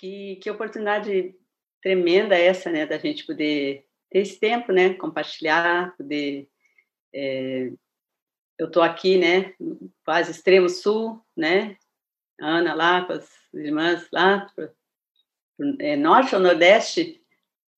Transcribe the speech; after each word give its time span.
que, 0.00 0.36
que 0.36 0.50
oportunidade 0.50 1.34
tremenda 1.82 2.34
essa, 2.34 2.70
né, 2.70 2.86
da 2.86 2.96
gente 2.96 3.26
poder 3.26 3.84
ter 4.10 4.20
esse 4.20 4.40
tempo, 4.40 4.72
né, 4.72 4.94
compartilhar, 4.94 5.94
poder 5.96 6.48
é, 7.12 7.70
eu 8.58 8.66
estou 8.66 8.82
aqui, 8.82 9.18
né, 9.18 9.54
quase 10.02 10.30
extremo 10.30 10.70
sul, 10.70 11.22
né, 11.36 11.76
Ana 12.40 12.74
lá 12.74 13.04
com 13.04 13.12
as 13.12 13.28
irmãs 13.52 14.08
lá, 14.10 14.50
é 15.78 15.96
norte 15.96 16.34
ou 16.34 16.40
nordeste? 16.40 17.20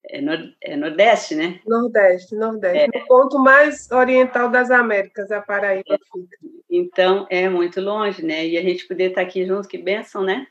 É, 0.04 0.20
nor, 0.20 0.38
é 0.60 0.76
nordeste, 0.76 1.34
né? 1.34 1.60
Nordeste, 1.66 2.34
nordeste. 2.34 2.96
É. 2.96 3.06
ponto 3.06 3.38
mais 3.38 3.90
oriental 3.90 4.50
das 4.50 4.70
Américas, 4.70 5.30
a 5.30 5.40
Paraíba 5.40 5.96
fica. 6.12 6.38
Então, 6.68 7.26
é 7.30 7.48
muito 7.48 7.80
longe, 7.80 8.24
né? 8.24 8.46
E 8.46 8.58
a 8.58 8.62
gente 8.62 8.86
poder 8.86 9.10
estar 9.10 9.22
aqui 9.22 9.46
juntos, 9.46 9.68
que 9.68 9.78
bênção, 9.78 10.22
né? 10.22 10.46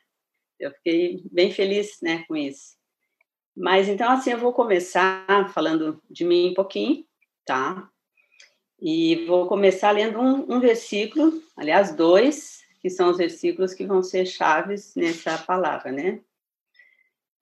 Eu 0.62 0.72
fiquei 0.72 1.24
bem 1.32 1.52
feliz, 1.52 1.98
né, 2.04 2.24
com 2.28 2.36
isso. 2.36 2.78
Mas, 3.58 3.90
então, 3.90 4.12
assim, 4.12 4.32
eu 4.32 4.38
vou 4.38 4.54
começar 4.54 5.52
falando 5.54 6.02
de 6.10 6.24
mim 6.24 6.52
um 6.52 6.54
pouquinho, 6.54 7.04
tá? 7.44 7.90
E 8.80 9.26
vou 9.26 9.48
começar 9.48 9.90
lendo 9.92 10.20
um, 10.20 10.56
um 10.56 10.60
versículo, 10.60 11.42
aliás, 11.58 11.96
dois, 11.96 12.62
que 12.80 12.92
são 12.92 13.10
os 13.10 13.18
versículos 13.18 13.74
que 13.74 13.86
vão 13.86 14.04
ser 14.04 14.26
chaves 14.26 14.94
nessa 14.96 15.36
palavra, 15.40 15.92
né? 15.92 16.22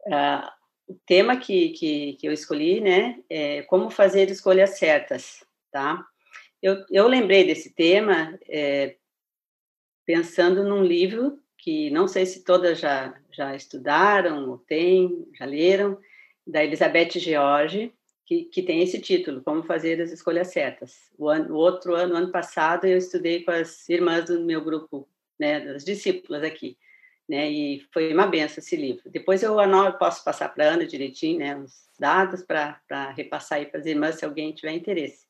Uh, 0.08 0.50
o 0.88 1.00
tema 1.06 1.38
que, 1.38 1.70
que, 1.70 2.14
que, 2.14 2.26
eu 2.26 2.32
escolhi, 2.32 2.80
né, 2.80 3.22
é 3.30 3.62
como 3.64 3.90
fazer 3.90 4.30
escolhas 4.32 4.80
certas, 4.80 5.46
tá? 5.72 6.06
Eu, 6.62 6.86
eu 6.90 7.08
lembrei 7.08 7.46
desse 7.46 7.74
tema 7.74 8.38
é, 8.48 8.96
pensando 10.06 10.64
num 10.64 10.84
livro 10.84 11.38
que 11.60 11.90
não 11.90 12.08
sei 12.08 12.26
se 12.26 12.44
todas 12.44 12.80
já, 12.80 13.14
já 13.32 13.56
estudaram 13.56 14.50
ou 14.50 14.58
têm, 14.58 15.28
já 15.38 15.46
leram, 15.46 16.00
da 16.48 16.64
Elizabeth 16.64 17.20
George, 17.20 17.94
que, 18.26 18.46
que 18.46 18.64
tem 18.64 18.82
esse 18.82 19.00
título, 19.00 19.44
Como 19.44 19.64
Fazer 19.64 20.02
as 20.02 20.12
Escolhas 20.12 20.48
Certas. 20.48 21.12
O, 21.18 21.28
ano, 21.28 21.54
o 21.54 21.58
outro 21.58 21.96
ano, 21.96 22.16
ano 22.16 22.32
passado, 22.32 22.86
eu 22.86 22.98
estudei 22.98 23.44
com 23.44 23.52
as 23.52 23.88
irmãs 23.90 24.26
do 24.26 24.40
meu 24.42 24.64
grupo, 24.64 25.08
né, 25.38 25.60
das 25.60 25.84
discípulas 25.84 26.44
aqui, 26.44 26.78
né, 27.28 27.50
e 27.52 27.86
foi 27.92 28.14
uma 28.14 28.26
benção 28.26 28.60
esse 28.60 28.76
livro. 28.76 29.10
Depois 29.10 29.44
eu 29.44 29.60
anoto, 29.60 30.00
posso 30.00 30.24
passar 30.24 30.50
para 30.50 30.70
a 30.70 30.74
Ana 30.74 30.86
direitinho, 30.86 31.40
né, 31.40 31.58
os 31.58 31.90
dados 32.00 32.42
para 32.42 33.12
repassar 33.16 33.60
aí 33.60 33.66
para 33.66 33.80
as 33.80 33.86
irmãs, 33.86 34.16
se 34.16 34.26
alguém 34.26 34.54
tiver 34.54 34.72
interesse, 34.72 35.26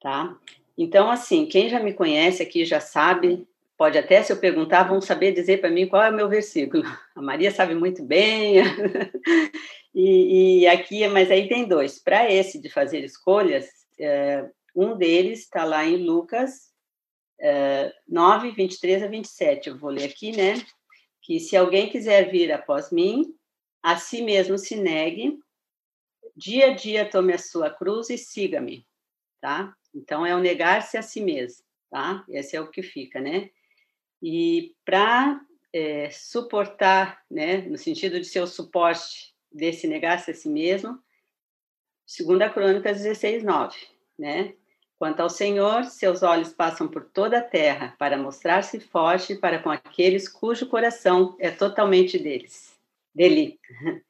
tá? 0.00 0.36
Então, 0.76 1.10
assim, 1.10 1.46
quem 1.46 1.68
já 1.68 1.80
me 1.80 1.92
conhece 1.92 2.42
aqui 2.42 2.64
já 2.64 2.80
sabe, 2.80 3.46
pode 3.78 3.96
até, 3.96 4.22
se 4.22 4.32
eu 4.32 4.36
perguntar, 4.36 4.82
vão 4.82 5.00
saber 5.00 5.32
dizer 5.32 5.60
para 5.60 5.70
mim 5.70 5.86
qual 5.88 6.02
é 6.02 6.10
o 6.10 6.14
meu 6.14 6.28
versículo. 6.28 6.82
A 7.14 7.22
Maria 7.22 7.50
sabe 7.50 7.74
muito 7.74 8.04
bem, 8.04 8.56
E, 9.94 10.60
e 10.60 10.66
aqui, 10.68 11.08
mas 11.08 11.28
aí 11.28 11.48
tem 11.48 11.66
dois. 11.66 11.98
Para 11.98 12.30
esse 12.30 12.60
de 12.60 12.68
fazer 12.68 13.02
escolhas, 13.02 13.66
é, 13.98 14.48
um 14.74 14.96
deles 14.96 15.40
está 15.40 15.64
lá 15.64 15.84
em 15.84 15.96
Lucas 15.96 16.72
é, 17.40 17.92
9, 18.06 18.52
23 18.52 19.02
a 19.02 19.06
27. 19.08 19.68
Eu 19.68 19.78
vou 19.78 19.90
ler 19.90 20.04
aqui, 20.04 20.30
né? 20.30 20.54
Que 21.20 21.40
se 21.40 21.56
alguém 21.56 21.88
quiser 21.88 22.30
vir 22.30 22.52
após 22.52 22.92
mim, 22.92 23.34
a 23.82 23.96
si 23.96 24.22
mesmo 24.22 24.56
se 24.56 24.76
negue, 24.76 25.36
dia 26.36 26.66
a 26.66 26.74
dia 26.74 27.08
tome 27.08 27.32
a 27.32 27.38
sua 27.38 27.68
cruz 27.68 28.08
e 28.08 28.16
siga-me, 28.16 28.86
tá? 29.40 29.74
Então 29.92 30.24
é 30.24 30.34
o 30.34 30.38
negar-se 30.40 30.96
a 30.96 31.02
si 31.02 31.20
mesmo, 31.20 31.64
tá? 31.90 32.24
Esse 32.28 32.54
é 32.54 32.60
o 32.60 32.70
que 32.70 32.82
fica, 32.82 33.20
né? 33.20 33.50
E 34.22 34.74
para 34.84 35.40
é, 35.72 36.10
suportar, 36.10 37.22
né, 37.30 37.58
no 37.58 37.78
sentido 37.78 38.18
de 38.18 38.26
ser 38.26 38.40
o 38.40 38.46
suporte 38.46 39.34
desse 39.52 39.86
negar-se 39.86 40.30
a 40.30 40.34
si 40.34 40.48
mesmo, 40.48 40.98
segunda 42.06 42.48
Crônica 42.48 42.92
16, 42.92 43.42
9, 43.42 43.76
né? 44.18 44.54
Quanto 44.98 45.20
ao 45.20 45.30
Senhor, 45.30 45.84
seus 45.84 46.24
olhos 46.24 46.52
passam 46.52 46.88
por 46.88 47.04
toda 47.04 47.38
a 47.38 47.42
terra 47.42 47.94
para 47.98 48.18
mostrar-se 48.18 48.80
forte 48.80 49.36
para 49.36 49.60
com 49.60 49.70
aqueles 49.70 50.28
cujo 50.28 50.66
coração 50.66 51.36
é 51.38 51.50
totalmente 51.50 52.18
deles, 52.18 52.76
dele, 53.14 53.60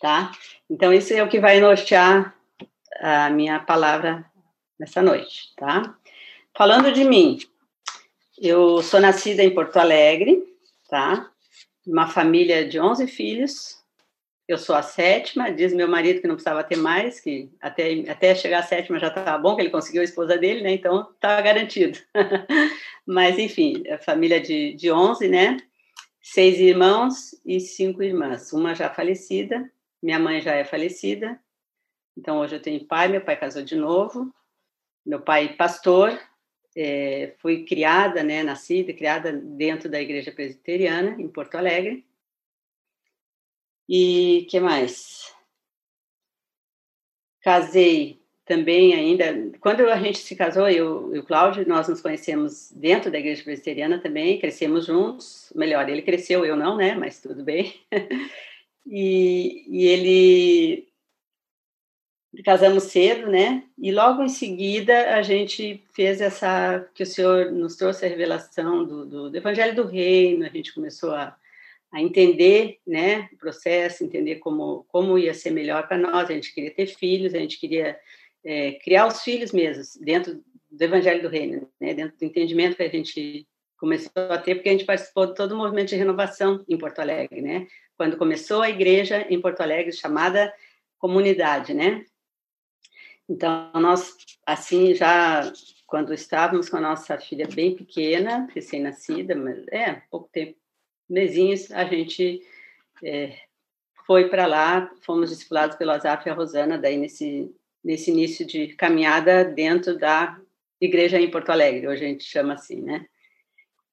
tá? 0.00 0.32
Então 0.68 0.92
isso 0.92 1.12
é 1.12 1.22
o 1.22 1.28
que 1.28 1.38
vai 1.38 1.60
nortear 1.60 2.34
a 3.00 3.28
minha 3.28 3.60
palavra 3.60 4.24
nessa 4.78 5.02
noite, 5.02 5.54
tá? 5.56 5.94
Falando 6.56 6.90
de 6.90 7.04
mim, 7.04 7.38
eu 8.40 8.82
sou 8.82 8.98
nascida 9.00 9.42
em 9.42 9.54
Porto 9.54 9.76
Alegre, 9.76 10.42
tá? 10.88 11.30
Uma 11.86 12.08
família 12.08 12.66
de 12.66 12.80
11 12.80 13.06
filhos, 13.06 13.80
eu 14.48 14.58
sou 14.58 14.74
a 14.74 14.82
sétima, 14.82 15.52
diz 15.52 15.72
meu 15.72 15.86
marido 15.86 16.20
que 16.20 16.26
não 16.26 16.34
precisava 16.34 16.64
ter 16.64 16.76
mais, 16.76 17.20
que 17.20 17.48
até, 17.60 18.10
até 18.10 18.34
chegar 18.34 18.60
à 18.60 18.62
sétima 18.62 18.98
já 18.98 19.08
estava 19.08 19.38
bom, 19.38 19.54
que 19.54 19.62
ele 19.62 19.70
conseguiu 19.70 20.00
a 20.00 20.04
esposa 20.04 20.36
dele, 20.36 20.62
né? 20.62 20.72
Então 20.72 21.08
estava 21.12 21.40
garantido. 21.40 21.98
Mas, 23.06 23.38
enfim, 23.38 23.86
a 23.88 23.98
família 23.98 24.40
de, 24.40 24.74
de 24.74 24.90
11, 24.90 25.28
né? 25.28 25.56
Seis 26.20 26.58
irmãos 26.58 27.30
e 27.46 27.60
cinco 27.60 28.02
irmãs. 28.02 28.52
Uma 28.52 28.74
já 28.74 28.90
falecida, 28.90 29.70
minha 30.02 30.18
mãe 30.18 30.40
já 30.40 30.54
é 30.54 30.64
falecida. 30.64 31.38
Então, 32.16 32.38
hoje 32.40 32.56
eu 32.56 32.60
tenho 32.60 32.84
pai, 32.86 33.06
meu 33.06 33.20
pai 33.20 33.36
casou 33.36 33.62
de 33.62 33.76
novo. 33.76 34.34
Meu 35.06 35.20
pai, 35.20 35.54
pastor, 35.54 36.18
é, 36.76 37.34
fui 37.38 37.64
criada, 37.64 38.22
né? 38.22 38.42
Nascida 38.42 38.92
criada 38.92 39.32
dentro 39.32 39.88
da 39.88 40.00
igreja 40.00 40.32
presbiteriana, 40.32 41.20
em 41.20 41.28
Porto 41.28 41.56
Alegre 41.56 42.04
e 43.92 44.46
que 44.48 44.60
mais? 44.60 45.34
Casei 47.42 48.22
também 48.44 48.94
ainda. 48.94 49.50
Quando 49.58 49.80
a 49.88 49.96
gente 49.96 50.18
se 50.18 50.36
casou, 50.36 50.68
eu 50.68 51.12
e 51.12 51.18
o 51.18 51.24
Cláudio, 51.24 51.66
nós 51.66 51.88
nos 51.88 52.00
conhecemos 52.00 52.70
dentro 52.70 53.10
da 53.10 53.18
igreja 53.18 53.42
presbiteriana 53.42 53.98
também, 53.98 54.38
crescemos 54.38 54.86
juntos. 54.86 55.52
Melhor, 55.56 55.88
ele 55.88 56.02
cresceu, 56.02 56.44
eu 56.44 56.54
não, 56.54 56.76
né? 56.76 56.94
Mas 56.94 57.20
tudo 57.20 57.42
bem. 57.42 57.80
e, 58.86 59.64
e 59.68 59.86
ele 59.88 60.88
casamos 62.44 62.84
cedo, 62.84 63.28
né? 63.28 63.64
E 63.78 63.90
logo 63.90 64.22
em 64.22 64.28
seguida 64.28 65.14
a 65.16 65.22
gente 65.22 65.82
fez 65.92 66.20
essa 66.20 66.88
que 66.94 67.02
o 67.02 67.06
Senhor 67.06 67.50
nos 67.50 67.76
trouxe 67.76 68.06
a 68.06 68.08
revelação 68.08 68.84
do, 68.84 69.04
do, 69.04 69.30
do 69.30 69.36
Evangelho 69.36 69.74
do 69.74 69.86
Reino. 69.86 70.46
A 70.46 70.48
gente 70.48 70.72
começou 70.72 71.12
a 71.12 71.36
a 71.92 72.00
entender 72.00 72.78
né, 72.86 73.28
o 73.32 73.36
processo, 73.36 74.04
entender 74.04 74.36
como, 74.36 74.84
como 74.88 75.18
ia 75.18 75.34
ser 75.34 75.50
melhor 75.50 75.88
para 75.88 75.98
nós. 75.98 76.30
A 76.30 76.32
gente 76.32 76.54
queria 76.54 76.70
ter 76.70 76.86
filhos, 76.86 77.34
a 77.34 77.38
gente 77.38 77.58
queria 77.58 77.98
é, 78.44 78.72
criar 78.72 79.06
os 79.06 79.22
filhos 79.22 79.52
mesmos 79.52 79.96
dentro 79.96 80.42
do 80.70 80.82
Evangelho 80.82 81.22
do 81.22 81.28
Reino, 81.28 81.68
né, 81.80 81.92
dentro 81.92 82.16
do 82.16 82.24
entendimento 82.24 82.76
que 82.76 82.82
a 82.82 82.88
gente 82.88 83.46
começou 83.76 84.12
a 84.30 84.38
ter, 84.38 84.54
porque 84.54 84.68
a 84.68 84.72
gente 84.72 84.84
participou 84.84 85.26
de 85.26 85.34
todo 85.34 85.52
o 85.52 85.56
movimento 85.56 85.88
de 85.88 85.96
renovação 85.96 86.64
em 86.68 86.78
Porto 86.78 87.00
Alegre, 87.00 87.40
né? 87.40 87.66
Quando 87.96 88.16
começou 88.16 88.62
a 88.62 88.68
igreja 88.68 89.26
em 89.28 89.40
Porto 89.40 89.62
Alegre 89.62 89.90
chamada 89.90 90.52
comunidade, 90.98 91.72
né? 91.72 92.04
Então 93.30 93.70
nós 93.74 94.16
assim 94.44 94.92
já 94.92 95.52
quando 95.86 96.12
estávamos 96.12 96.68
com 96.68 96.76
a 96.76 96.80
nossa 96.80 97.16
filha 97.18 97.46
bem 97.46 97.76
pequena, 97.76 98.48
recém-nascida, 98.52 99.34
mas 99.36 99.66
é 99.68 100.02
pouco 100.10 100.28
tempo 100.32 100.58
mesinhos, 101.08 101.70
a 101.72 101.84
gente 101.84 102.40
é, 103.02 103.36
foi 104.06 104.28
para 104.28 104.46
lá, 104.46 104.90
fomos 105.02 105.30
discipulados 105.30 105.76
pelo 105.76 105.90
Azaf 105.90 106.26
e 106.26 106.30
a 106.30 106.34
Rosana, 106.34 106.78
daí 106.78 106.96
nesse, 106.96 107.52
nesse 107.82 108.10
início 108.10 108.46
de 108.46 108.68
caminhada 108.74 109.44
dentro 109.44 109.98
da 109.98 110.40
igreja 110.80 111.20
em 111.20 111.30
Porto 111.30 111.50
Alegre, 111.50 111.88
hoje 111.88 112.04
a 112.04 112.08
gente 112.08 112.24
chama 112.24 112.54
assim, 112.54 112.80
né? 112.80 113.06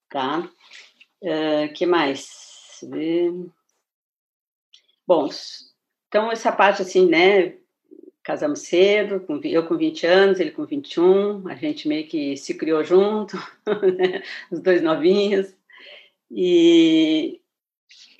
Tá? 0.09 0.47
Uh, 1.21 1.73
que 1.73 1.85
mais? 1.87 2.79
Bom, 5.05 5.29
então 6.07 6.31
essa 6.31 6.51
parte 6.51 6.83
assim, 6.83 7.07
né? 7.07 7.57
Casamos 8.27 8.59
cedo, 8.63 9.25
eu 9.45 9.65
com 9.65 9.77
20 9.77 10.05
anos, 10.05 10.39
ele 10.41 10.51
com 10.51 10.65
21, 10.65 11.47
a 11.47 11.55
gente 11.55 11.87
meio 11.87 12.05
que 12.09 12.35
se 12.35 12.55
criou 12.55 12.83
junto, 12.83 13.37
né? 13.97 14.21
os 14.51 14.59
dois 14.59 14.81
novinhos, 14.81 15.55
e, 16.29 17.39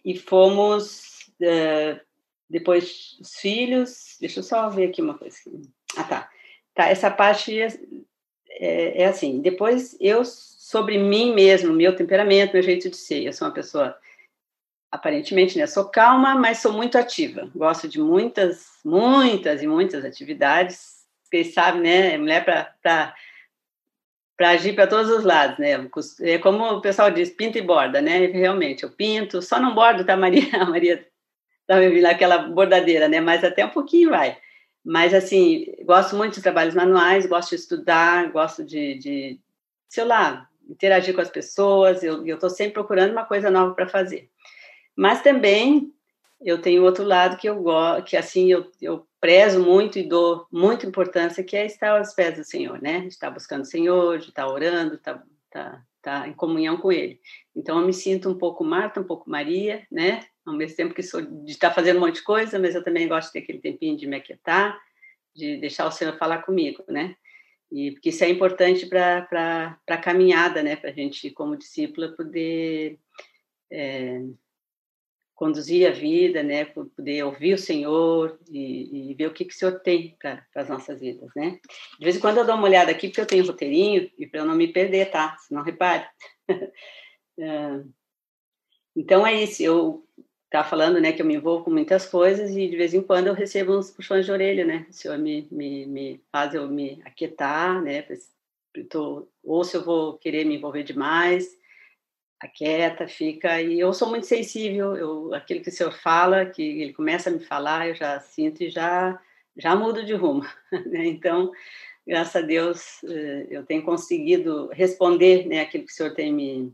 e 0.05 0.17
fomos, 0.17 1.27
uh, 1.41 1.99
depois, 2.49 3.17
os 3.19 3.35
filhos, 3.35 4.15
deixa 4.17 4.39
eu 4.39 4.43
só 4.43 4.69
ver 4.69 4.85
aqui 4.85 5.01
uma 5.01 5.17
coisa. 5.17 5.35
Ah, 5.97 6.05
tá. 6.05 6.29
Tá, 6.73 6.87
essa 6.87 7.11
parte 7.11 7.59
é, 7.59 7.67
é, 8.49 9.01
é 9.01 9.05
assim, 9.07 9.41
depois 9.41 9.97
eu, 9.99 10.23
sobre 10.23 10.97
mim 10.97 11.33
mesmo, 11.33 11.73
meu 11.73 11.93
temperamento, 11.93 12.53
meu 12.53 12.63
jeito 12.63 12.89
de 12.89 12.95
ser, 12.95 13.25
eu 13.25 13.33
sou 13.33 13.45
uma 13.45 13.53
pessoa 13.53 13.93
aparentemente, 14.91 15.57
né? 15.57 15.67
Sou 15.67 15.85
calma, 15.85 16.35
mas 16.35 16.59
sou 16.59 16.73
muito 16.73 16.97
ativa. 16.97 17.49
Gosto 17.55 17.87
de 17.87 17.99
muitas, 17.99 18.67
muitas 18.83 19.61
e 19.61 19.67
muitas 19.67 20.05
atividades. 20.05 21.05
Vocês 21.23 21.53
sabem, 21.53 21.81
né? 21.81 22.17
Mulher 22.17 22.43
para 22.45 23.13
para 24.37 24.49
agir 24.51 24.75
para 24.75 24.85
todos 24.85 25.09
os 25.09 25.23
lados, 25.23 25.57
né? 25.57 25.89
É 26.21 26.37
como 26.37 26.63
o 26.63 26.79
pessoal 26.79 27.09
diz, 27.09 27.31
pinta 27.31 27.57
e 27.57 27.61
borda, 27.61 27.99
né? 28.01 28.27
Realmente, 28.27 28.83
eu 28.83 28.91
pinto, 28.91 29.41
só 29.41 29.59
não 29.59 29.73
bordo, 29.73 30.05
tá, 30.05 30.15
Maria? 30.15 30.43
A 30.61 30.65
Maria 30.65 31.03
Sabe, 31.67 32.05
aquela 32.05 32.37
bordadeira, 32.37 33.09
né? 33.09 33.19
Mas 33.19 33.43
até 33.43 33.65
um 33.65 33.69
pouquinho 33.69 34.11
vai. 34.11 34.37
Mas, 34.83 35.13
assim, 35.13 35.65
gosto 35.83 36.15
muito 36.15 36.35
de 36.35 36.41
trabalhos 36.41 36.73
manuais, 36.73 37.25
gosto 37.25 37.49
de 37.49 37.55
estudar, 37.55 38.31
gosto 38.31 38.63
de, 38.63 38.97
de 38.97 39.39
sei 39.89 40.05
lá, 40.05 40.47
interagir 40.69 41.13
com 41.13 41.19
as 41.19 41.29
pessoas. 41.29 42.01
Eu 42.03 42.25
estou 42.25 42.49
sempre 42.49 42.75
procurando 42.75 43.11
uma 43.11 43.25
coisa 43.25 43.51
nova 43.51 43.73
para 43.75 43.89
fazer. 43.89 44.29
Mas 44.97 45.21
também 45.21 45.93
eu 46.41 46.61
tenho 46.61 46.83
outro 46.83 47.03
lado 47.03 47.37
que 47.37 47.47
eu 47.47 47.61
gosto, 47.61 48.03
que 48.03 48.17
assim 48.17 48.51
eu, 48.51 48.71
eu 48.81 49.07
prezo 49.21 49.63
muito 49.63 49.97
e 49.99 50.07
dou 50.07 50.47
muita 50.51 50.85
importância, 50.85 51.43
que 51.43 51.55
é 51.55 51.65
estar 51.65 51.97
aos 51.97 52.13
pés 52.13 52.37
do 52.37 52.43
Senhor, 52.43 52.81
né? 52.81 53.05
Estar 53.05 53.29
buscando 53.29 53.61
o 53.61 53.65
Senhor, 53.65 54.19
de 54.19 54.29
estar 54.29 54.47
orando, 54.47 54.95
estar, 54.95 55.23
estar, 55.45 55.85
estar 55.97 56.27
em 56.27 56.33
comunhão 56.33 56.77
com 56.77 56.91
Ele. 56.91 57.19
Então 57.55 57.79
eu 57.79 57.85
me 57.85 57.93
sinto 57.93 58.29
um 58.29 58.37
pouco 58.37 58.63
Marta, 58.63 58.99
um 58.99 59.05
pouco 59.05 59.29
Maria, 59.29 59.85
né? 59.91 60.21
ao 60.47 60.53
mesmo 60.55 60.77
tempo 60.77 60.93
que 60.93 61.03
sou 61.03 61.21
de 61.21 61.51
estar 61.51 61.71
fazendo 61.71 61.97
um 61.97 61.99
monte 61.99 62.15
de 62.15 62.23
coisa, 62.23 62.57
mas 62.57 62.73
eu 62.73 62.83
também 62.83 63.07
gosto 63.07 63.27
de 63.27 63.33
ter 63.33 63.39
aquele 63.39 63.59
tempinho 63.59 63.97
de 63.97 64.07
me 64.07 64.15
aquietar, 64.15 64.79
de 65.35 65.57
deixar 65.57 65.85
o 65.85 65.91
Senhor 65.91 66.17
falar 66.17 66.41
comigo, 66.41 66.83
né? 66.87 67.15
E 67.69 67.91
porque 67.91 68.09
isso 68.09 68.23
é 68.23 68.29
importante 68.29 68.85
para 68.85 69.77
a 69.89 69.97
caminhada, 69.97 70.63
né? 70.63 70.77
Para 70.77 70.89
a 70.89 70.93
gente, 70.93 71.29
como 71.31 71.57
discípula, 71.57 72.13
poder 72.13 72.97
é, 73.69 74.21
conduzir 75.37 75.87
a 75.87 75.91
vida, 75.91 76.41
né? 76.41 76.65
Poder 76.65 77.23
ouvir 77.23 77.53
o 77.53 77.59
Senhor 77.59 78.39
e, 78.49 79.11
e 79.11 79.13
ver 79.13 79.27
o 79.27 79.33
que, 79.33 79.45
que 79.45 79.53
o 79.53 79.57
Senhor 79.57 79.79
tem 79.79 80.17
para 80.19 80.43
as 80.55 80.67
nossas 80.67 80.99
vidas, 80.99 81.29
né? 81.35 81.59
De 81.99 82.03
vez 82.03 82.17
em 82.17 82.19
quando 82.19 82.39
eu 82.39 82.45
dou 82.45 82.55
uma 82.55 82.65
olhada 82.65 82.89
aqui, 82.91 83.07
porque 83.07 83.21
eu 83.21 83.25
tenho 83.25 83.45
roteirinho, 83.45 84.11
e 84.17 84.25
para 84.25 84.41
eu 84.41 84.45
não 84.45 84.55
me 84.55 84.67
perder, 84.67 85.11
tá? 85.11 85.37
Se 85.37 85.53
não 85.53 85.61
repare. 85.61 86.05
É, 87.39 87.83
então 88.97 89.25
é 89.25 89.43
isso, 89.43 89.61
eu 89.61 90.03
tá 90.49 90.63
falando, 90.63 90.99
né, 90.99 91.11
que 91.11 91.21
eu 91.21 91.25
me 91.25 91.35
envolvo 91.35 91.65
com 91.65 91.71
muitas 91.71 92.05
coisas 92.05 92.51
e 92.51 92.67
de 92.67 92.77
vez 92.77 92.93
em 92.93 93.01
quando 93.01 93.27
eu 93.27 93.33
recebo 93.33 93.77
uns 93.77 93.91
puxões 93.91 94.25
de 94.25 94.31
orelha, 94.31 94.65
né? 94.65 94.87
O 94.89 94.93
senhor 94.93 95.17
me, 95.19 95.47
me, 95.51 95.85
me 95.85 96.23
faz 96.31 96.55
eu 96.55 96.67
me 96.67 96.99
aquietar, 97.05 97.81
né? 97.83 98.03
Tô, 98.89 99.27
ou 99.43 99.63
se 99.63 99.77
eu 99.77 99.83
vou 99.83 100.17
querer 100.17 100.45
me 100.45 100.55
envolver 100.55 100.83
demais, 100.83 101.47
aquieta, 102.39 103.07
fica. 103.07 103.61
E 103.61 103.79
eu 103.79 103.93
sou 103.93 104.09
muito 104.09 104.25
sensível, 104.25 104.95
eu, 104.95 105.33
aquilo 105.33 105.61
que 105.61 105.69
o 105.69 105.71
senhor 105.71 105.93
fala, 105.93 106.45
que 106.45 106.61
ele 106.61 106.93
começa 106.93 107.29
a 107.29 107.33
me 107.33 107.39
falar, 107.39 107.87
eu 107.87 107.95
já 107.95 108.19
sinto 108.19 108.63
e 108.63 108.69
já, 108.69 109.19
já 109.55 109.75
mudo 109.75 110.05
de 110.05 110.13
rumo. 110.13 110.43
Né? 110.87 111.07
Então, 111.07 111.51
graças 112.05 112.35
a 112.35 112.45
Deus, 112.45 113.03
eh, 113.03 113.47
eu 113.49 113.65
tenho 113.65 113.83
conseguido 113.83 114.67
responder 114.73 115.47
né, 115.47 115.61
aquilo 115.61 115.85
que 115.85 115.91
o 115.91 115.95
senhor 115.95 116.13
tem 116.13 116.33
me, 116.33 116.73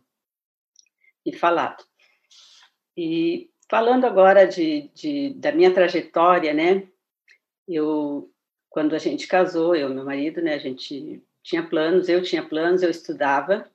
me 1.25 1.33
falado. 1.33 1.83
E 2.98 3.50
Falando 3.74 4.06
agora 4.06 4.45
de, 4.45 4.92
de, 4.94 5.33
da 5.33 5.51
minha 5.51 5.74
trajetória, 5.74 6.54
né? 6.54 6.88
Eu, 7.68 8.31
quando 8.69 8.94
a 8.94 9.00
gente 9.00 9.25
casou, 9.25 9.75
eu 9.75 9.89
e 9.89 9.94
meu 9.95 10.06
marido, 10.06 10.44
né? 10.44 10.54
A 10.54 10.59
gente 10.59 11.24
tinha 11.42 11.68
planos, 11.68 12.07
eu 12.07 12.21
tinha 12.21 12.48
planos, 12.48 12.83
eu 12.83 12.92
estudava, 12.92 13.68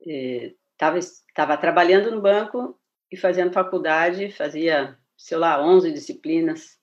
estava 0.00 0.56
estava 0.74 1.56
trabalhando 1.56 2.10
no 2.10 2.20
banco 2.20 2.78
e 3.10 3.16
fazendo 3.16 3.52
faculdade, 3.52 4.30
fazia, 4.30 4.98
sei 5.16 5.36
lá, 5.36 5.64
11 5.64 5.92
disciplinas 5.92 6.78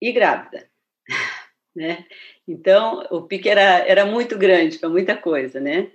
e 0.00 0.12
grávida, 0.12 0.68
né? 1.74 2.06
Então, 2.46 3.06
o 3.10 3.22
pique 3.22 3.48
era, 3.48 3.86
era 3.86 4.06
muito 4.06 4.38
grande 4.38 4.78
para 4.78 4.88
muita 4.88 5.16
coisa, 5.16 5.60
né? 5.60 5.92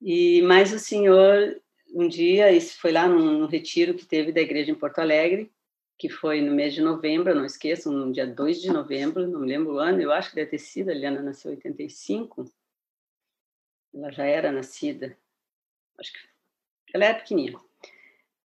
E 0.00 0.42
mas 0.42 0.72
o 0.72 0.78
senhor 0.78 1.60
um 1.92 2.08
dia, 2.08 2.52
isso 2.52 2.78
foi 2.80 2.92
lá 2.92 3.08
num, 3.08 3.38
num, 3.38 3.46
retiro 3.46 3.94
que 3.94 4.06
teve 4.06 4.32
da 4.32 4.40
igreja 4.40 4.70
em 4.70 4.74
Porto 4.74 5.00
Alegre, 5.00 5.50
que 5.98 6.08
foi 6.08 6.40
no 6.40 6.54
mês 6.54 6.72
de 6.72 6.80
novembro, 6.80 7.34
não 7.34 7.44
esqueçam, 7.44 7.92
no 7.92 8.12
dia 8.12 8.26
2 8.26 8.60
de 8.62 8.70
novembro, 8.72 9.26
não 9.26 9.40
me 9.40 9.46
lembro 9.48 9.74
o 9.74 9.78
ano, 9.78 10.00
eu 10.00 10.12
acho 10.12 10.30
que 10.30 10.36
deve 10.36 10.50
ter 10.50 10.58
sido, 10.58 10.90
a 10.90 10.94
Liana 10.94 11.20
nasceu 11.20 11.50
em 11.50 11.56
85, 11.56 12.44
ela 13.92 14.10
já 14.10 14.24
era 14.24 14.52
nascida, 14.52 15.16
acho 16.00 16.12
que 16.12 16.18
ela 16.94 17.04
era 17.04 17.18
pequenininha. 17.18 17.58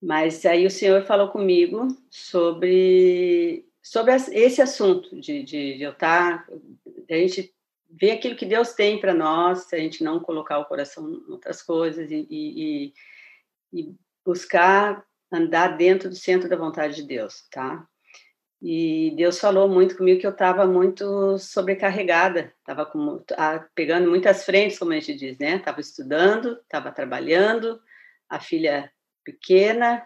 Mas 0.02 0.44
aí 0.44 0.66
o 0.66 0.70
senhor 0.70 1.04
falou 1.04 1.28
comigo 1.28 1.88
sobre, 2.10 3.66
sobre 3.82 4.14
esse 4.14 4.60
assunto 4.60 5.18
de, 5.18 5.42
de, 5.42 5.78
de 5.78 5.82
eu 5.82 5.92
estar, 5.92 6.46
a 7.08 7.14
gente 7.14 7.54
ver 7.90 8.12
aquilo 8.12 8.36
que 8.36 8.44
Deus 8.44 8.72
tem 8.72 9.00
para 9.00 9.14
nós, 9.14 9.72
a 9.72 9.78
gente 9.78 10.04
não 10.04 10.20
colocar 10.20 10.58
o 10.58 10.66
coração 10.66 11.08
em 11.08 11.32
outras 11.32 11.62
coisas 11.62 12.10
e, 12.10 12.26
e, 12.28 12.94
e 13.72 13.94
buscar 14.24 15.04
andar 15.32 15.76
dentro 15.76 16.08
do 16.08 16.16
centro 16.16 16.48
da 16.48 16.56
vontade 16.56 16.96
de 16.96 17.02
Deus, 17.04 17.46
tá? 17.50 17.88
E 18.66 19.10
Deus 19.14 19.38
falou 19.38 19.68
muito 19.68 19.94
comigo 19.94 20.18
que 20.18 20.26
eu 20.26 20.30
estava 20.30 20.66
muito 20.66 21.36
sobrecarregada, 21.36 22.50
estava 22.60 22.90
pegando 23.74 24.08
muitas 24.08 24.42
frentes, 24.42 24.78
como 24.78 24.92
a 24.92 24.94
gente 24.94 25.14
diz, 25.14 25.36
né? 25.36 25.56
Estava 25.56 25.82
estudando, 25.82 26.58
estava 26.62 26.90
trabalhando, 26.90 27.78
a 28.26 28.40
filha 28.40 28.90
pequena, 29.22 30.02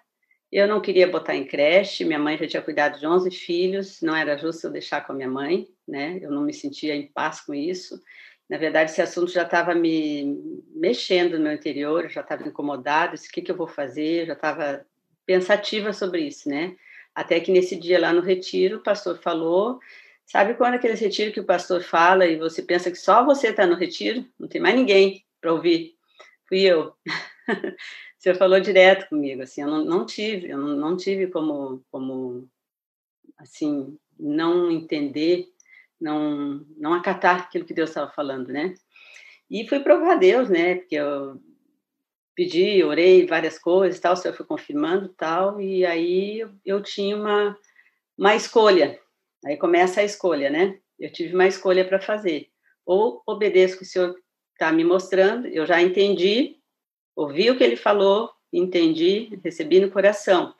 eu 0.50 0.66
não 0.66 0.80
queria 0.80 1.06
botar 1.06 1.36
em 1.36 1.46
creche, 1.46 2.04
minha 2.04 2.18
mãe 2.18 2.36
já 2.36 2.48
tinha 2.48 2.62
cuidado 2.62 2.98
de 2.98 3.06
11 3.06 3.30
filhos, 3.30 4.02
não 4.02 4.16
era 4.16 4.36
justo 4.36 4.66
eu 4.66 4.72
deixar 4.72 5.06
com 5.06 5.12
a 5.12 5.14
minha 5.14 5.30
mãe, 5.30 5.68
né? 5.86 6.18
Eu 6.20 6.32
não 6.32 6.42
me 6.42 6.52
sentia 6.52 6.96
em 6.96 7.06
paz 7.06 7.40
com 7.40 7.54
isso. 7.54 8.02
Na 8.50 8.58
verdade, 8.58 8.90
esse 8.90 9.00
assunto 9.00 9.30
já 9.30 9.44
estava 9.44 9.72
me 9.72 10.36
mexendo 10.74 11.38
no 11.38 11.44
meu 11.44 11.52
interior, 11.52 12.08
já 12.08 12.22
estava 12.22 12.42
incomodada, 12.48 13.14
o 13.14 13.32
que, 13.32 13.40
que 13.40 13.52
eu 13.52 13.56
vou 13.56 13.68
fazer, 13.68 14.22
eu 14.22 14.26
já 14.26 14.32
estava 14.32 14.84
pensativa 15.24 15.92
sobre 15.92 16.22
isso, 16.22 16.48
né? 16.48 16.74
Até 17.18 17.40
que 17.40 17.50
nesse 17.50 17.74
dia 17.74 17.98
lá 17.98 18.12
no 18.12 18.20
retiro, 18.20 18.76
o 18.76 18.82
pastor 18.82 19.18
falou, 19.18 19.80
sabe 20.24 20.54
quando 20.54 20.74
aquele 20.74 20.94
retiro 20.94 21.32
que 21.32 21.40
o 21.40 21.44
pastor 21.44 21.82
fala 21.82 22.24
e 22.24 22.36
você 22.36 22.62
pensa 22.62 22.92
que 22.92 22.96
só 22.96 23.24
você 23.24 23.48
está 23.48 23.66
no 23.66 23.74
retiro, 23.74 24.24
não 24.38 24.46
tem 24.46 24.60
mais 24.60 24.76
ninguém 24.76 25.24
para 25.40 25.52
ouvir? 25.52 25.96
Fui 26.48 26.60
eu. 26.60 26.94
o 27.50 27.76
senhor 28.20 28.36
falou 28.36 28.60
direto 28.60 29.08
comigo, 29.08 29.42
assim, 29.42 29.62
eu 29.62 29.66
não, 29.66 29.84
não 29.84 30.06
tive, 30.06 30.48
eu 30.48 30.58
não, 30.58 30.96
tive 30.96 31.26
como, 31.26 31.84
como, 31.90 32.48
assim, 33.36 33.98
não 34.16 34.70
entender 34.70 35.48
não 36.00 36.64
não 36.76 36.94
acatar 36.94 37.40
aquilo 37.40 37.64
que 37.64 37.74
Deus 37.74 37.90
estava 37.90 38.12
falando, 38.12 38.52
né? 38.52 38.74
E 39.50 39.66
fui 39.66 39.80
provar 39.80 40.12
a 40.12 40.18
Deus, 40.18 40.48
né? 40.48 40.76
Porque 40.76 40.94
eu 40.94 41.42
pedi, 42.38 42.84
orei 42.84 43.26
várias 43.26 43.58
coisas, 43.58 43.98
tal, 43.98 44.12
o 44.12 44.16
Senhor 44.16 44.32
foi 44.32 44.46
confirmando, 44.46 45.08
tal, 45.08 45.60
e 45.60 45.84
aí 45.84 46.46
eu, 46.64 46.80
tinha 46.80 47.16
uma 47.16 47.58
uma 48.16 48.36
escolha. 48.36 48.96
Aí 49.44 49.56
começa 49.56 50.00
a 50.00 50.04
escolha, 50.04 50.48
né? 50.48 50.78
Eu 51.00 51.12
tive 51.12 51.34
uma 51.34 51.48
escolha 51.48 51.84
para 51.84 52.00
fazer. 52.00 52.48
Ou 52.86 53.22
obedeço 53.26 53.74
o 53.74 53.78
que 53.78 53.84
o 53.84 53.86
Senhor 53.86 54.16
está 54.52 54.70
me 54.70 54.84
mostrando, 54.84 55.48
eu 55.48 55.66
já 55.66 55.82
entendi, 55.82 56.56
ouvi 57.16 57.50
o 57.50 57.58
que 57.58 57.64
ele 57.64 57.76
falou, 57.76 58.30
entendi, 58.52 59.36
recebi 59.42 59.80
no 59.80 59.90
coração. 59.90 60.54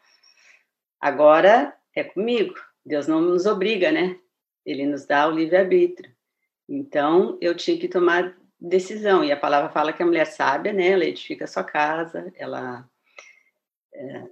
Agora 1.00 1.76
é 1.94 2.02
comigo. 2.02 2.54
Deus 2.84 3.06
não 3.06 3.20
nos 3.20 3.46
obriga, 3.46 3.92
né? 3.92 4.18
ele 4.68 4.84
nos 4.84 5.06
dá 5.06 5.26
o 5.26 5.30
livre-arbítrio. 5.30 6.12
Então, 6.68 7.38
eu 7.40 7.54
tinha 7.54 7.78
que 7.78 7.88
tomar 7.88 8.36
decisão, 8.60 9.24
e 9.24 9.30
a 9.30 9.36
palavra 9.36 9.70
fala 9.70 9.92
que 9.92 10.02
a 10.02 10.06
mulher 10.06 10.26
sábia, 10.26 10.72
né, 10.72 10.88
ela 10.88 11.04
edifica 11.04 11.44
a 11.44 11.48
sua 11.48 11.64
casa, 11.64 12.32
ela, 12.36 12.88
é, 13.94 14.24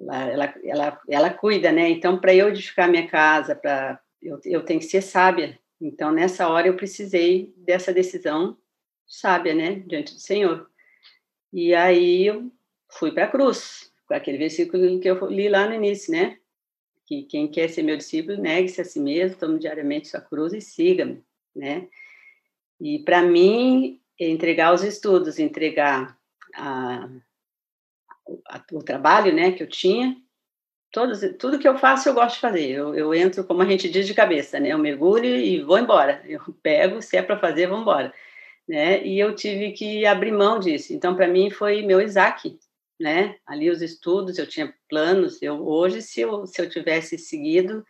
ela, 0.00 0.28
ela, 0.28 0.54
ela, 0.64 1.00
ela 1.08 1.30
cuida, 1.30 1.70
né, 1.70 1.88
então, 1.88 2.18
para 2.18 2.34
eu 2.34 2.48
edificar 2.48 2.90
minha 2.90 3.08
casa, 3.08 3.54
para 3.54 4.00
eu, 4.20 4.40
eu 4.44 4.64
tenho 4.64 4.80
que 4.80 4.86
ser 4.86 5.02
sábia, 5.02 5.58
então, 5.80 6.10
nessa 6.10 6.48
hora, 6.48 6.66
eu 6.66 6.74
precisei 6.74 7.54
dessa 7.56 7.92
decisão 7.92 8.58
sábia, 9.06 9.54
né, 9.54 9.76
diante 9.86 10.12
do 10.12 10.20
Senhor. 10.20 10.68
E 11.52 11.74
aí, 11.74 12.26
eu 12.26 12.50
fui 12.90 13.12
para 13.12 13.24
a 13.24 13.30
cruz, 13.30 13.92
com 14.06 14.14
aquele 14.14 14.38
versículo 14.38 14.98
que 15.00 15.08
eu 15.08 15.26
li 15.28 15.48
lá 15.48 15.66
no 15.68 15.74
início, 15.74 16.12
né, 16.12 16.38
que 17.06 17.22
quem 17.22 17.50
quer 17.50 17.68
ser 17.68 17.82
meu 17.82 17.96
discípulo, 17.96 18.36
negue-se 18.36 18.80
a 18.80 18.84
si 18.84 19.00
mesmo, 19.00 19.38
tome 19.38 19.58
diariamente 19.58 20.08
sua 20.08 20.20
cruz 20.20 20.52
e 20.52 20.60
siga-me, 20.60 21.24
né? 21.56 21.88
E 22.80 23.00
para 23.00 23.22
mim, 23.22 24.00
entregar 24.18 24.72
os 24.72 24.82
estudos, 24.82 25.38
entregar 25.38 26.16
a, 26.54 27.08
a, 28.48 28.64
o 28.72 28.82
trabalho, 28.82 29.34
né, 29.34 29.52
que 29.52 29.62
eu 29.62 29.68
tinha, 29.68 30.16
todos, 30.92 31.20
tudo 31.38 31.58
que 31.58 31.68
eu 31.68 31.78
faço 31.78 32.08
eu 32.08 32.14
gosto 32.14 32.36
de 32.36 32.40
fazer. 32.40 32.70
Eu, 32.70 32.94
eu 32.94 33.14
entro, 33.14 33.44
como 33.44 33.62
a 33.62 33.66
gente 33.66 33.88
diz, 33.88 34.06
de 34.06 34.14
cabeça, 34.14 34.58
né? 34.60 34.72
Eu 34.72 34.78
mergulho 34.78 35.26
e 35.26 35.62
vou 35.62 35.78
embora. 35.78 36.22
Eu 36.26 36.40
pego, 36.62 37.02
se 37.02 37.16
é 37.16 37.22
para 37.22 37.38
fazer, 37.38 37.68
vou 37.68 37.80
embora. 37.80 38.12
Né? 38.68 39.04
E 39.06 39.18
eu 39.18 39.34
tive 39.34 39.72
que 39.72 40.04
abrir 40.04 40.32
mão 40.32 40.58
disso. 40.58 40.92
Então, 40.92 41.14
para 41.14 41.26
mim, 41.28 41.50
foi 41.50 41.82
meu 41.82 42.00
Isaac, 42.00 42.58
né? 43.00 43.36
Ali 43.46 43.70
os 43.70 43.82
estudos, 43.82 44.38
eu 44.38 44.46
tinha 44.46 44.74
planos. 44.88 45.40
Eu 45.42 45.66
hoje, 45.66 46.02
se 46.02 46.20
eu, 46.20 46.46
se 46.46 46.60
eu 46.60 46.68
tivesse 46.68 47.18
seguido, 47.18 47.84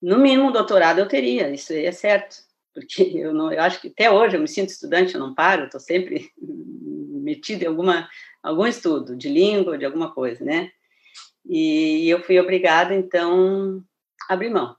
no 0.00 0.18
mínimo 0.18 0.48
um 0.48 0.52
doutorado 0.52 0.98
eu 1.00 1.08
teria, 1.08 1.50
isso 1.50 1.72
é 1.72 1.90
certo, 1.90 2.36
porque 2.74 3.02
eu 3.14 3.32
não, 3.32 3.52
eu 3.52 3.62
acho 3.62 3.80
que 3.80 3.88
até 3.88 4.10
hoje 4.10 4.36
eu 4.36 4.40
me 4.40 4.48
sinto 4.48 4.70
estudante, 4.70 5.14
eu 5.14 5.20
não 5.20 5.34
paro, 5.34 5.66
estou 5.66 5.80
sempre 5.80 6.30
metida 6.38 7.64
em 7.64 7.68
alguma 7.68 8.08
algum 8.42 8.66
estudo 8.66 9.16
de 9.16 9.28
língua, 9.28 9.78
de 9.78 9.86
alguma 9.86 10.12
coisa, 10.12 10.44
né? 10.44 10.70
E 11.46 12.08
eu 12.08 12.22
fui 12.22 12.38
obrigada, 12.38 12.94
então, 12.94 13.82
a 14.28 14.34
abrir 14.34 14.50
mão, 14.50 14.76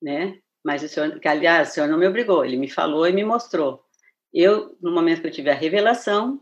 né? 0.00 0.38
Mas 0.64 0.82
o 0.82 0.88
senhor, 0.88 1.18
que 1.18 1.26
aliás, 1.26 1.70
o 1.70 1.72
senhor 1.72 1.88
não 1.88 1.98
me 1.98 2.06
obrigou, 2.06 2.44
ele 2.44 2.56
me 2.56 2.68
falou 2.68 3.06
e 3.08 3.12
me 3.12 3.24
mostrou. 3.24 3.84
Eu, 4.32 4.76
no 4.80 4.92
momento 4.92 5.20
que 5.20 5.26
eu 5.26 5.32
tive 5.32 5.50
a 5.50 5.54
revelação, 5.54 6.40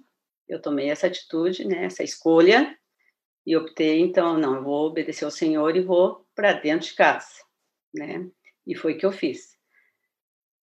eu 0.49 0.61
tomei 0.61 0.90
essa 0.90 1.06
atitude, 1.06 1.64
né, 1.66 1.85
essa 1.85 2.02
escolha, 2.02 2.76
e 3.47 3.56
optei, 3.56 4.00
então, 4.00 4.37
não, 4.38 4.56
eu 4.56 4.62
vou 4.62 4.87
obedecer 4.87 5.25
ao 5.25 5.30
Senhor 5.30 5.75
e 5.75 5.80
vou 5.80 6.26
para 6.35 6.52
dentro 6.52 6.88
de 6.88 6.94
casa, 6.94 7.42
né? 7.94 8.28
E 8.66 8.76
foi 8.76 8.94
o 8.94 8.99
que 8.99 9.06
eu 9.06 9.12
fiz, 9.12 9.56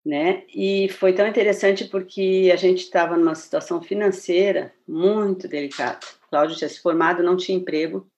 né? 0.07 0.43
E 0.55 0.87
foi 0.87 1.11
tão 1.11 1.27
interessante 1.27 1.83
porque 1.85 2.49
a 2.53 2.55
gente 2.55 2.79
estava 2.83 3.17
numa 3.17 3.35
situação 3.35 3.81
financeira 3.81 4.73
muito 4.87 5.49
delicada. 5.49 5.99
Cláudio 6.29 6.55
tinha 6.55 6.69
se 6.69 6.81
formado, 6.81 7.21
não 7.21 7.35
tinha 7.35 7.57
emprego, 7.57 8.09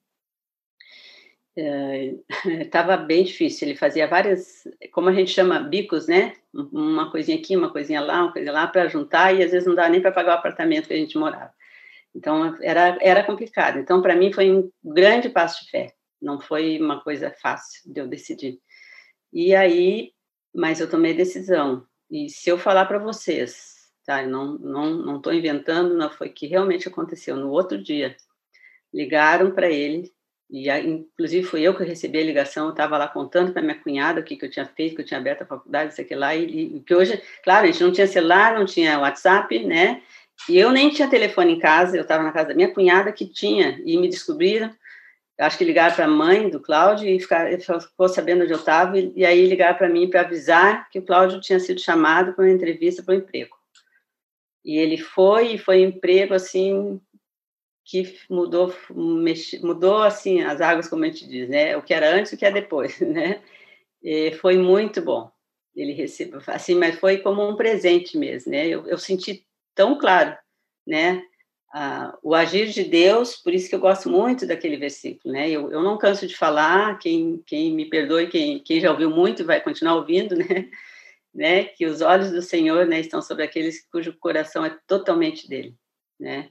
estava 2.62 2.93
é, 2.93 3.05
bem 3.05 3.24
difícil. 3.24 3.67
Ele 3.67 3.75
fazia 3.75 4.08
várias, 4.08 4.67
como 4.91 5.10
a 5.10 5.13
gente 5.13 5.31
chama, 5.31 5.60
bicos, 5.60 6.08
né? 6.08 6.36
Uma 6.53 7.10
coisinha 7.10 7.39
aqui, 7.39 7.58
uma 7.58 7.72
coisinha 7.72 8.01
lá, 8.01 8.24
uma 8.24 8.31
coisa 8.31 8.51
lá, 8.51 8.67
para 8.67 8.88
juntar, 8.88 9.34
e 9.34 9.43
às 9.43 9.51
vezes 9.51 9.67
não 9.67 9.74
dava 9.74 9.89
nem 9.89 10.00
para 10.01 10.12
pagar 10.12 10.36
o 10.36 10.39
apartamento 10.39 10.88
que 10.88 10.93
a 10.93 10.98
gente 10.98 11.17
morava. 11.17 11.51
Então, 12.15 12.55
era, 12.62 13.00
era 13.01 13.24
complicado. 13.24 13.79
Então, 13.79 14.00
para 14.00 14.15
mim, 14.15 14.31
foi 14.31 14.51
um 14.51 14.69
grande 14.84 15.27
passo 15.27 15.65
de 15.65 15.72
fé. 15.72 15.93
Não 16.22 16.39
foi 16.39 16.79
uma 16.79 17.01
coisa 17.01 17.31
fácil 17.41 17.91
de 17.91 18.00
eu 18.00 18.08
decidir. 18.08 18.60
E 19.34 19.55
aí, 19.55 20.12
mas 20.53 20.79
eu 20.79 20.89
tomei 20.89 21.13
decisão. 21.13 21.85
E 22.09 22.29
se 22.29 22.49
eu 22.49 22.57
falar 22.57 22.85
para 22.85 22.99
vocês, 22.99 23.91
tá? 24.05 24.23
Eu 24.23 24.29
não 24.29 24.57
não 24.57 24.93
não 24.95 25.17
estou 25.17 25.33
inventando, 25.33 25.95
não 25.95 26.09
foi 26.09 26.29
que 26.29 26.47
realmente 26.47 26.87
aconteceu. 26.87 27.35
No 27.35 27.49
outro 27.49 27.81
dia, 27.81 28.15
ligaram 28.93 29.51
para 29.51 29.69
ele 29.69 30.11
e 30.49 30.67
inclusive 30.69 31.45
fui 31.45 31.61
eu 31.61 31.75
que 31.75 31.83
recebi 31.83 32.17
a 32.17 32.23
ligação, 32.23 32.65
eu 32.65 32.71
estava 32.71 32.97
lá 32.97 33.07
contando 33.07 33.53
para 33.53 33.61
minha 33.61 33.79
cunhada 33.79 34.19
o 34.19 34.23
que, 34.23 34.35
que 34.35 34.45
eu 34.45 34.49
tinha 34.49 34.65
feito, 34.65 34.95
que 34.95 35.01
eu 35.01 35.05
tinha 35.05 35.19
aberto 35.19 35.43
a 35.43 35.45
faculdade, 35.45 35.93
isso 35.93 36.01
aqui 36.01 36.15
lá, 36.15 36.35
e, 36.35 36.77
e 36.77 36.79
que 36.79 36.95
hoje, 36.95 37.21
claro, 37.43 37.67
a 37.67 37.71
gente 37.71 37.83
não 37.83 37.91
tinha 37.91 38.07
celular, 38.07 38.57
não 38.57 38.65
tinha 38.65 38.99
WhatsApp, 38.99 39.63
né? 39.63 40.01
E 40.47 40.57
eu 40.57 40.71
nem 40.71 40.89
tinha 40.89 41.07
telefone 41.07 41.53
em 41.53 41.59
casa, 41.59 41.95
eu 41.95 42.01
estava 42.01 42.23
na 42.23 42.31
casa 42.31 42.49
da 42.49 42.55
minha 42.55 42.73
cunhada 42.73 43.11
que 43.11 43.27
tinha, 43.27 43.79
e 43.85 43.95
me 43.97 44.07
descobriram, 44.07 44.73
acho 45.39 45.58
que 45.58 45.63
ligaram 45.63 45.96
para 45.96 46.05
a 46.05 46.10
mãe 46.10 46.50
do 46.50 46.60
Cláudio 46.60 47.08
e 47.08 47.19
ficar, 47.19 47.50
ficou 47.60 48.10
sabendo 48.10 48.43
onde 48.43 48.51
eu 48.51 48.60
estava, 48.60 49.00
e, 49.00 49.13
e 49.15 49.25
aí 49.25 49.46
ligaram 49.46 49.77
para 49.77 49.89
mim 49.89 50.10
para 50.10 50.22
avisar 50.22 50.89
que 50.89 51.00
o 51.00 51.05
Cláudio 51.05 51.39
tinha 51.39 51.60
sido 51.60 51.79
chamado 51.79 52.34
para 52.34 52.43
uma 52.43 52.51
entrevista 52.51 53.01
para 53.01 53.15
o 53.15 53.17
emprego. 53.17 53.55
E 54.63 54.77
ele 54.77 54.98
foi, 54.98 55.53
e 55.53 55.58
foi 55.58 55.86
um 55.86 55.89
emprego, 55.89 56.34
assim, 56.34 57.00
que 57.86 58.19
mudou, 58.29 58.74
mudou 59.62 60.03
assim 60.03 60.41
as 60.41 60.62
águas, 60.62 60.88
como 60.88 61.03
a 61.03 61.08
gente 61.08 61.27
diz, 61.27 61.50
né? 61.50 61.75
O 61.75 61.81
que 61.81 61.93
era 61.93 62.13
antes, 62.13 62.31
o 62.31 62.38
que 62.38 62.46
é 62.46 62.51
depois, 62.51 63.00
né? 63.01 63.41
E 64.03 64.31
foi 64.34 64.58
muito 64.58 65.01
bom. 65.01 65.31
Ele 65.75 65.93
recebeu, 65.93 66.41
assim, 66.48 66.75
mas 66.75 67.00
foi 67.00 67.17
como 67.19 67.48
um 67.48 67.55
presente 67.55 68.17
mesmo, 68.17 68.51
né? 68.51 68.67
Eu, 68.67 68.86
eu 68.88 68.98
senti 68.98 69.46
tão 69.74 69.98
claro, 69.98 70.38
né? 70.86 71.24
Ah, 71.71 72.17
o 72.23 72.33
agir 72.33 72.69
de 72.69 72.83
Deus, 72.83 73.35
por 73.35 73.53
isso 73.53 73.69
que 73.69 73.75
eu 73.75 73.79
gosto 73.79 74.09
muito 74.09 74.47
daquele 74.47 74.75
versículo, 74.75 75.33
né? 75.33 75.49
Eu, 75.49 75.71
eu 75.71 75.83
não 75.83 75.99
canso 75.99 76.25
de 76.25 76.35
falar, 76.35 76.97
quem, 76.97 77.43
quem 77.45 77.71
me 77.75 77.85
perdoe, 77.85 78.27
quem, 78.27 78.59
quem 78.59 78.81
já 78.81 78.89
ouviu 78.89 79.11
muito 79.11 79.45
vai 79.45 79.61
continuar 79.61 79.95
ouvindo, 79.95 80.33
né? 80.35 80.69
né? 81.33 81.63
Que 81.65 81.85
os 81.85 82.01
olhos 82.01 82.31
do 82.31 82.41
Senhor, 82.41 82.88
né, 82.88 82.99
estão 82.99 83.21
sobre 83.21 83.43
aqueles 83.43 83.85
cujo 83.91 84.17
coração 84.17 84.65
é 84.65 84.75
totalmente 84.88 85.47
dele, 85.47 85.75
né? 86.19 86.49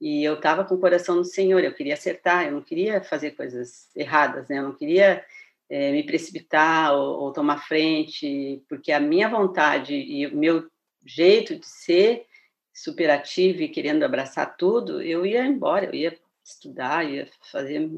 E 0.00 0.24
eu 0.24 0.34
estava 0.34 0.64
com 0.64 0.74
o 0.74 0.80
coração 0.80 1.16
no 1.16 1.24
Senhor, 1.24 1.62
eu 1.62 1.74
queria 1.74 1.94
acertar, 1.94 2.46
eu 2.46 2.52
não 2.52 2.62
queria 2.62 3.02
fazer 3.02 3.32
coisas 3.32 3.90
erradas, 3.94 4.48
né? 4.48 4.58
Eu 4.58 4.64
não 4.64 4.74
queria 4.74 5.24
é, 5.68 5.92
me 5.92 6.02
precipitar 6.02 6.94
ou, 6.94 7.20
ou, 7.20 7.32
tomar 7.32 7.58
frente, 7.58 8.62
porque 8.68 8.92
a 8.92 9.00
minha 9.00 9.28
vontade 9.28 9.94
e 9.94 10.26
o 10.26 10.36
meu 10.36 10.66
jeito 11.04 11.58
de 11.58 11.66
ser 11.66 12.26
superativo 12.74 13.62
e 13.62 13.68
querendo 13.68 14.02
abraçar 14.02 14.56
tudo, 14.56 15.00
eu 15.00 15.24
ia 15.24 15.46
embora, 15.46 15.86
eu 15.86 15.94
ia 15.94 16.18
estudar, 16.44 17.08
ia 17.08 17.28
fazer 17.50 17.90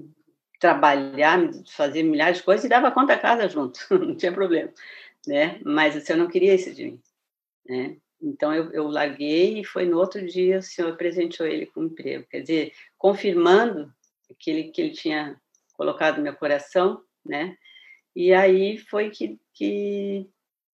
trabalhar, 0.61 1.51
fazer 1.69 2.03
milhares 2.03 2.39
de 2.39 2.45
coisas 2.45 2.65
e 2.65 2.69
dava 2.69 2.93
conta 2.93 3.15
da 3.15 3.19
casa 3.19 3.49
junto, 3.49 3.81
não 3.91 4.15
tinha 4.15 4.33
problema, 4.33 4.73
né? 5.27 5.59
Mas 5.65 5.97
o 5.97 6.01
Senhor 6.01 6.19
não 6.19 6.29
queria 6.29 6.55
isso 6.55 6.73
de 6.75 6.85
mim, 6.85 7.03
né? 7.67 7.97
Então, 8.21 8.55
eu, 8.55 8.73
eu 8.73 8.89
larguei 8.89 9.61
e 9.61 9.65
foi 9.65 9.85
no 9.85 9.99
outro 9.99 10.25
dia 10.27 10.59
o 10.59 10.63
senhor 10.63 10.97
presenteou 10.97 11.49
ele 11.49 11.67
com 11.67 11.81
um 11.81 11.85
emprego. 11.85 12.27
Quer 12.31 12.41
dizer, 12.41 12.73
confirmando 12.97 13.93
aquilo 14.31 14.73
que 14.73 14.81
ele 14.81 14.91
tinha 14.91 15.39
colocado 15.75 16.17
no 16.17 16.23
meu 16.23 16.35
coração, 16.35 17.03
né? 17.25 17.57
E 18.15 18.33
aí 18.33 18.79
foi 18.79 19.11
que, 19.11 19.39
que 19.53 20.27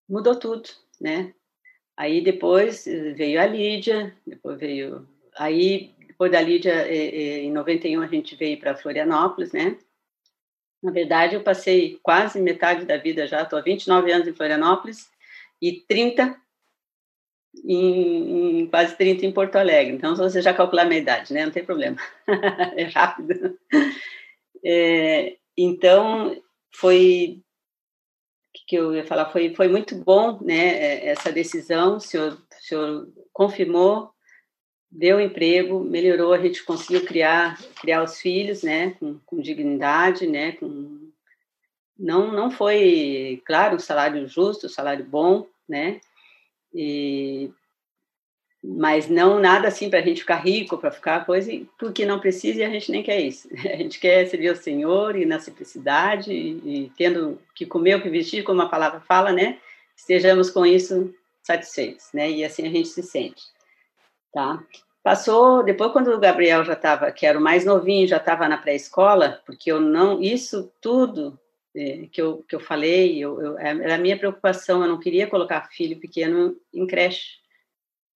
mudou 0.08 0.36
tudo, 0.38 0.70
né? 1.00 1.34
Aí 2.00 2.22
depois 2.22 2.86
veio 2.86 3.42
a 3.42 3.46
Lídia, 3.46 4.16
depois 4.26 4.58
veio... 4.58 5.06
Aí, 5.38 5.94
depois 6.08 6.32
da 6.32 6.40
Lídia, 6.40 6.90
em 6.90 7.52
91, 7.52 8.02
a 8.02 8.08
gente 8.08 8.38
veio 8.38 8.58
para 8.58 8.74
Florianópolis, 8.74 9.52
né? 9.52 9.78
Na 10.82 10.94
verdade, 10.94 11.36
eu 11.36 11.44
passei 11.44 12.00
quase 12.02 12.40
metade 12.40 12.86
da 12.86 12.96
vida 12.96 13.28
já, 13.28 13.42
estou 13.42 13.60
há 13.60 13.62
29 13.62 14.14
anos 14.14 14.30
em 14.30 14.34
Florianópolis 14.34 15.10
e 15.62 15.74
30 15.74 16.40
em, 17.66 18.62
em, 18.62 18.68
quase 18.68 18.96
30 18.96 19.26
em 19.26 19.34
Porto 19.34 19.58
Alegre. 19.58 19.94
Então, 19.94 20.16
se 20.16 20.22
você 20.22 20.42
já 20.42 20.54
calcular 20.54 20.84
a 20.84 20.86
minha 20.86 21.02
idade, 21.02 21.34
né? 21.34 21.44
Não 21.44 21.52
tem 21.52 21.66
problema. 21.66 21.98
é 22.78 22.84
rápido. 22.84 23.60
É, 24.64 25.36
então, 25.58 26.42
foi 26.74 27.42
que 28.70 28.76
eu 28.76 28.96
ia 28.96 29.04
falar 29.04 29.32
foi 29.32 29.56
foi 29.56 29.68
muito 29.68 29.96
bom, 29.96 30.40
né? 30.44 30.68
É, 30.78 31.08
essa 31.08 31.32
decisão, 31.32 31.98
o 31.98 32.00
senhor, 32.00 32.34
o 32.34 32.64
senhor 32.64 33.08
confirmou, 33.34 34.12
deu 34.92 35.20
emprego, 35.20 35.80
melhorou, 35.80 36.34
a 36.34 36.40
gente 36.40 36.64
conseguiu 36.64 37.04
criar 37.04 37.60
criar 37.82 38.04
os 38.04 38.20
filhos, 38.20 38.62
né? 38.62 38.92
Com, 39.00 39.18
com 39.26 39.42
dignidade, 39.42 40.28
né? 40.28 40.52
Com 40.52 41.10
não 41.98 42.32
não 42.32 42.52
foi 42.52 43.42
claro 43.44 43.76
um 43.76 43.80
salário 43.80 44.28
justo, 44.28 44.68
um 44.68 44.70
salário 44.70 45.04
bom, 45.04 45.48
né? 45.68 46.00
E, 46.72 47.52
mas 48.64 49.08
não 49.08 49.40
nada 49.40 49.68
assim 49.68 49.90
para 49.90 50.00
a 50.00 50.02
gente 50.02 50.22
ficar 50.22 50.36
rico, 50.36 50.78
para 50.78 50.92
ficar 50.92 51.26
coisa, 51.26 51.52
porque 51.78 52.06
não 52.06 52.20
precisa 52.20 52.60
e 52.60 52.64
a 52.64 52.70
gente 52.70 52.92
nem 52.92 53.02
quer 53.02 53.20
isso. 53.22 53.48
A 53.72 53.78
gente 53.78 54.00
quer 54.00 54.28
servir 54.28 54.50
ao 54.50 54.56
Senhor 54.56 55.16
e 55.16 55.26
na 55.26 55.40
simplicidade 55.40 56.32
e, 56.32 56.86
e 56.86 56.92
tendo 56.98 57.40
que 57.56 57.66
comer 57.66 57.96
o 57.96 58.02
que 58.02 58.10
vestir, 58.10 58.44
como 58.44 58.62
a 58.62 58.70
palavra 58.70 59.00
fala, 59.00 59.32
né? 59.32 59.58
Estejamos 59.96 60.50
com 60.50 60.66
isso 60.66 61.14
satisfeitos, 61.42 62.10
né? 62.14 62.30
E 62.30 62.44
assim 62.44 62.68
a 62.68 62.70
gente 62.70 62.90
se 62.90 63.02
sente, 63.02 63.44
tá? 64.34 64.62
Passou, 65.02 65.64
depois 65.64 65.94
quando 65.94 66.10
o 66.10 66.20
Gabriel 66.20 66.64
já 66.66 66.74
estava, 66.74 67.12
que 67.12 67.26
era 67.26 67.40
o 67.40 67.42
mais 67.42 67.64
novinho, 67.64 68.08
já 68.08 68.18
estava 68.18 68.48
na 68.50 68.58
pré-escola, 68.58 69.42
porque 69.46 69.72
eu 69.72 69.80
não, 69.80 70.22
isso 70.22 70.72
tudo 70.82 71.40
é, 71.76 72.08
que, 72.12 72.22
eu, 72.22 72.44
que 72.48 72.56
eu 72.56 72.60
falei, 72.60 73.18
eu, 73.18 73.42
eu, 73.42 73.58
é, 73.58 73.70
era 73.70 73.96
a 73.96 74.00
minha 74.00 74.18
preocupação, 74.18 74.82
eu 74.82 74.90
não 74.90 75.00
queria 75.00 75.28
colocar 75.28 75.70
filho 75.72 76.00
pequeno 76.00 76.56
em 76.74 76.86
creche. 76.86 77.39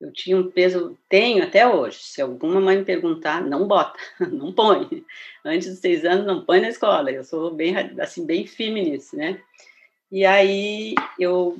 Eu 0.03 0.11
tinha 0.11 0.35
um 0.35 0.51
peso, 0.51 0.97
tenho 1.07 1.41
até 1.41 1.65
hoje. 1.65 1.99
Se 2.01 2.21
alguma 2.21 2.59
mãe 2.59 2.77
me 2.77 2.83
perguntar, 2.83 3.41
não 3.41 3.65
bota, 3.65 3.97
não 4.19 4.51
põe. 4.51 5.05
Antes 5.45 5.69
dos 5.69 5.79
seis 5.79 6.03
anos, 6.03 6.25
não 6.25 6.43
põe 6.43 6.59
na 6.59 6.67
escola. 6.67 7.09
Eu 7.09 7.23
sou 7.23 7.49
bem, 7.51 7.73
assim, 7.97 8.25
bem 8.25 8.45
firme 8.45 8.83
nisso, 8.83 9.15
né? 9.15 9.39
E 10.11 10.25
aí 10.25 10.93
eu, 11.17 11.57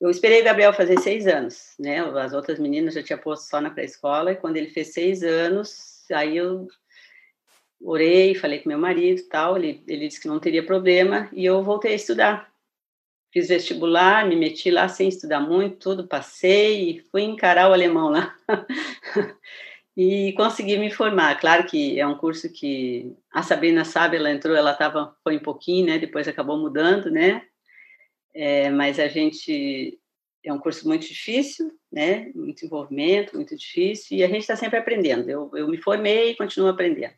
eu 0.00 0.10
esperei 0.10 0.40
o 0.40 0.44
Gabriel 0.44 0.72
fazer 0.72 0.98
seis 0.98 1.28
anos, 1.28 1.74
né? 1.78 2.00
As 2.00 2.32
outras 2.32 2.58
meninas 2.58 2.94
já 2.94 3.02
tinha 3.02 3.16
posto 3.16 3.48
só 3.48 3.60
na 3.60 3.70
pré-escola. 3.70 4.32
E 4.32 4.36
quando 4.36 4.56
ele 4.56 4.70
fez 4.70 4.88
seis 4.92 5.22
anos, 5.22 6.04
aí 6.10 6.36
eu 6.36 6.66
orei, 7.80 8.34
falei 8.34 8.58
com 8.58 8.70
meu 8.70 8.78
marido 8.78 9.20
e 9.20 9.28
tal, 9.28 9.56
ele, 9.56 9.84
ele 9.86 10.08
disse 10.08 10.20
que 10.20 10.26
não 10.26 10.40
teria 10.40 10.66
problema, 10.66 11.28
e 11.32 11.44
eu 11.44 11.62
voltei 11.62 11.92
a 11.92 11.96
estudar. 11.96 12.53
Fiz 13.34 13.48
vestibular, 13.48 14.28
me 14.28 14.36
meti 14.36 14.70
lá 14.70 14.88
sem 14.88 15.08
estudar 15.08 15.40
muito, 15.40 15.76
tudo, 15.76 16.06
passei 16.06 16.90
e 16.90 17.00
fui 17.10 17.22
encarar 17.22 17.68
o 17.68 17.72
alemão 17.72 18.08
lá. 18.08 18.32
e 19.96 20.32
consegui 20.34 20.78
me 20.78 20.88
formar. 20.88 21.40
Claro 21.40 21.66
que 21.66 21.98
é 21.98 22.06
um 22.06 22.16
curso 22.16 22.48
que 22.52 23.12
a 23.32 23.42
Sabrina 23.42 23.84
sabe, 23.84 24.16
ela 24.16 24.30
entrou, 24.30 24.54
ela 24.54 24.70
estava, 24.70 25.16
foi 25.24 25.36
um 25.36 25.42
pouquinho, 25.42 25.86
né, 25.86 25.98
depois 25.98 26.28
acabou 26.28 26.56
mudando, 26.56 27.10
né, 27.10 27.42
é, 28.32 28.70
mas 28.70 29.00
a 29.00 29.08
gente, 29.08 29.98
é 30.44 30.52
um 30.52 30.58
curso 30.60 30.86
muito 30.86 31.04
difícil, 31.04 31.72
né, 31.92 32.30
muito 32.36 32.64
envolvimento, 32.64 33.34
muito 33.34 33.56
difícil, 33.56 34.16
e 34.16 34.22
a 34.22 34.28
gente 34.28 34.42
está 34.42 34.54
sempre 34.54 34.78
aprendendo. 34.78 35.28
Eu, 35.28 35.50
eu 35.54 35.66
me 35.66 35.78
formei 35.78 36.30
e 36.30 36.36
continuo 36.36 36.68
aprendendo. 36.68 37.14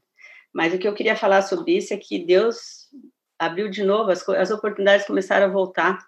Mas 0.51 0.73
o 0.73 0.79
que 0.79 0.89
eu 0.89 0.95
queria 0.95 1.15
falar 1.15 1.43
sobre 1.43 1.77
isso 1.77 1.93
é 1.93 1.99
que 1.99 2.19
Deus 2.19 2.89
abriu 3.39 3.69
de 3.69 3.83
novo, 3.83 4.11
as, 4.11 4.27
as 4.29 4.51
oportunidades 4.51 5.07
começaram 5.07 5.47
a 5.47 5.51
voltar, 5.51 5.99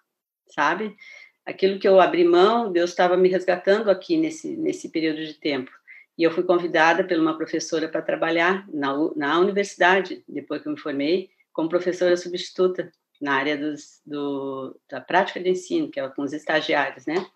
sabe? 0.49 0.97
Aquilo 1.44 1.78
que 1.78 1.88
eu 1.88 2.00
abri 2.00 2.25
mão, 2.25 2.70
Deus 2.70 2.90
estava 2.90 3.16
me 3.16 3.28
resgatando 3.28 3.90
aqui 3.90 4.16
nesse, 4.16 4.56
nesse 4.56 4.88
período 4.90 5.25
de 5.25 5.35
tempo. 5.35 5.70
E 6.16 6.23
eu 6.23 6.30
fui 6.30 6.42
convidada 6.42 7.04
por 7.04 7.16
uma 7.16 7.37
professora 7.37 7.88
para 7.88 8.02
trabalhar 8.02 8.66
na, 8.73 8.92
na 9.14 9.38
universidade, 9.38 10.25
depois 10.28 10.61
que 10.61 10.68
eu 10.68 10.73
me 10.73 10.80
formei, 10.80 11.30
como 11.52 11.68
professora 11.68 12.16
substituta 12.16 12.92
na 13.20 13.35
área 13.35 13.56
dos, 13.56 14.00
do, 14.04 14.78
da 14.88 15.00
prática 15.00 15.40
de 15.40 15.50
ensino, 15.50 15.90
que 15.90 15.99
é 15.99 16.08
com 16.08 16.23
os 16.23 16.32
estagiários, 16.32 17.06
né? 17.06 17.26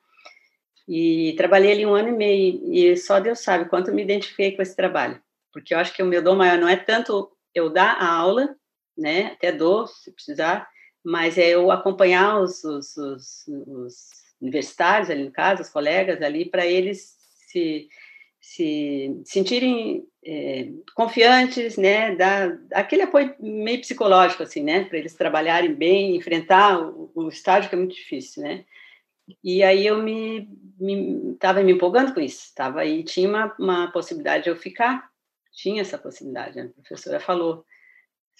E 0.86 1.34
trabalhei 1.36 1.72
ali 1.72 1.86
um 1.86 1.94
ano 1.94 2.08
e 2.08 2.12
meio, 2.12 2.72
e 2.72 2.96
só 2.96 3.20
Deus 3.20 3.40
sabe 3.40 3.68
quanto 3.68 3.92
me 3.92 4.02
identifiquei 4.02 4.52
com 4.52 4.62
esse 4.62 4.74
trabalho, 4.74 5.20
porque 5.52 5.72
eu 5.72 5.78
acho 5.78 5.94
que 5.94 6.02
o 6.02 6.06
meu 6.06 6.22
dom 6.22 6.34
maior 6.34 6.58
não 6.58 6.68
é 6.68 6.76
tanto 6.76 7.30
eu 7.54 7.70
dar 7.70 7.92
a 7.92 8.12
aula, 8.12 8.56
né? 8.96 9.32
Até 9.32 9.52
dou, 9.52 9.86
se 9.86 10.12
precisar, 10.12 10.68
mas 11.04 11.38
é 11.38 11.48
eu 11.48 11.70
acompanhar 11.70 12.40
os, 12.40 12.62
os, 12.64 12.96
os, 12.96 13.44
os 13.48 13.94
universitários, 14.40 15.10
ali 15.10 15.24
no 15.24 15.32
caso, 15.32 15.62
os 15.62 15.70
colegas 15.70 16.20
ali, 16.22 16.44
para 16.44 16.66
eles 16.66 17.16
se, 17.46 17.88
se 18.40 19.20
sentirem 19.24 20.04
é, 20.24 20.68
confiantes, 20.94 21.76
né? 21.76 22.14
Dar 22.14 22.58
aquele 22.72 23.02
apoio 23.02 23.34
meio 23.40 23.80
psicológico, 23.80 24.42
assim, 24.42 24.62
né? 24.62 24.84
Para 24.84 24.98
eles 24.98 25.14
trabalharem 25.14 25.74
bem, 25.74 26.16
enfrentar 26.16 26.80
o, 26.80 27.10
o 27.14 27.28
estágio 27.28 27.68
que 27.68 27.74
é 27.74 27.78
muito 27.78 27.94
difícil, 27.94 28.42
né? 28.42 28.64
E 29.42 29.62
aí 29.62 29.86
eu 29.86 30.02
me 30.02 30.48
estava 31.32 31.60
me, 31.60 31.66
me, 31.66 31.72
empolgando 31.72 32.12
com 32.12 32.20
isso, 32.20 32.44
estava 32.46 32.80
aí 32.80 33.04
tinha 33.04 33.28
uma, 33.28 33.54
uma 33.58 33.92
possibilidade 33.92 34.44
de 34.44 34.50
eu 34.50 34.56
ficar, 34.56 35.08
tinha 35.52 35.80
essa 35.80 35.96
possibilidade, 35.96 36.58
a 36.58 36.68
professora 36.68 37.20
falou. 37.20 37.64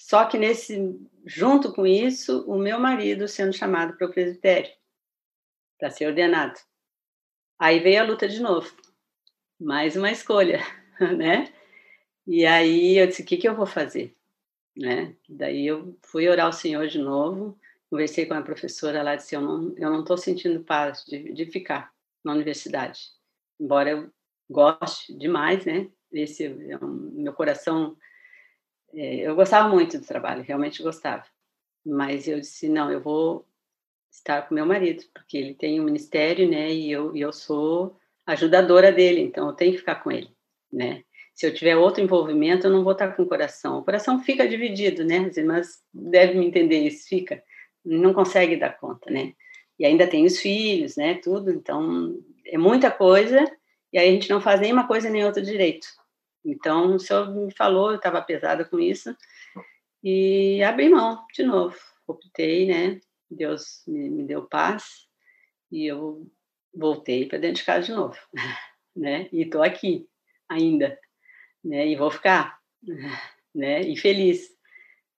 Só 0.09 0.25
que 0.25 0.37
nesse, 0.37 0.99
junto 1.25 1.73
com 1.73 1.87
isso, 1.87 2.45
o 2.47 2.59
meu 2.59 2.79
marido 2.79 3.29
sendo 3.29 3.53
chamado 3.53 3.97
para 3.97 4.07
o 4.07 4.11
presbitério, 4.11 4.71
para 5.79 5.91
ser 5.91 6.07
ordenado. 6.07 6.59
Aí 7.57 7.79
veio 7.79 8.01
a 8.01 8.05
luta 8.05 8.29
de 8.29 8.41
novo, 8.41 8.69
mais 9.61 9.95
uma 9.95 10.11
escolha, 10.11 10.61
né? 11.17 11.55
E 12.27 12.45
aí 12.45 12.99
eu 12.99 13.07
disse, 13.07 13.23
o 13.23 13.25
que, 13.25 13.37
que 13.37 13.49
eu 13.49 13.55
vou 13.55 13.65
fazer? 13.65 14.15
Né? 14.77 15.15
Daí 15.29 15.67
eu 15.67 15.97
fui 16.03 16.29
orar 16.29 16.47
ao 16.47 16.53
Senhor 16.53 16.89
de 16.89 16.99
novo, 16.99 17.57
conversei 17.89 18.27
com 18.27 18.35
a 18.35 18.43
professora 18.43 19.05
lá, 19.05 19.15
disse, 19.15 19.37
eu 19.37 19.41
não 19.41 19.73
eu 19.77 19.89
não 19.89 20.01
estou 20.01 20.19
sentindo 20.19 20.65
paz 20.65 21.05
de, 21.07 21.33
de 21.33 21.47
ficar 21.47 21.93
na 22.25 22.33
universidade, 22.33 23.01
embora 23.59 23.91
eu 23.91 24.13
goste 24.51 25.17
demais, 25.17 25.65
né? 25.65 25.89
Esse 26.11 26.45
é 26.45 26.77
um, 26.85 27.13
meu 27.15 27.33
coração 27.33 27.97
é, 27.97 28.03
eu 28.93 29.35
gostava 29.35 29.69
muito 29.69 29.99
do 29.99 30.07
trabalho, 30.07 30.43
realmente 30.43 30.83
gostava. 30.83 31.25
Mas 31.85 32.29
eu 32.29 32.41
disse, 32.41 32.69
não, 32.69 32.91
eu 32.91 33.01
vou 33.01 33.47
estar 34.11 34.43
com 34.43 34.55
meu 34.55 34.67
marido, 34.67 35.03
porque 35.15 35.39
ele 35.39 35.55
tem 35.55 35.81
um 35.81 35.85
ministério, 35.85 36.49
né, 36.49 36.71
e 36.73 36.93
eu, 36.93 37.17
e 37.17 37.21
eu 37.21 37.33
sou 37.33 37.97
ajudadora 38.27 38.93
dele, 38.93 39.21
então 39.21 39.49
eu 39.49 39.55
tenho 39.55 39.73
que 39.73 39.79
ficar 39.79 39.97
com 39.97 40.13
ele, 40.13 40.29
né. 40.71 41.03
Se 41.35 41.47
eu 41.47 41.55
tiver 41.55 41.77
outro 41.77 42.03
envolvimento, 42.03 42.67
eu 42.67 42.71
não 42.71 42.85
vou 42.85 42.93
estar 42.93 43.17
com 43.17 43.23
o 43.23 43.27
coração. 43.27 43.79
O 43.79 43.85
coração 43.85 44.23
fica 44.23 44.47
dividido, 44.47 45.03
né, 45.05 45.19
as 45.19 45.37
irmãs 45.37 45.83
devem 45.93 46.39
me 46.39 46.47
entender 46.47 46.81
isso, 46.87 47.09
fica, 47.09 47.43
não 47.85 48.13
consegue 48.13 48.57
dar 48.57 48.79
conta, 48.79 49.11
né. 49.11 49.33
E 49.79 49.87
ainda 49.87 50.07
tem 50.07 50.27
os 50.27 50.39
filhos, 50.39 50.97
né, 50.97 51.15
tudo, 51.15 51.51
então 51.51 52.17
é 52.47 52.59
muita 52.59 52.91
coisa, 52.91 53.51
e 53.93 53.99
aí 53.99 54.09
a 54.09 54.13
gente 54.13 54.31
não 54.31 54.41
faz 54.41 54.61
nenhuma 54.61 54.87
coisa 54.87 55.09
nem 55.09 55.25
outra 55.25 55.43
direito. 55.43 55.87
Então, 56.45 56.97
o 56.97 56.99
senhor 56.99 57.33
me 57.33 57.53
falou, 57.53 57.91
eu 57.91 57.97
estava 57.97 58.21
pesada 58.21 58.65
com 58.65 58.79
isso, 58.79 59.17
e 60.03 60.63
abri 60.63 60.89
mão 60.89 61.25
de 61.33 61.43
novo. 61.43 61.77
Optei, 62.07 62.67
né? 62.67 63.01
Deus 63.31 63.83
me, 63.87 64.11
me 64.11 64.25
deu 64.25 64.43
paz, 64.47 65.07
e 65.71 65.87
eu 65.87 66.27
voltei 66.75 67.27
para 67.27 67.39
dentro 67.39 67.57
de 67.57 67.65
casa 67.65 67.87
de 67.87 67.93
novo, 67.93 68.19
né? 68.95 69.29
E 69.33 69.43
estou 69.43 69.63
aqui 69.63 70.09
ainda, 70.49 70.99
né? 71.65 71.87
E 71.87 71.97
vou 71.97 72.11
ficar, 72.11 72.59
né? 73.55 73.81
E 73.83 73.97
feliz, 73.97 74.49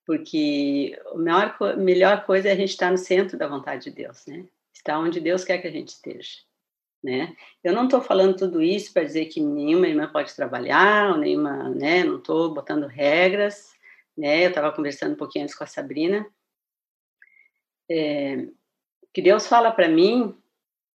porque 0.07 0.97
a 1.07 1.17
maior, 1.17 1.77
melhor 1.77 2.25
coisa 2.27 2.49
é 2.49 2.53
a 2.53 2.57
gente 2.57 2.71
estar 2.71 2.91
no 2.91 2.99
centro 2.99 3.39
da 3.39 3.49
vontade 3.49 3.85
de 3.85 3.91
Deus, 3.91 4.27
né? 4.27 4.47
Estar 4.73 4.99
onde 4.99 5.21
Deus 5.21 5.45
quer 5.45 5.59
que 5.59 5.69
a 5.69 5.73
gente 5.73 5.89
esteja 5.89 6.39
né? 7.05 7.37
Eu 7.63 7.75
não 7.75 7.85
estou 7.85 8.01
falando 8.01 8.35
tudo 8.35 8.63
isso 8.63 8.91
para 8.91 9.05
dizer 9.05 9.27
que 9.27 9.39
nenhuma 9.39 9.87
irmã 9.87 10.09
pode 10.11 10.35
trabalhar, 10.35 11.11
ou 11.11 11.19
nenhuma, 11.19 11.69
né? 11.69 12.03
Não 12.03 12.17
estou 12.17 12.55
botando 12.55 12.87
regras, 12.87 13.75
né? 14.17 14.47
Eu 14.47 14.49
estava 14.49 14.73
conversando 14.73 15.13
um 15.13 15.17
pouquinho 15.17 15.45
antes 15.45 15.55
com 15.55 15.65
a 15.65 15.67
Sabrina. 15.67 16.27
É, 17.91 18.49
que 19.13 19.21
Deus 19.21 19.47
fala 19.47 19.71
para 19.71 19.87
mim, 19.87 20.35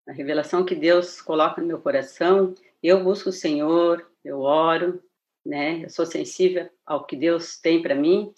a 0.08 0.12
revelação 0.12 0.64
que 0.64 0.76
Deus 0.76 1.20
coloca 1.20 1.60
no 1.60 1.68
meu 1.68 1.82
coração, 1.82 2.54
eu 2.84 3.04
busco 3.04 3.30
o 3.30 3.34
Senhor, 3.34 4.08
eu 4.24 4.42
oro, 4.42 5.02
né? 5.44 5.86
Eu 5.86 5.90
sou 5.90 6.06
sensível 6.06 6.70
ao 6.86 7.04
que 7.04 7.16
Deus 7.16 7.58
tem 7.58 7.82
para 7.82 7.96
mim. 7.96 8.32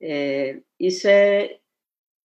É, 0.00 0.60
isso 0.78 1.08
é, 1.08 1.58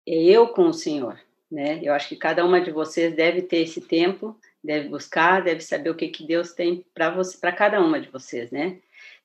é 0.08 0.24
eu 0.24 0.50
com 0.50 0.68
o 0.68 0.74
Senhor, 0.74 1.20
né? 1.50 1.80
Eu 1.82 1.92
acho 1.92 2.08
que 2.08 2.16
cada 2.16 2.46
uma 2.46 2.62
de 2.62 2.70
vocês 2.70 3.16
deve 3.16 3.42
ter 3.42 3.64
esse 3.64 3.82
tempo 3.82 4.40
deve 4.66 4.90
buscar, 4.90 5.44
deve 5.44 5.62
saber 5.62 5.90
o 5.90 5.96
que, 5.96 6.08
que 6.08 6.26
Deus 6.26 6.54
tem 6.54 6.86
para 6.94 7.12
você, 7.12 7.38
para 7.38 7.52
cada 7.52 7.80
uma 7.80 8.00
de 8.00 8.10
vocês, 8.10 8.52
né? 8.52 8.80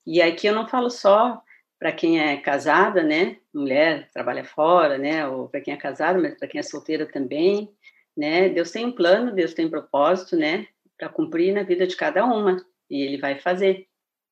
E 0.07 0.21
aqui 0.21 0.47
eu 0.47 0.55
não 0.55 0.69
falo 0.69 0.91
só 0.91 1.43
para 1.79 1.93
quem 1.93 2.21
é 2.21 2.37
casada, 2.37 3.03
né? 3.03 3.39
Mulher 3.53 4.11
trabalha 4.13 4.45
fora, 4.45 4.99
né? 4.99 5.27
Ou 5.27 5.49
para 5.49 5.61
quem 5.61 5.73
é 5.73 5.77
casada, 5.77 6.21
mas 6.21 6.35
para 6.39 6.47
quem 6.47 6.59
é 6.59 6.63
solteira 6.63 7.07
também, 7.07 7.71
né? 8.17 8.51
Deus 8.51 8.71
tem 8.71 8.85
um 8.85 8.93
plano, 8.93 9.35
Deus 9.35 9.55
tem 9.55 9.67
um 9.67 9.71
propósito, 9.71 10.37
né? 10.37 10.67
Para 10.99 11.09
cumprir 11.09 11.55
na 11.55 11.63
vida 11.63 11.87
de 11.87 11.97
cada 11.97 12.25
uma 12.25 12.63
e 12.91 13.03
Ele 13.03 13.17
vai 13.17 13.39
fazer, 13.39 13.89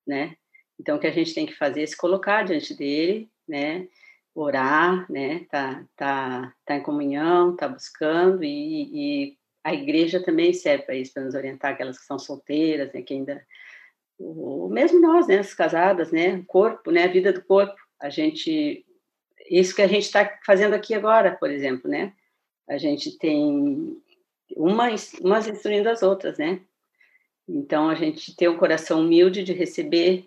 né? 0.06 0.36
Então 0.78 0.96
o 0.96 1.00
que 1.00 1.06
a 1.06 1.12
gente 1.12 1.34
tem 1.34 1.46
que 1.46 1.54
fazer 1.54 1.82
é 1.82 1.86
se 1.86 1.96
colocar 1.96 2.44
diante 2.44 2.74
dele, 2.74 3.30
né? 3.48 3.88
Orar, 4.34 5.10
né? 5.10 5.46
Tá, 5.50 5.84
tá, 5.96 6.54
tá 6.66 6.76
em 6.76 6.82
comunhão, 6.82 7.56
tá 7.56 7.66
buscando 7.66 8.44
e, 8.44 9.30
e 9.30 9.37
a 9.68 9.74
igreja 9.74 10.22
também 10.22 10.52
serve 10.54 10.84
para 10.84 10.94
isso, 10.94 11.12
para 11.12 11.24
nos 11.24 11.34
orientar 11.34 11.72
aquelas 11.72 11.98
que 11.98 12.06
são 12.06 12.18
solteiras, 12.18 12.92
né, 12.92 13.02
que 13.02 13.12
ainda 13.12 13.44
o 14.18 14.68
mesmo 14.68 15.00
nós, 15.00 15.28
né, 15.28 15.38
as 15.38 15.54
casadas, 15.54 16.10
né, 16.10 16.36
o 16.36 16.44
corpo, 16.44 16.90
né, 16.90 17.04
a 17.04 17.08
vida 17.08 17.32
do 17.32 17.42
corpo, 17.42 17.76
a 18.00 18.08
gente 18.08 18.84
isso 19.50 19.74
que 19.74 19.82
a 19.82 19.86
gente 19.86 20.04
está 20.04 20.38
fazendo 20.44 20.74
aqui 20.74 20.94
agora, 20.94 21.36
por 21.36 21.50
exemplo, 21.50 21.90
né, 21.90 22.14
a 22.66 22.78
gente 22.78 23.18
tem 23.18 24.00
umas 24.56 25.12
umas 25.20 25.46
instruindo 25.46 25.88
as 25.88 26.02
outras, 26.02 26.38
né, 26.38 26.60
então 27.46 27.90
a 27.90 27.94
gente 27.94 28.34
tem 28.34 28.48
um 28.48 28.56
coração 28.56 29.00
humilde 29.00 29.44
de 29.44 29.52
receber, 29.52 30.24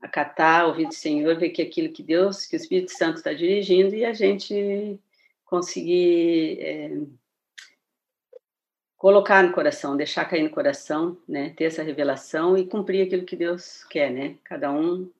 acatar, 0.00 0.66
ouvir 0.68 0.86
do 0.86 0.94
Senhor, 0.94 1.36
ver 1.36 1.50
que 1.50 1.62
aquilo 1.62 1.92
que 1.92 2.04
Deus, 2.04 2.46
que 2.46 2.54
o 2.54 2.58
Espírito 2.58 2.92
Santo 2.92 3.16
está 3.16 3.32
dirigindo 3.32 3.96
e 3.96 4.04
a 4.04 4.12
gente 4.12 5.00
conseguir 5.44 6.58
é, 6.60 6.90
colocar 8.96 9.42
no 9.42 9.52
coração, 9.52 9.96
deixar 9.96 10.24
cair 10.24 10.42
no 10.42 10.50
coração, 10.50 11.16
né? 11.28 11.50
Ter 11.50 11.64
essa 11.64 11.82
revelação 11.82 12.56
e 12.56 12.66
cumprir 12.66 13.06
aquilo 13.06 13.26
que 13.26 13.36
Deus 13.36 13.84
quer, 13.84 14.10
né? 14.10 14.36
Cada 14.44 14.72
um, 14.72 15.10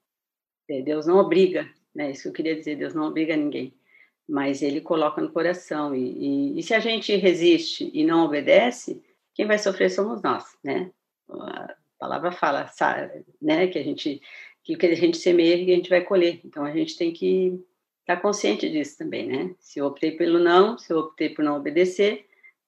é, 0.68 0.80
Deus 0.82 1.06
não 1.06 1.18
obriga, 1.18 1.68
né? 1.94 2.10
Isso 2.10 2.22
que 2.22 2.28
eu 2.28 2.32
queria 2.32 2.56
dizer, 2.56 2.76
Deus 2.76 2.94
não 2.94 3.04
obriga 3.06 3.36
ninguém, 3.36 3.74
mas 4.28 4.62
Ele 4.62 4.80
coloca 4.80 5.20
no 5.20 5.30
coração 5.30 5.94
e, 5.94 6.54
e, 6.56 6.58
e 6.58 6.62
se 6.62 6.74
a 6.74 6.80
gente 6.80 7.14
resiste 7.16 7.90
e 7.92 8.04
não 8.04 8.24
obedece, 8.24 9.02
quem 9.34 9.46
vai 9.46 9.58
sofrer 9.58 9.90
somos 9.90 10.22
nós, 10.22 10.44
né? 10.64 10.90
A 11.28 11.74
palavra 11.98 12.32
fala, 12.32 12.70
né? 13.40 13.66
Que 13.66 13.78
a 13.78 13.84
gente, 13.84 14.22
que 14.64 14.74
o 14.74 14.78
que 14.78 14.86
a 14.86 14.94
gente 14.94 15.18
semeia, 15.18 15.54
a 15.54 15.76
gente 15.76 15.90
vai 15.90 16.02
colher. 16.02 16.40
Então 16.44 16.64
a 16.64 16.72
gente 16.72 16.96
tem 16.96 17.12
que 17.12 17.62
estar 18.00 18.16
consciente 18.22 18.70
disso 18.70 18.96
também, 18.96 19.26
né? 19.26 19.54
Se 19.60 19.80
eu 19.80 19.86
optei 19.86 20.12
pelo 20.12 20.38
não, 20.38 20.78
se 20.78 20.92
eu 20.92 20.98
optei 20.98 21.28
por 21.28 21.44
não 21.44 21.56
obedecer, 21.56 22.25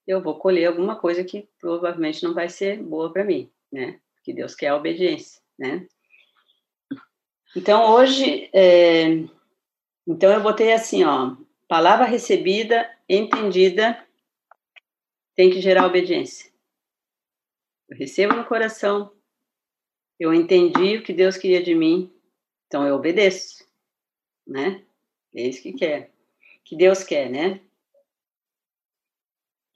eu 0.08 0.22
vou 0.22 0.38
colher 0.38 0.64
alguma 0.64 0.96
coisa 0.96 1.22
que 1.22 1.46
provavelmente 1.60 2.24
não 2.24 2.32
vai 2.32 2.48
ser 2.48 2.82
boa 2.82 3.12
para 3.12 3.26
mim, 3.26 3.52
né? 3.70 4.00
Porque 4.14 4.32
Deus 4.32 4.54
quer 4.54 4.68
a 4.68 4.76
obediência, 4.76 5.42
né? 5.58 5.86
Então, 7.54 7.92
hoje, 7.92 8.48
é... 8.54 9.04
então 10.06 10.32
eu 10.32 10.42
botei 10.42 10.72
assim, 10.72 11.04
ó, 11.04 11.36
palavra 11.68 12.06
recebida, 12.06 12.90
entendida, 13.06 14.02
tem 15.34 15.50
que 15.50 15.60
gerar 15.60 15.84
obediência. 15.84 16.50
Eu 17.86 17.98
recebo 17.98 18.34
no 18.34 18.46
coração, 18.46 19.12
eu 20.18 20.32
entendi 20.32 20.96
o 20.96 21.02
que 21.02 21.12
Deus 21.12 21.36
queria 21.36 21.62
de 21.62 21.74
mim, 21.74 22.10
então 22.66 22.86
eu 22.86 22.94
obedeço, 22.94 23.62
né? 24.46 24.82
É 25.34 25.42
isso 25.42 25.62
que 25.62 25.74
quer, 25.74 26.10
que 26.64 26.74
Deus 26.74 27.04
quer, 27.04 27.28
né? 27.28 27.60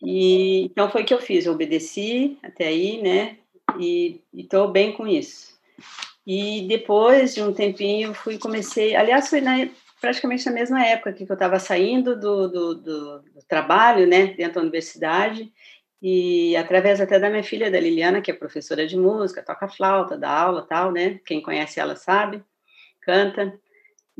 E 0.02 0.64
então 0.64 0.90
foi 0.90 1.02
o 1.02 1.04
que 1.04 1.14
eu 1.14 1.20
fiz, 1.20 1.46
eu 1.46 1.52
obedeci 1.52 2.38
até 2.42 2.66
aí, 2.66 3.00
né? 3.00 3.36
E 3.78 4.20
estou 4.34 4.68
bem 4.68 4.92
com 4.92 5.06
isso. 5.06 5.52
E 6.26 6.66
depois 6.68 7.34
de 7.34 7.42
um 7.42 7.52
tempinho 7.52 8.14
fui 8.14 8.38
comecei, 8.38 8.94
aliás 8.94 9.28
foi 9.28 9.40
na, 9.40 9.68
praticamente 10.00 10.44
na 10.46 10.52
mesma 10.52 10.84
época 10.84 11.12
que 11.12 11.22
eu 11.22 11.34
estava 11.34 11.58
saindo 11.58 12.18
do, 12.18 12.48
do, 12.48 12.74
do, 12.74 13.18
do, 13.20 13.42
trabalho, 13.48 14.06
né, 14.06 14.26
dentro 14.28 14.54
da 14.54 14.60
universidade 14.60 15.52
e 16.00 16.56
através 16.56 17.00
até 17.00 17.18
da 17.18 17.30
minha 17.30 17.44
filha, 17.44 17.70
da 17.70 17.78
Liliana, 17.78 18.20
que 18.20 18.30
é 18.30 18.34
professora 18.34 18.84
de 18.86 18.96
música, 18.96 19.42
toca 19.42 19.68
flauta, 19.68 20.18
dá 20.18 20.30
aula, 20.30 20.66
tal, 20.68 20.90
né? 20.90 21.20
Quem 21.24 21.40
conhece 21.40 21.78
ela 21.78 21.94
sabe, 21.94 22.42
canta. 23.00 23.56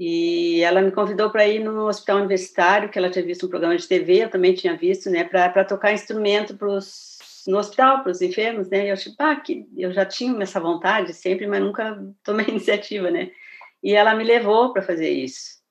E 0.05 0.61
ela 0.63 0.83
me 0.83 0.91
convidou 0.91 1.31
para 1.31 1.47
ir 1.47 1.61
no 1.61 1.87
hospital 1.87 2.17
universitário, 2.17 2.89
que 2.89 2.99
ela 2.99 3.09
tinha 3.09 3.25
visto 3.25 3.47
um 3.47 3.49
programa 3.49 3.77
de 3.77 3.87
TV, 3.87 4.25
eu 4.25 4.29
também 4.29 4.53
tinha 4.53 4.77
visto, 4.77 5.09
né, 5.09 5.23
para 5.23 5.65
tocar 5.65 5.93
instrumento 5.93 6.57
pros, 6.57 7.45
no 7.47 7.57
hospital 7.57 8.03
para 8.03 8.11
os 8.11 8.21
enfermos, 8.21 8.69
né? 8.69 8.87
E 8.87 8.89
eu 8.89 8.95
achei, 8.95 9.13
pá, 9.13 9.37
que 9.37 9.65
eu 9.77 9.93
já 9.93 10.05
tinha 10.05 10.43
essa 10.43 10.59
vontade 10.59 11.15
sempre, 11.15 11.47
mas 11.47 11.63
nunca 11.63 12.05
tomei 12.25 12.49
iniciativa, 12.49 13.13
né? 13.13 13.31
E 13.81 13.95
ela 13.95 14.13
me 14.17 14.25
levou 14.25 14.73
para 14.73 14.83
fazer 14.83 15.09
isso. 15.09 15.63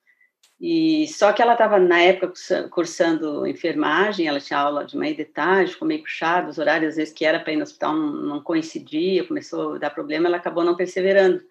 E 0.61 1.09
só 1.09 1.33
que 1.33 1.41
ela 1.41 1.51
estava 1.51 1.77
na 1.77 1.99
época 1.99 2.33
cursando 2.69 3.45
enfermagem, 3.45 4.27
ela 4.29 4.39
tinha 4.39 4.59
aula 4.59 4.85
de 4.85 4.95
manhã 4.95 5.11
e 5.11 5.17
de 5.17 5.25
tarde, 5.25 5.73
ficou 5.73 5.85
meio 5.85 6.03
puxado, 6.03 6.49
os 6.49 6.57
horários 6.57 6.91
às 6.91 6.95
vezes 6.95 7.13
que 7.13 7.25
era 7.25 7.37
para 7.41 7.51
ir 7.51 7.57
no 7.57 7.63
hospital 7.63 7.93
não, 7.93 8.13
não 8.13 8.41
coincidia, 8.41 9.27
começou 9.27 9.75
a 9.75 9.77
dar 9.77 9.89
problema, 9.89 10.29
ela 10.29 10.37
acabou 10.37 10.63
não 10.63 10.77
perseverando. 10.77 11.43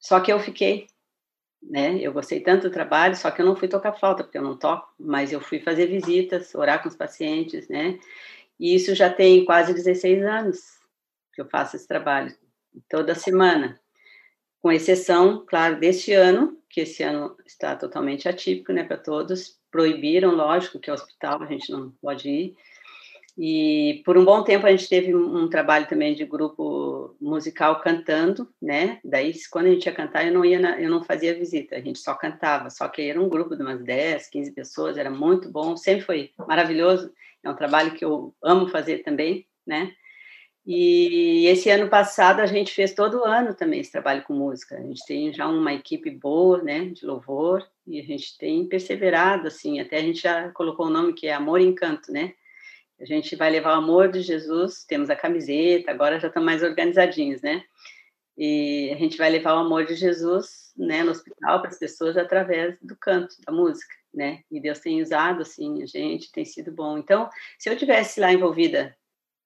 Só 0.00 0.18
que 0.20 0.32
eu 0.32 0.40
fiquei, 0.40 0.86
né? 1.62 1.98
Eu 2.00 2.12
gostei 2.12 2.40
tanto 2.40 2.68
do 2.68 2.72
trabalho, 2.72 3.16
só 3.16 3.30
que 3.30 3.40
eu 3.40 3.46
não 3.46 3.56
fui 3.56 3.68
tocar 3.68 3.92
flauta, 3.92 4.24
porque 4.24 4.38
eu 4.38 4.42
não 4.42 4.56
toco, 4.56 4.92
mas 4.98 5.32
eu 5.32 5.40
fui 5.40 5.60
fazer 5.60 5.86
visitas, 5.86 6.54
orar 6.54 6.82
com 6.82 6.88
os 6.88 6.96
pacientes, 6.96 7.68
né? 7.68 7.98
E 8.58 8.74
isso 8.74 8.94
já 8.94 9.10
tem 9.10 9.44
quase 9.44 9.74
16 9.74 10.22
anos 10.24 10.78
que 11.34 11.40
eu 11.40 11.48
faço 11.48 11.76
esse 11.76 11.86
trabalho, 11.86 12.34
toda 12.88 13.14
semana. 13.14 13.78
Com 14.60 14.72
exceção, 14.72 15.44
claro, 15.46 15.78
deste 15.78 16.12
ano, 16.12 16.58
que 16.68 16.80
esse 16.80 17.02
ano 17.02 17.36
está 17.46 17.76
totalmente 17.76 18.28
atípico, 18.28 18.72
né, 18.72 18.82
para 18.84 18.96
todos. 18.96 19.56
Proibiram, 19.70 20.34
lógico, 20.34 20.80
que 20.80 20.90
é 20.90 20.92
hospital 20.92 21.42
a 21.42 21.46
gente 21.46 21.70
não 21.70 21.90
pode 22.02 22.28
ir, 22.28 22.56
e 23.38 24.02
por 24.04 24.18
um 24.18 24.24
bom 24.24 24.42
tempo 24.42 24.66
a 24.66 24.70
gente 24.72 24.88
teve 24.88 25.14
um 25.14 25.48
trabalho 25.48 25.86
também 25.86 26.12
de 26.12 26.24
grupo 26.24 26.87
musical 27.20 27.80
cantando, 27.80 28.48
né? 28.60 29.00
Daí 29.04 29.32
quando 29.50 29.66
a 29.66 29.70
gente 29.70 29.86
ia 29.86 29.94
cantar, 29.94 30.26
eu 30.26 30.32
não 30.32 30.44
ia 30.44 30.58
na, 30.58 30.80
eu 30.80 30.90
não 30.90 31.02
fazia 31.02 31.34
visita, 31.38 31.76
a 31.76 31.80
gente 31.80 31.98
só 31.98 32.14
cantava, 32.14 32.70
só 32.70 32.88
que 32.88 33.02
era 33.02 33.20
um 33.20 33.28
grupo 33.28 33.56
de 33.56 33.62
umas 33.62 33.82
10, 33.82 34.28
15 34.28 34.52
pessoas, 34.52 34.96
era 34.96 35.10
muito 35.10 35.50
bom, 35.50 35.76
sempre 35.76 36.04
foi 36.04 36.32
maravilhoso. 36.36 37.12
É 37.42 37.50
um 37.50 37.56
trabalho 37.56 37.94
que 37.94 38.04
eu 38.04 38.34
amo 38.42 38.68
fazer 38.68 38.98
também, 38.98 39.46
né? 39.66 39.92
E 40.70 41.46
esse 41.46 41.70
ano 41.70 41.88
passado 41.88 42.40
a 42.40 42.46
gente 42.46 42.74
fez 42.74 42.92
todo 42.92 43.24
ano 43.24 43.54
também 43.54 43.80
esse 43.80 43.90
trabalho 43.90 44.22
com 44.24 44.34
música. 44.34 44.76
A 44.76 44.82
gente 44.82 45.02
tem 45.06 45.32
já 45.32 45.48
uma 45.48 45.72
equipe 45.72 46.10
boa, 46.10 46.62
né, 46.62 46.84
de 46.86 47.06
louvor, 47.06 47.66
e 47.86 47.98
a 47.98 48.02
gente 48.02 48.36
tem 48.36 48.66
perseverado 48.66 49.48
assim, 49.48 49.80
até 49.80 49.96
a 49.96 50.02
gente 50.02 50.20
já 50.20 50.50
colocou 50.50 50.86
o 50.86 50.90
nome 50.90 51.14
que 51.14 51.26
é 51.26 51.32
Amor 51.32 51.60
e 51.62 51.64
Encanto, 51.64 52.12
né? 52.12 52.34
A 53.00 53.04
gente 53.04 53.36
vai 53.36 53.50
levar 53.50 53.74
o 53.74 53.78
amor 53.78 54.10
de 54.10 54.20
Jesus, 54.22 54.84
temos 54.84 55.08
a 55.08 55.16
camiseta, 55.16 55.90
agora 55.90 56.18
já 56.18 56.28
estão 56.28 56.42
mais 56.42 56.62
organizadinhos, 56.62 57.40
né? 57.40 57.62
E 58.36 58.90
a 58.92 58.96
gente 58.96 59.16
vai 59.16 59.30
levar 59.30 59.54
o 59.54 59.58
amor 59.58 59.84
de 59.84 59.94
Jesus, 59.94 60.72
né, 60.76 61.02
no 61.02 61.10
hospital 61.10 61.60
para 61.60 61.70
as 61.70 61.78
pessoas 61.78 62.16
através 62.16 62.76
do 62.80 62.96
canto, 62.96 63.34
da 63.44 63.52
música, 63.52 63.94
né? 64.14 64.42
E 64.50 64.60
Deus 64.60 64.78
tem 64.78 65.02
usado 65.02 65.42
assim 65.42 65.82
a 65.82 65.86
gente, 65.86 66.32
tem 66.32 66.44
sido 66.44 66.70
bom. 66.72 66.98
Então, 66.98 67.28
se 67.58 67.68
eu 67.68 67.76
tivesse 67.76 68.20
lá 68.20 68.32
envolvida, 68.32 68.96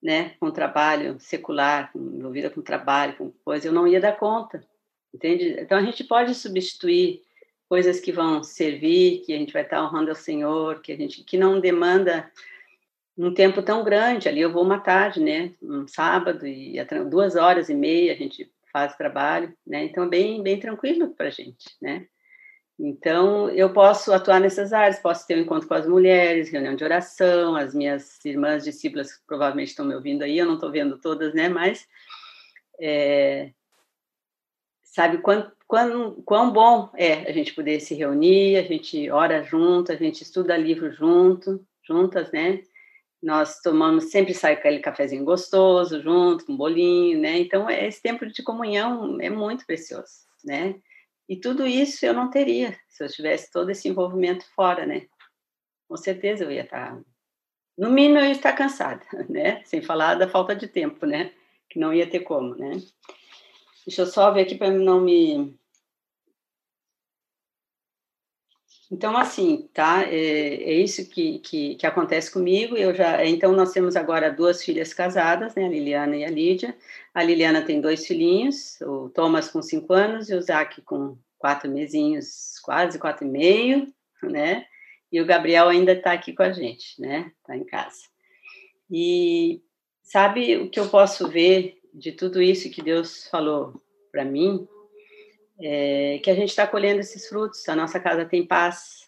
né, 0.02 0.34
com 0.40 0.50
trabalho 0.50 1.18
secular, 1.20 1.90
envolvida 1.94 2.50
com 2.50 2.60
trabalho, 2.60 3.16
com 3.16 3.30
coisa, 3.44 3.68
eu 3.68 3.72
não 3.72 3.86
ia 3.86 4.00
dar 4.00 4.18
conta, 4.18 4.66
entende? 5.14 5.56
Então 5.60 5.78
a 5.78 5.82
gente 5.82 6.02
pode 6.04 6.34
substituir 6.34 7.22
coisas 7.68 8.00
que 8.00 8.12
vão 8.12 8.42
servir, 8.42 9.22
que 9.24 9.32
a 9.32 9.38
gente 9.38 9.52
vai 9.52 9.62
estar 9.62 9.82
honrando 9.82 10.10
ao 10.10 10.16
Senhor, 10.16 10.82
que 10.82 10.92
a 10.92 10.96
gente 10.96 11.22
que 11.22 11.38
não 11.38 11.60
demanda 11.60 12.30
um 13.16 13.32
tempo 13.32 13.62
tão 13.62 13.84
grande. 13.84 14.28
Ali 14.28 14.40
eu 14.40 14.52
vou 14.52 14.62
uma 14.62 14.80
tarde, 14.80 15.20
né? 15.20 15.54
Um 15.62 15.86
sábado 15.86 16.46
e 16.46 16.76
duas 17.08 17.36
horas 17.36 17.68
e 17.68 17.74
meia 17.74 18.12
a 18.12 18.16
gente 18.16 18.50
faz 18.72 18.96
trabalho, 18.96 19.54
né? 19.66 19.84
Então 19.84 20.08
bem 20.08 20.42
bem 20.42 20.58
tranquilo 20.58 21.14
para 21.14 21.26
a 21.26 21.30
gente, 21.30 21.76
né? 21.80 22.06
Então 22.78 23.50
eu 23.50 23.72
posso 23.72 24.12
atuar 24.12 24.40
nessas 24.40 24.72
áreas, 24.72 24.98
posso 24.98 25.26
ter 25.26 25.36
um 25.36 25.42
encontro 25.42 25.68
com 25.68 25.74
as 25.74 25.86
mulheres, 25.86 26.50
reunião 26.50 26.74
de 26.74 26.82
oração, 26.82 27.54
as 27.54 27.74
minhas 27.74 28.24
irmãs 28.24 28.64
discípulas 28.64 29.20
provavelmente 29.26 29.68
estão 29.68 29.84
me 29.84 29.94
ouvindo 29.94 30.22
aí, 30.22 30.38
eu 30.38 30.46
não 30.46 30.54
estou 30.54 30.70
vendo 30.70 30.98
todas, 30.98 31.34
né? 31.34 31.48
Mas 31.48 31.86
é, 32.80 33.52
sabe 34.82 35.18
quão, 35.18 35.52
quão, 35.66 36.14
quão 36.22 36.50
bom 36.50 36.90
é 36.96 37.28
a 37.28 37.32
gente 37.32 37.54
poder 37.54 37.78
se 37.80 37.94
reunir, 37.94 38.56
a 38.56 38.62
gente 38.62 39.10
ora 39.10 39.42
junto, 39.42 39.92
a 39.92 39.96
gente 39.96 40.22
estuda 40.22 40.56
livro 40.56 40.90
junto, 40.90 41.64
juntas, 41.86 42.32
né? 42.32 42.62
Nós 43.22 43.60
tomamos, 43.60 44.10
sempre 44.10 44.34
sai 44.34 44.54
aquele 44.54 44.80
cafezinho 44.80 45.24
gostoso 45.24 46.02
junto, 46.02 46.44
com 46.44 46.52
um 46.54 46.56
bolinho, 46.56 47.20
né? 47.20 47.38
Então, 47.38 47.70
esse 47.70 48.02
tempo 48.02 48.26
de 48.26 48.42
comunhão 48.42 49.20
é 49.20 49.30
muito 49.30 49.64
precioso, 49.64 50.26
né? 50.44 50.74
E 51.28 51.36
tudo 51.36 51.66
isso 51.66 52.04
eu 52.04 52.12
não 52.12 52.28
teria 52.28 52.76
se 52.88 53.04
eu 53.04 53.08
tivesse 53.08 53.50
todo 53.50 53.70
esse 53.70 53.88
envolvimento 53.88 54.44
fora, 54.56 54.84
né? 54.84 55.06
Com 55.88 55.96
certeza 55.96 56.42
eu 56.42 56.50
ia 56.50 56.62
estar, 56.62 57.00
no 57.78 57.90
mínimo 57.90 58.18
eu 58.18 58.24
ia 58.24 58.32
estar 58.32 58.52
cansada, 58.54 59.06
né? 59.30 59.62
Sem 59.64 59.80
falar 59.80 60.16
da 60.16 60.28
falta 60.28 60.54
de 60.54 60.66
tempo, 60.66 61.06
né? 61.06 61.32
Que 61.70 61.78
não 61.78 61.94
ia 61.94 62.10
ter 62.10 62.20
como, 62.20 62.56
né? 62.56 62.72
Deixa 63.86 64.02
eu 64.02 64.06
só 64.06 64.32
ver 64.32 64.42
aqui 64.42 64.56
para 64.56 64.70
não 64.70 65.00
me 65.00 65.56
Então, 68.90 69.16
assim, 69.16 69.68
tá? 69.72 70.02
É, 70.04 70.14
é 70.14 70.72
isso 70.74 71.08
que, 71.08 71.38
que, 71.38 71.76
que, 71.76 71.86
acontece 71.86 72.30
comigo. 72.30 72.76
Eu 72.76 72.94
já, 72.94 73.24
então, 73.24 73.52
nós 73.52 73.72
temos 73.72 73.96
agora 73.96 74.30
duas 74.30 74.62
filhas 74.62 74.92
casadas, 74.92 75.54
né? 75.54 75.64
A 75.64 75.68
Liliana 75.68 76.16
e 76.16 76.24
a 76.24 76.30
Lídia. 76.30 76.76
A 77.14 77.22
Liliana 77.22 77.62
tem 77.62 77.80
dois 77.80 78.06
filhinhos, 78.06 78.80
o 78.82 79.08
Thomas 79.10 79.48
com 79.48 79.62
cinco 79.62 79.92
anos 79.92 80.28
e 80.28 80.34
o 80.34 80.42
Zac 80.42 80.80
com 80.82 81.16
quatro 81.38 81.70
mesinhos, 81.70 82.58
quase 82.62 82.98
quatro 82.98 83.26
e 83.26 83.30
meio, 83.30 83.92
né? 84.22 84.66
E 85.10 85.20
o 85.20 85.26
Gabriel 85.26 85.68
ainda 85.68 85.92
está 85.92 86.12
aqui 86.12 86.32
com 86.32 86.42
a 86.42 86.52
gente, 86.52 87.00
né? 87.00 87.32
Está 87.40 87.56
em 87.56 87.64
casa. 87.64 88.02
E 88.90 89.62
sabe 90.02 90.56
o 90.56 90.70
que 90.70 90.78
eu 90.78 90.88
posso 90.88 91.28
ver 91.28 91.78
de 91.92 92.12
tudo 92.12 92.40
isso 92.40 92.70
que 92.70 92.82
Deus 92.82 93.26
falou 93.28 93.82
para 94.10 94.24
mim? 94.24 94.66
É, 95.62 96.18
que 96.18 96.30
a 96.30 96.34
gente 96.34 96.48
está 96.48 96.66
colhendo 96.66 97.00
esses 97.00 97.28
frutos. 97.28 97.68
A 97.68 97.76
nossa 97.76 98.00
casa 98.00 98.24
tem 98.24 98.44
paz, 98.44 99.06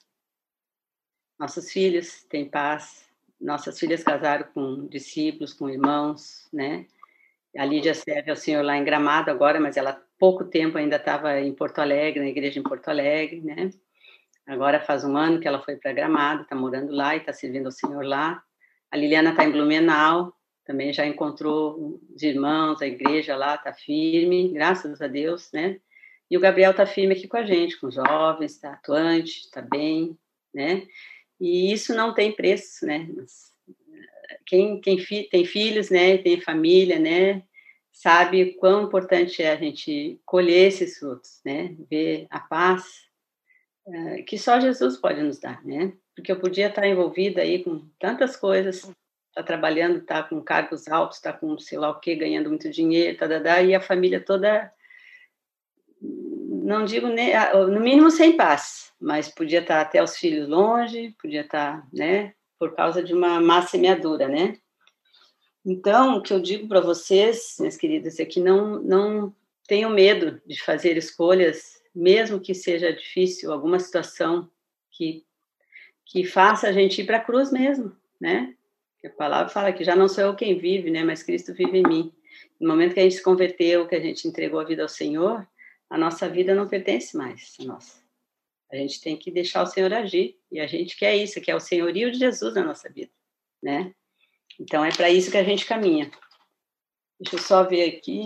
nossos 1.38 1.71
filhos 1.71 2.23
têm 2.25 2.49
paz, 2.49 3.05
nossas 3.40 3.79
filhas 3.79 4.05
casaram 4.05 4.47
com 4.55 4.87
discípulos, 4.87 5.53
com 5.53 5.69
irmãos, 5.69 6.49
né? 6.53 6.87
A 7.57 7.64
Lídia 7.64 7.95
serve 7.95 8.31
ao 8.31 8.37
Senhor 8.37 8.64
lá 8.64 8.77
em 8.77 8.85
Gramado 8.85 9.31
agora, 9.31 9.61
mas 9.61 9.77
ela 9.77 10.01
pouco 10.19 10.45
tempo 10.45 10.79
ainda 10.79 10.97
estava 10.97 11.40
em 11.40 11.53
Porto 11.53 11.81
Alegre, 11.81 12.21
na 12.21 12.29
igreja 12.29 12.59
em 12.59 12.62
Porto 12.62 12.88
Alegre, 12.88 13.40
né? 13.40 13.71
Agora 14.47 14.81
faz 14.81 15.05
um 15.05 15.17
ano 15.17 15.40
que 15.40 15.49
ela 15.49 15.61
foi 15.61 15.77
para 15.77 15.93
Gramado, 15.93 16.43
está 16.43 16.55
morando 16.55 16.93
lá 16.93 17.14
e 17.14 17.19
está 17.19 17.33
servindo 17.33 17.67
ao 17.67 17.73
Senhor 17.73 18.05
lá. 18.05 18.43
A 18.90 18.97
Liliana 18.97 19.31
está 19.31 19.45
em 19.45 19.51
Blumenau, 19.51 20.33
também 20.64 20.93
já 20.93 21.07
encontrou 21.07 22.01
os 22.14 22.23
irmãos, 22.23 22.81
a 22.81 22.87
igreja 22.87 23.37
lá 23.37 23.55
está 23.55 23.73
firme, 23.73 24.49
graças 24.49 25.01
a 25.01 25.07
Deus, 25.07 25.51
né? 25.53 25.81
E 26.35 26.37
o 26.37 26.40
Gabriel 26.40 26.73
está 26.73 26.85
firme 26.85 27.14
aqui 27.14 27.29
com 27.29 27.37
a 27.37 27.47
gente, 27.47 27.79
com 27.79 27.87
os 27.87 27.94
jovens, 27.94 28.57
está 28.57 28.73
atuante, 28.73 29.42
está 29.42 29.62
bem, 29.62 30.18
né? 30.53 30.85
E 31.40 31.73
isso 31.73 31.94
não 31.94 32.12
tem 32.12 32.33
preço, 32.33 32.85
né? 32.85 33.09
Quem, 34.44 34.81
quem 34.81 34.99
fi, 34.99 35.29
tem 35.31 35.44
filhos, 35.44 35.90
né, 35.90 36.18
tem 36.18 36.40
família, 36.40 36.99
né, 36.99 37.44
sabe 37.92 38.55
quão 38.55 38.83
importante 38.83 39.44
é 39.44 39.53
a 39.53 39.57
gente 39.57 40.20
colher 40.27 40.66
esses 40.66 40.99
frutos, 40.99 41.40
né? 41.44 41.77
Ver 41.88 42.27
a 42.29 42.40
paz 42.40 42.83
uh, 43.87 44.25
que 44.25 44.37
só 44.37 44.59
Jesus 44.59 44.97
pode 44.97 45.23
nos 45.23 45.38
dar, 45.38 45.64
né? 45.64 45.92
Porque 46.16 46.33
eu 46.33 46.40
podia 46.40 46.66
estar 46.66 46.85
envolvida 46.85 47.42
aí 47.42 47.62
com 47.62 47.88
tantas 47.97 48.35
coisas, 48.35 48.90
tá 49.33 49.44
trabalhando, 49.44 50.01
tá 50.01 50.25
com 50.25 50.42
cargos 50.42 50.88
altos, 50.88 51.20
tá 51.20 51.33
com 51.33 51.57
sei 51.61 51.79
lá 51.79 51.90
o 51.90 52.01
que, 52.01 52.16
ganhando 52.16 52.49
muito 52.49 52.68
dinheiro, 52.68 53.16
tá, 53.16 53.29
tá, 53.29 53.40
tá, 53.40 53.62
e 53.62 53.73
a 53.73 53.81
família 53.81 54.20
toda 54.20 54.75
não 56.64 56.85
digo 56.85 57.09
nem, 57.09 57.35
ah, 57.35 57.55
no 57.66 57.79
mínimo 57.79 58.11
sem 58.11 58.37
paz, 58.37 58.90
mas 58.98 59.29
podia 59.29 59.61
estar 59.61 59.83
até 59.83 60.03
os 60.03 60.16
filhos 60.16 60.48
longe, 60.48 61.14
podia 61.20 61.42
estar, 61.42 61.87
né, 61.92 62.33
por 62.59 62.74
causa 62.74 63.03
de 63.03 63.12
uma 63.12 63.38
má 63.38 63.61
semeadura, 63.62 64.27
né? 64.27 64.57
Então, 65.64 66.16
o 66.16 66.22
que 66.22 66.33
eu 66.33 66.40
digo 66.40 66.66
para 66.66 66.81
vocês, 66.81 67.57
minhas 67.59 67.77
queridas, 67.77 68.18
é 68.18 68.24
que 68.24 68.40
não, 68.40 68.83
não 68.83 69.35
tenham 69.66 69.90
medo 69.90 70.40
de 70.46 70.61
fazer 70.62 70.96
escolhas, 70.96 71.83
mesmo 71.94 72.40
que 72.40 72.55
seja 72.55 72.92
difícil, 72.92 73.53
alguma 73.53 73.79
situação 73.79 74.50
que, 74.90 75.24
que 76.07 76.24
faça 76.24 76.68
a 76.68 76.72
gente 76.72 77.03
ir 77.03 77.05
para 77.05 77.18
a 77.18 77.24
cruz 77.24 77.53
mesmo, 77.53 77.94
né? 78.20 78.55
a 79.07 79.11
palavra 79.11 79.50
fala 79.50 79.72
que 79.72 79.85
já 79.85 79.94
não 79.94 80.09
sou 80.09 80.24
eu 80.24 80.35
quem 80.35 80.59
vive, 80.59 80.90
né? 80.90 81.05
Mas 81.05 81.22
Cristo 81.22 81.53
vive 81.53 81.79
em 81.79 81.87
mim. 81.87 82.12
No 82.59 82.68
momento 82.68 82.94
que 82.94 83.00
a 83.00 83.03
gente 83.03 83.16
se 83.16 83.22
converteu, 83.22 83.87
que 83.87 83.94
a 83.94 84.00
gente 84.00 84.27
entregou 84.27 84.59
a 84.59 84.64
vida 84.64 84.83
ao 84.83 84.88
Senhor, 84.88 85.46
a 85.94 85.98
nossa 85.98 86.28
vida 86.28 86.57
não 86.57 86.66
pertence 86.66 87.16
mais 87.16 87.54
a 87.61 87.64
nós. 87.64 88.02
A 88.70 88.74
gente 88.74 89.00
tem 89.00 89.16
que 89.16 89.30
deixar 89.30 89.62
o 89.62 89.66
Senhor 89.66 89.94
agir, 89.94 90.37
e 90.50 90.59
a 90.59 90.66
gente 90.66 90.96
quer 90.96 91.14
isso, 91.14 91.40
que 91.40 91.52
é 91.52 91.54
o 91.54 91.61
senhorio 91.61 92.11
de 92.11 92.18
Jesus 92.18 92.52
na 92.52 92.64
nossa 92.64 92.90
vida, 92.90 93.12
né? 93.62 93.94
Então 94.61 94.85
é 94.85 94.90
para 94.90 95.09
isso 95.09 95.30
que 95.30 95.37
a 95.37 95.44
gente 95.44 95.64
caminha. 95.64 96.11
Deixa 97.20 97.37
eu 97.37 97.40
só 97.40 97.62
ver 97.62 97.96
aqui. 97.96 98.24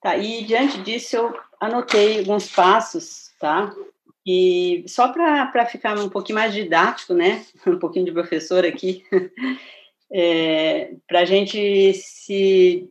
Tá, 0.00 0.16
e 0.16 0.42
diante 0.44 0.80
disso 0.80 1.16
eu 1.16 1.38
anotei 1.60 2.20
alguns 2.20 2.50
passos, 2.50 3.30
tá? 3.38 3.74
E 4.24 4.84
só 4.88 5.12
para 5.12 5.66
ficar 5.66 5.98
um 5.98 6.08
pouquinho 6.08 6.38
mais 6.38 6.54
didático, 6.54 7.12
né? 7.12 7.44
Um 7.66 7.78
pouquinho 7.78 8.06
de 8.06 8.12
professor 8.12 8.64
aqui, 8.64 9.04
é, 10.10 10.94
para 11.06 11.20
a 11.20 11.24
gente 11.26 11.92
se 11.92 12.88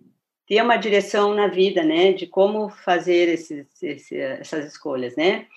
ter 0.47 0.61
uma 0.61 0.77
direção 0.77 1.35
na 1.35 1.47
vida, 1.47 1.83
né? 1.83 2.13
De 2.13 2.25
como 2.25 2.69
fazer 2.69 3.27
esses, 3.27 3.67
esse, 3.83 4.17
essas 4.17 4.65
escolhas, 4.65 5.15
né? 5.15 5.47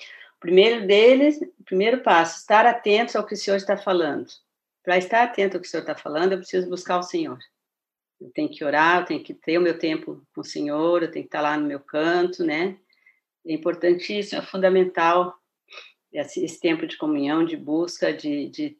Primeiro 0.40 0.86
deles, 0.86 1.40
o 1.58 1.64
primeiro 1.64 2.02
passo, 2.02 2.38
estar 2.38 2.66
atento 2.66 3.16
ao 3.16 3.24
que 3.24 3.34
o 3.34 3.36
Senhor 3.36 3.56
está 3.56 3.76
falando. 3.76 4.26
Para 4.82 4.98
estar 4.98 5.22
atento 5.22 5.56
ao 5.56 5.60
que 5.60 5.68
o 5.68 5.70
Senhor 5.70 5.82
está 5.82 5.94
falando, 5.94 6.32
eu 6.32 6.38
preciso 6.38 6.68
buscar 6.68 6.98
o 6.98 7.02
Senhor. 7.02 7.38
Eu 8.20 8.30
tenho 8.30 8.50
que 8.50 8.64
orar, 8.64 9.00
eu 9.00 9.06
tenho 9.06 9.22
que 9.22 9.32
ter 9.32 9.58
o 9.58 9.62
meu 9.62 9.78
tempo 9.78 10.22
com 10.34 10.40
o 10.40 10.44
Senhor, 10.44 11.02
eu 11.02 11.10
tenho 11.10 11.24
que 11.24 11.28
estar 11.28 11.40
lá 11.40 11.56
no 11.56 11.66
meu 11.66 11.80
canto, 11.80 12.44
né? 12.44 12.76
É 13.46 13.52
importantíssimo, 13.52 14.42
é 14.42 14.44
fundamental 14.44 15.38
esse, 16.12 16.44
esse 16.44 16.58
tempo 16.58 16.86
de 16.86 16.96
comunhão, 16.96 17.44
de 17.44 17.56
busca, 17.56 18.12
de, 18.12 18.48
de 18.48 18.76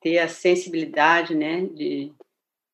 ter 0.00 0.18
a 0.18 0.28
sensibilidade, 0.28 1.34
né? 1.34 1.66
De 1.66 2.12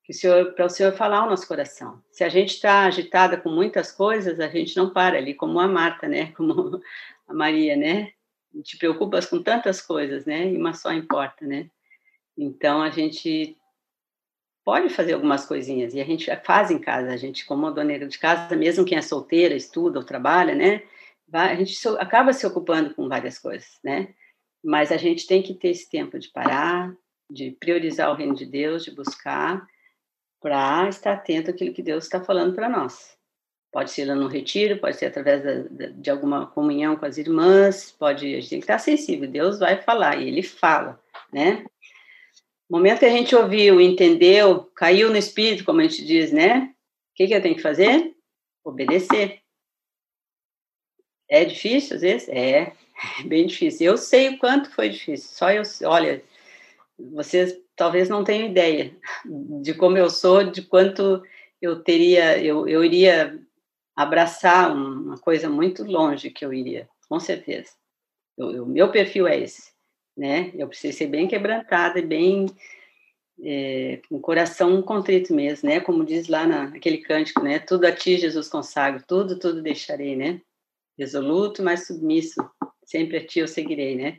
que 0.08 0.12
o 0.12 0.14
Senhor, 0.14 0.54
para 0.54 0.64
o 0.64 0.70
Senhor 0.70 0.92
falar 0.94 1.26
o 1.26 1.28
nosso 1.28 1.46
coração. 1.46 2.02
Se 2.10 2.24
a 2.24 2.30
gente 2.30 2.54
está 2.54 2.84
agitada 2.84 3.36
com 3.36 3.50
muitas 3.50 3.92
coisas, 3.92 4.40
a 4.40 4.48
gente 4.48 4.74
não 4.74 4.90
para 4.90 5.18
ali, 5.18 5.34
como 5.34 5.60
a 5.60 5.68
Marta, 5.68 6.08
né? 6.08 6.32
Como 6.34 6.80
a 7.28 7.34
Maria, 7.34 7.76
né? 7.76 8.12
Te 8.64 8.78
preocupas 8.78 9.26
com 9.26 9.42
tantas 9.42 9.82
coisas, 9.82 10.24
né? 10.24 10.50
E 10.50 10.56
uma 10.56 10.72
só 10.72 10.94
importa, 10.94 11.46
né? 11.46 11.68
Então 12.38 12.80
a 12.80 12.88
gente 12.88 13.54
pode 14.64 14.88
fazer 14.88 15.12
algumas 15.12 15.44
coisinhas, 15.44 15.92
e 15.92 16.00
a 16.00 16.04
gente 16.04 16.30
faz 16.42 16.70
em 16.70 16.78
casa, 16.78 17.08
a 17.10 17.16
gente, 17.16 17.44
como 17.44 17.70
dona 17.70 17.98
de 18.06 18.18
casa, 18.18 18.54
mesmo 18.54 18.84
quem 18.84 18.98
é 18.98 19.02
solteira, 19.02 19.54
estuda 19.54 19.98
ou 19.98 20.04
trabalha, 20.04 20.54
né, 20.54 20.82
a 21.32 21.54
gente 21.54 21.74
acaba 21.98 22.34
se 22.34 22.46
ocupando 22.46 22.94
com 22.94 23.08
várias 23.08 23.38
coisas, 23.38 23.78
né, 23.82 24.14
mas 24.62 24.92
a 24.92 24.98
gente 24.98 25.26
tem 25.26 25.42
que 25.42 25.54
ter 25.54 25.70
esse 25.70 25.88
tempo 25.88 26.18
de 26.18 26.28
parar, 26.28 26.94
de 27.30 27.52
priorizar 27.52 28.10
o 28.10 28.14
reino 28.14 28.34
de 28.34 28.44
Deus, 28.44 28.84
de 28.84 28.90
buscar, 28.90 29.66
para 30.40 30.88
estar 30.88 31.12
atento 31.12 31.50
àquilo 31.50 31.74
que 31.74 31.82
Deus 31.82 32.04
está 32.04 32.20
falando 32.20 32.54
para 32.54 32.68
nós. 32.68 33.16
Pode 33.72 33.90
ser 33.90 34.06
no 34.06 34.28
retiro, 34.28 34.78
pode 34.78 34.96
ser 34.96 35.06
através 35.06 35.42
da, 35.42 35.86
de 35.88 36.10
alguma 36.10 36.46
comunhão 36.46 36.96
com 36.96 37.04
as 37.04 37.18
irmãs, 37.18 37.90
pode, 37.92 38.26
a 38.34 38.40
gente 38.40 38.50
tem 38.50 38.60
que 38.60 38.64
estar 38.64 38.78
sensível, 38.78 39.28
Deus 39.28 39.58
vai 39.58 39.82
falar, 39.82 40.16
e 40.16 40.28
Ele 40.28 40.42
fala, 40.42 40.98
né, 41.32 41.64
no 42.68 42.76
momento 42.76 42.98
que 42.98 43.06
a 43.06 43.10
gente 43.10 43.34
ouviu, 43.34 43.80
entendeu, 43.80 44.70
caiu 44.74 45.08
no 45.08 45.16
espírito, 45.16 45.64
como 45.64 45.80
a 45.80 45.84
gente 45.84 46.04
diz, 46.04 46.30
né? 46.30 46.74
O 47.12 47.14
que, 47.14 47.26
que 47.26 47.34
eu 47.34 47.40
tenho 47.40 47.56
que 47.56 47.62
fazer? 47.62 48.14
Obedecer. 48.62 49.40
É 51.30 51.46
difícil 51.46 51.96
às 51.96 52.02
vezes? 52.02 52.28
É, 52.28 52.74
é 53.20 53.22
bem 53.24 53.46
difícil. 53.46 53.86
Eu 53.86 53.96
sei 53.96 54.28
o 54.28 54.38
quanto 54.38 54.70
foi 54.70 54.90
difícil. 54.90 55.30
Só 55.30 55.50
eu, 55.50 55.62
olha, 55.84 56.22
vocês 56.98 57.56
talvez 57.76 58.08
não 58.08 58.24
tenham 58.24 58.48
ideia 58.48 58.96
de 59.62 59.74
como 59.74 59.96
eu 59.96 60.10
sou, 60.10 60.44
de 60.44 60.62
quanto 60.62 61.22
eu 61.60 61.82
teria, 61.82 62.42
eu, 62.42 62.68
eu 62.68 62.84
iria 62.84 63.38
abraçar 63.94 64.72
uma 64.72 65.18
coisa 65.18 65.48
muito 65.48 65.84
longe 65.84 66.30
que 66.30 66.44
eu 66.44 66.52
iria, 66.52 66.88
com 67.08 67.18
certeza. 67.18 67.72
O 68.36 68.66
meu 68.66 68.90
perfil 68.90 69.26
é 69.26 69.38
esse 69.38 69.78
né? 70.18 70.50
Eu 70.54 70.66
preciso 70.66 70.98
ser 70.98 71.06
bem 71.06 71.28
quebrantada 71.28 72.00
e 72.00 72.04
bem 72.04 72.46
é, 73.40 74.00
com 74.08 74.16
o 74.16 74.20
coração 74.20 74.82
contrito 74.82 75.32
mesmo, 75.32 75.68
né? 75.68 75.78
Como 75.78 76.04
diz 76.04 76.26
lá 76.26 76.44
na, 76.44 76.70
naquele 76.70 76.98
cântico, 76.98 77.40
né? 77.40 77.60
Tudo 77.60 77.86
a 77.86 77.92
ti, 77.92 78.18
Jesus, 78.18 78.48
consagro, 78.48 79.02
tudo, 79.06 79.38
tudo 79.38 79.62
deixarei, 79.62 80.16
né? 80.16 80.40
Resoluto, 80.98 81.62
mas 81.62 81.86
submisso, 81.86 82.34
sempre 82.84 83.18
a 83.18 83.24
ti 83.24 83.38
eu 83.38 83.46
seguirei, 83.46 83.94
né? 83.94 84.18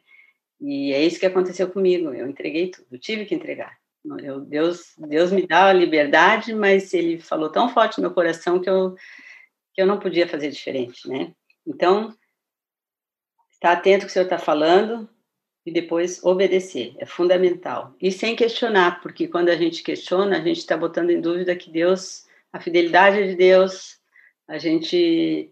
E 0.59 0.93
é 0.93 1.03
isso 1.03 1.19
que 1.19 1.25
aconteceu 1.25 1.69
comigo, 1.69 2.13
eu 2.13 2.27
entreguei 2.27 2.69
tudo, 2.69 2.97
tive 2.97 3.25
que 3.25 3.35
entregar. 3.35 3.77
Eu, 4.23 4.41
Deus, 4.41 4.93
Deus 4.97 5.31
me 5.31 5.45
dá 5.45 5.67
a 5.67 5.73
liberdade, 5.73 6.53
mas 6.53 6.93
Ele 6.93 7.19
falou 7.19 7.49
tão 7.49 7.69
forte 7.69 7.97
no 7.97 8.03
meu 8.03 8.13
coração 8.13 8.59
que 8.59 8.69
eu, 8.69 8.95
que 9.73 9.81
eu 9.81 9.85
não 9.85 9.99
podia 9.99 10.27
fazer 10.27 10.49
diferente, 10.49 11.07
né? 11.07 11.33
Então, 11.65 12.13
está 13.51 13.73
atento 13.73 14.03
ao 14.03 14.07
que 14.07 14.11
o 14.11 14.13
Senhor 14.13 14.23
está 14.23 14.37
falando, 14.37 15.09
e 15.65 15.71
depois 15.71 16.23
obedecer. 16.23 16.95
É 16.97 17.05
fundamental. 17.05 17.95
E 18.01 18.11
sem 18.11 18.35
questionar, 18.35 19.01
porque 19.01 19.27
quando 19.27 19.49
a 19.49 19.55
gente 19.55 19.83
questiona, 19.83 20.37
a 20.37 20.41
gente 20.41 20.57
está 20.57 20.75
botando 20.75 21.11
em 21.11 21.21
dúvida 21.21 21.55
que 21.55 21.69
Deus, 21.69 22.25
a 22.51 22.59
fidelidade 22.59 23.27
de 23.27 23.35
Deus, 23.35 23.99
a 24.47 24.57
gente 24.57 25.51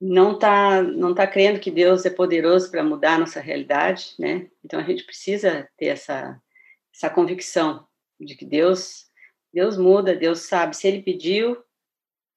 não 0.00 0.32
está 0.32 0.82
não 0.82 1.14
tá 1.14 1.26
crendo 1.26 1.58
que 1.58 1.70
Deus 1.70 2.06
é 2.06 2.10
poderoso 2.10 2.70
para 2.70 2.84
mudar 2.84 3.14
a 3.14 3.18
nossa 3.18 3.40
realidade, 3.40 4.14
né? 4.18 4.48
Então 4.64 4.78
a 4.78 4.84
gente 4.84 5.04
precisa 5.04 5.68
ter 5.76 5.86
essa 5.86 6.40
essa 6.94 7.10
convicção 7.10 7.86
de 8.20 8.34
que 8.34 8.44
Deus 8.44 9.06
Deus 9.52 9.76
muda, 9.76 10.14
Deus 10.14 10.40
sabe. 10.40 10.76
Se 10.76 10.86
Ele 10.86 11.02
pediu, 11.02 11.62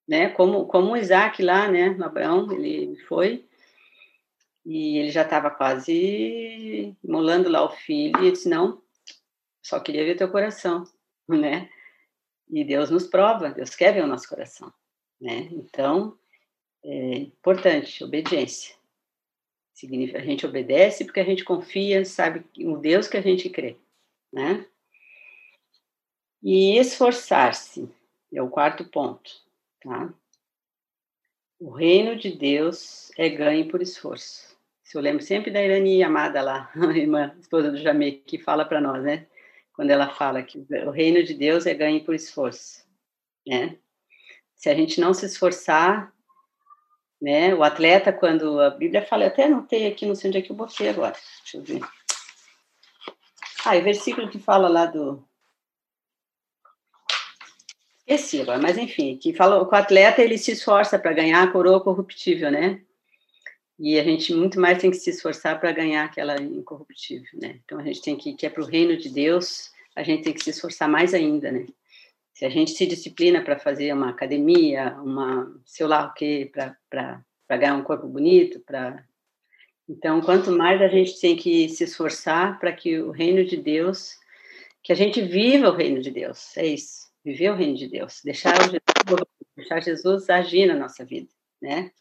né? 0.08 0.30
Como 0.30 0.65
como 0.67 0.97
Isaac 0.97 1.41
lá, 1.43 1.67
né? 1.67 1.89
No 1.89 2.06
Abraão, 2.06 2.52
ele 2.52 2.95
foi 3.08 3.47
e 4.65 4.97
ele 4.97 5.12
já 5.12 5.24
estava 5.24 5.50
quase 5.50 6.95
molando 7.04 7.50
lá 7.50 7.63
o 7.63 7.69
filho, 7.69 8.24
e 8.24 8.32
disse: 8.32 8.50
Não, 8.50 8.82
só 9.63 9.80
queria 9.80 10.06
ver 10.06 10.15
teu 10.15 10.30
coração, 10.30 10.84
né? 11.28 11.69
E 12.50 12.63
Deus 12.63 12.89
nos 12.89 13.08
prova, 13.08 13.50
Deus 13.50 13.76
quer 13.76 13.93
ver 13.93 14.04
o 14.04 14.08
nosso 14.08 14.28
coração, 14.28 14.71
né? 15.19 15.47
Então, 15.52 16.17
é 16.84 17.15
importante, 17.17 18.04
obediência. 18.04 18.76
Significa, 19.74 20.20
a 20.20 20.26
gente 20.26 20.46
obedece 20.46 21.06
porque 21.06 21.20
a 21.20 21.24
gente 21.26 21.44
confia, 21.44 22.04
sabe 22.06 22.46
o 22.60 22.78
Deus 22.78 23.08
que 23.08 23.17
a 23.17 23.22
gente 23.22 23.50
crê, 23.50 23.78
né? 24.32 24.65
E 26.41 26.78
esforçar-se 26.78 27.89
é 28.34 28.41
o 28.41 28.50
quarto 28.50 28.86
ponto, 28.86 29.32
tá? 29.82 30.13
O 31.60 31.70
reino 31.70 32.15
de 32.15 32.32
Deus 32.32 33.12
é 33.17 33.30
ganho 33.30 33.67
por 33.70 33.82
esforço. 33.82 34.52
Eu 34.94 35.02
lembro 35.02 35.24
sempre 35.24 35.52
da 35.52 35.63
Irani 35.63 36.04
Amada 36.04 36.41
lá, 36.41 36.70
a 36.76 36.86
irmã, 36.98 37.34
esposa 37.39 37.72
do 37.72 37.78
Jamê, 37.78 38.12
que 38.12 38.38
fala 38.38 38.65
para 38.65 38.82
nós, 38.82 39.02
né? 39.04 39.26
Quando 39.74 39.89
ela 39.89 40.13
fala 40.13 40.44
que 40.44 40.58
o 40.86 40.91
reino 40.91 41.24
de 41.24 41.34
Deus 41.34 41.65
é 41.65 41.74
ganho 41.74 42.04
por 42.04 42.13
esforço, 42.13 42.86
né? 43.48 43.78
Se 44.54 44.70
a 44.70 44.76
gente 44.76 45.00
não 45.00 45.13
se 45.13 45.26
esforçar, 45.26 46.13
né? 47.22 47.54
O 47.54 47.64
atleta, 47.64 48.12
quando 48.12 48.60
a 48.60 48.72
Bíblia 48.72 49.06
fala, 49.06 49.26
eu 49.26 49.28
até 49.28 49.44
anotei 49.46 49.88
aqui, 49.88 50.06
não 50.06 50.16
sei 50.16 50.30
onde 50.30 50.40
é 50.40 50.42
que 50.42 50.52
eu 50.52 50.56
botei 50.56 50.90
agora, 50.90 51.16
deixa 51.44 51.58
eu 51.58 51.62
ver. 51.62 51.82
Ah, 53.64 53.78
o 53.78 53.84
versículo 53.84 54.30
que 54.30 54.40
fala 54.40 54.68
lá 54.68 54.88
do. 54.88 55.24
Esqueci 58.08 58.42
agora, 58.42 58.60
mas 58.60 58.78
enfim, 58.78 59.16
que 59.18 59.34
fala 59.34 59.64
que 59.64 59.74
o 59.74 59.78
atleta 59.78 60.22
ele 60.22 60.38
se 60.38 60.52
esforça 60.52 60.98
para 60.98 61.14
ganhar 61.14 61.44
a 61.44 61.52
coroa 61.52 61.80
corruptível, 61.80 62.50
né? 62.50 62.82
E 63.80 64.00
a 64.00 64.04
gente 64.04 64.34
muito 64.34 64.60
mais 64.60 64.80
tem 64.80 64.92
que 64.92 64.98
se 64.98 65.12
esforçar 65.12 65.60
para 65.60 65.72
ganhar 65.72 66.04
aquela 66.04 66.36
incorruptível, 66.42 67.30
né? 67.40 67.60
Então 67.64 67.80
a 67.80 67.84
gente 67.84 68.02
tem 68.02 68.18
que, 68.18 68.34
que 68.34 68.46
é 68.46 68.50
para 68.50 68.64
o 68.64 68.66
reino 68.66 68.98
de 68.98 69.10
Deus, 69.10 69.72
a 69.96 70.04
gente 70.04 70.24
tem 70.24 70.34
que 70.34 70.44
se 70.44 70.50
esforçar 70.50 70.90
mais 70.90 71.14
ainda, 71.14 71.52
né? 71.52 71.66
Se 72.34 72.46
a 72.46 72.50
gente 72.50 72.72
se 72.72 72.86
disciplina 72.86 73.44
para 73.44 73.60
fazer 73.60 73.94
uma 73.94 74.10
academia, 74.10 74.96
uma, 75.02 75.54
sei 75.65 75.86
lá 75.86 76.08
o 76.08 76.13
quê, 76.13 76.52
para 76.89 77.24
ganhar 77.50 77.76
um 77.76 77.84
corpo 77.84 78.08
bonito, 78.08 78.60
para 78.62 79.04
então, 79.91 80.22
quanto 80.22 80.52
mais 80.52 80.82
a 80.82 80.88
gente 80.88 81.20
tem 81.20 81.36
que 81.36 81.67
se 81.67 81.84
esforçar 81.84 82.58
para 82.60 82.72
que 82.72 83.00
o 83.00 83.12
reino 83.12 83.44
de 83.44 83.58
Deus, 83.58 84.15
que 84.82 84.94
a 84.94 84.96
gente 84.96 85.22
viva 85.22 85.70
o 85.70 85.76
reino 85.76 86.02
de 86.02 86.10
Deus, 86.10 86.56
é 86.56 86.65
isso, 86.65 87.10
viver 87.26 87.52
o 87.52 87.56
reino 87.56 87.76
de 87.76 87.89
Deus, 87.89 88.22
deixar 88.24 88.56
Jesus, 88.56 88.82
deixar 89.54 89.82
Jesus 89.82 90.30
agir 90.30 90.65
na 90.65 90.76
nossa 90.76 91.04
vida, 91.04 91.30
né? 91.62 91.91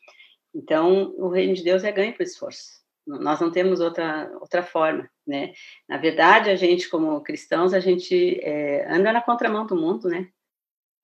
Então, 0.54 1.12
o 1.16 1.28
reino 1.28 1.52
de 1.52 1.64
Deus 1.64 1.82
é 1.82 1.90
ganho 1.90 2.14
por 2.14 2.22
esforço. 2.22 2.79
Nós 3.18 3.40
não 3.40 3.50
temos 3.50 3.80
outra, 3.80 4.30
outra 4.40 4.62
forma, 4.62 5.08
né? 5.26 5.52
Na 5.88 5.96
verdade, 5.96 6.50
a 6.50 6.56
gente, 6.56 6.88
como 6.88 7.20
cristãos, 7.22 7.74
a 7.74 7.80
gente 7.80 8.38
é, 8.40 8.86
anda 8.92 9.12
na 9.12 9.20
contramão 9.20 9.66
do 9.66 9.74
mundo, 9.74 10.08
né? 10.08 10.28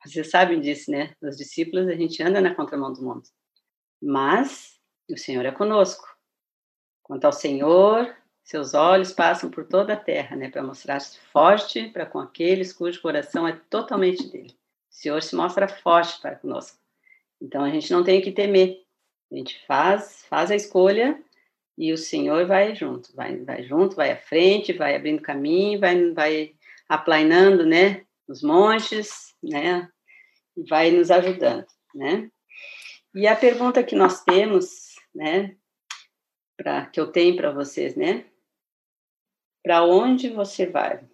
Vocês 0.05 0.31
sabem 0.31 0.61
disso, 0.61 0.91
né? 0.91 1.15
Os 1.21 1.37
discípulos, 1.37 1.89
a 1.89 1.95
gente 1.95 2.23
anda 2.23 2.41
na 2.41 2.55
contramão 2.55 2.93
do 2.93 3.03
mundo. 3.03 3.25
Mas 4.01 4.79
o 5.11 5.17
Senhor 5.17 5.45
é 5.45 5.51
conosco. 5.51 6.07
Quanto 7.03 7.25
ao 7.25 7.33
Senhor, 7.33 8.15
seus 8.45 8.75
olhos 8.75 9.13
passam 9.13 9.51
por 9.51 9.67
toda 9.67 9.95
a 9.95 9.97
terra, 9.97 10.37
né? 10.37 10.49
Para 10.49 10.63
mostrar-se 10.63 11.19
forte 11.33 11.89
para 11.89 12.07
com 12.07 12.21
aqueles 12.21 12.73
cujo 12.73 13.03
coração 13.03 13.49
é 13.49 13.61
totalmente 13.69 14.29
dele. 14.29 14.53
O 14.91 14.95
Senhor 14.95 15.23
se 15.23 15.35
mostra 15.35 15.67
forte 15.67 16.21
para 16.21 16.37
conosco. 16.37 16.79
Então, 17.41 17.65
a 17.65 17.71
gente 17.71 17.93
não 17.93 18.05
tem 18.05 18.21
que 18.21 18.33
temer 18.33 18.87
a 19.31 19.35
gente 19.35 19.65
faz, 19.67 20.25
faz 20.29 20.51
a 20.51 20.57
escolha 20.57 21.21
e 21.77 21.93
o 21.93 21.99
Senhor 21.99 22.47
vai 22.47 22.75
junto, 22.75 23.15
vai, 23.15 23.37
vai 23.39 23.63
junto, 23.65 23.97
vai 23.97 24.13
à 24.13 24.17
frente, 24.17 24.73
vai 24.73 24.97
abrindo 24.97 25.21
caminho, 25.21 25.79
vai, 25.79 26.11
vai 26.13 26.55
aplainando, 26.89 27.67
né, 27.67 28.05
os 28.27 28.43
montes, 28.43 29.35
né, 29.43 29.89
e 30.57 30.69
vai 30.69 30.91
nos 30.91 31.11
ajudando, 31.11 31.67
né. 31.95 32.31
E 33.15 33.27
a 33.27 33.37
pergunta 33.37 33.83
que 33.83 33.95
nós 33.95 34.23
temos, 34.25 34.95
né, 35.15 35.57
pra, 36.57 36.87
que 36.87 36.99
eu 36.99 37.11
tenho 37.13 37.37
para 37.37 37.53
vocês, 37.53 37.95
né? 37.95 38.27
Para 39.63 39.85
onde 39.85 40.31
você 40.31 40.67
vai? 40.67 41.05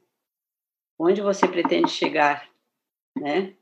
Onde 0.98 1.20
você 1.20 1.48
pretende 1.48 1.90
chegar, 1.90 2.48
né? 3.16 3.54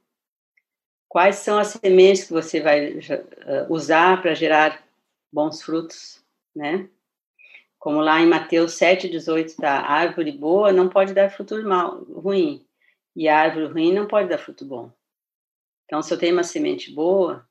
Quais 1.08 1.36
são 1.36 1.58
as 1.58 1.68
sementes 1.68 2.24
que 2.24 2.32
você 2.32 2.60
vai 2.60 2.92
uh, 2.92 3.00
usar 3.68 4.20
para 4.20 4.34
gerar 4.34 4.86
bons 5.32 5.62
frutos, 5.62 6.19
né? 6.54 6.88
Como 7.78 8.00
lá 8.00 8.20
em 8.20 8.26
Mateus 8.26 8.72
7,18 8.72 9.46
está, 9.46 9.80
árvore 9.80 10.32
boa 10.32 10.72
não 10.72 10.88
pode 10.88 11.14
dar 11.14 11.30
fruto 11.30 11.62
mal, 11.66 12.04
ruim, 12.04 12.66
e 13.16 13.28
árvore 13.28 13.66
ruim 13.66 13.92
não 13.92 14.06
pode 14.06 14.28
dar 14.28 14.38
fruto 14.38 14.64
bom. 14.64 14.92
Então, 15.86 16.02
se 16.02 16.12
eu 16.12 16.18
tenho 16.18 16.34
uma 16.34 16.44
semente 16.44 16.92
boa, 16.92 17.48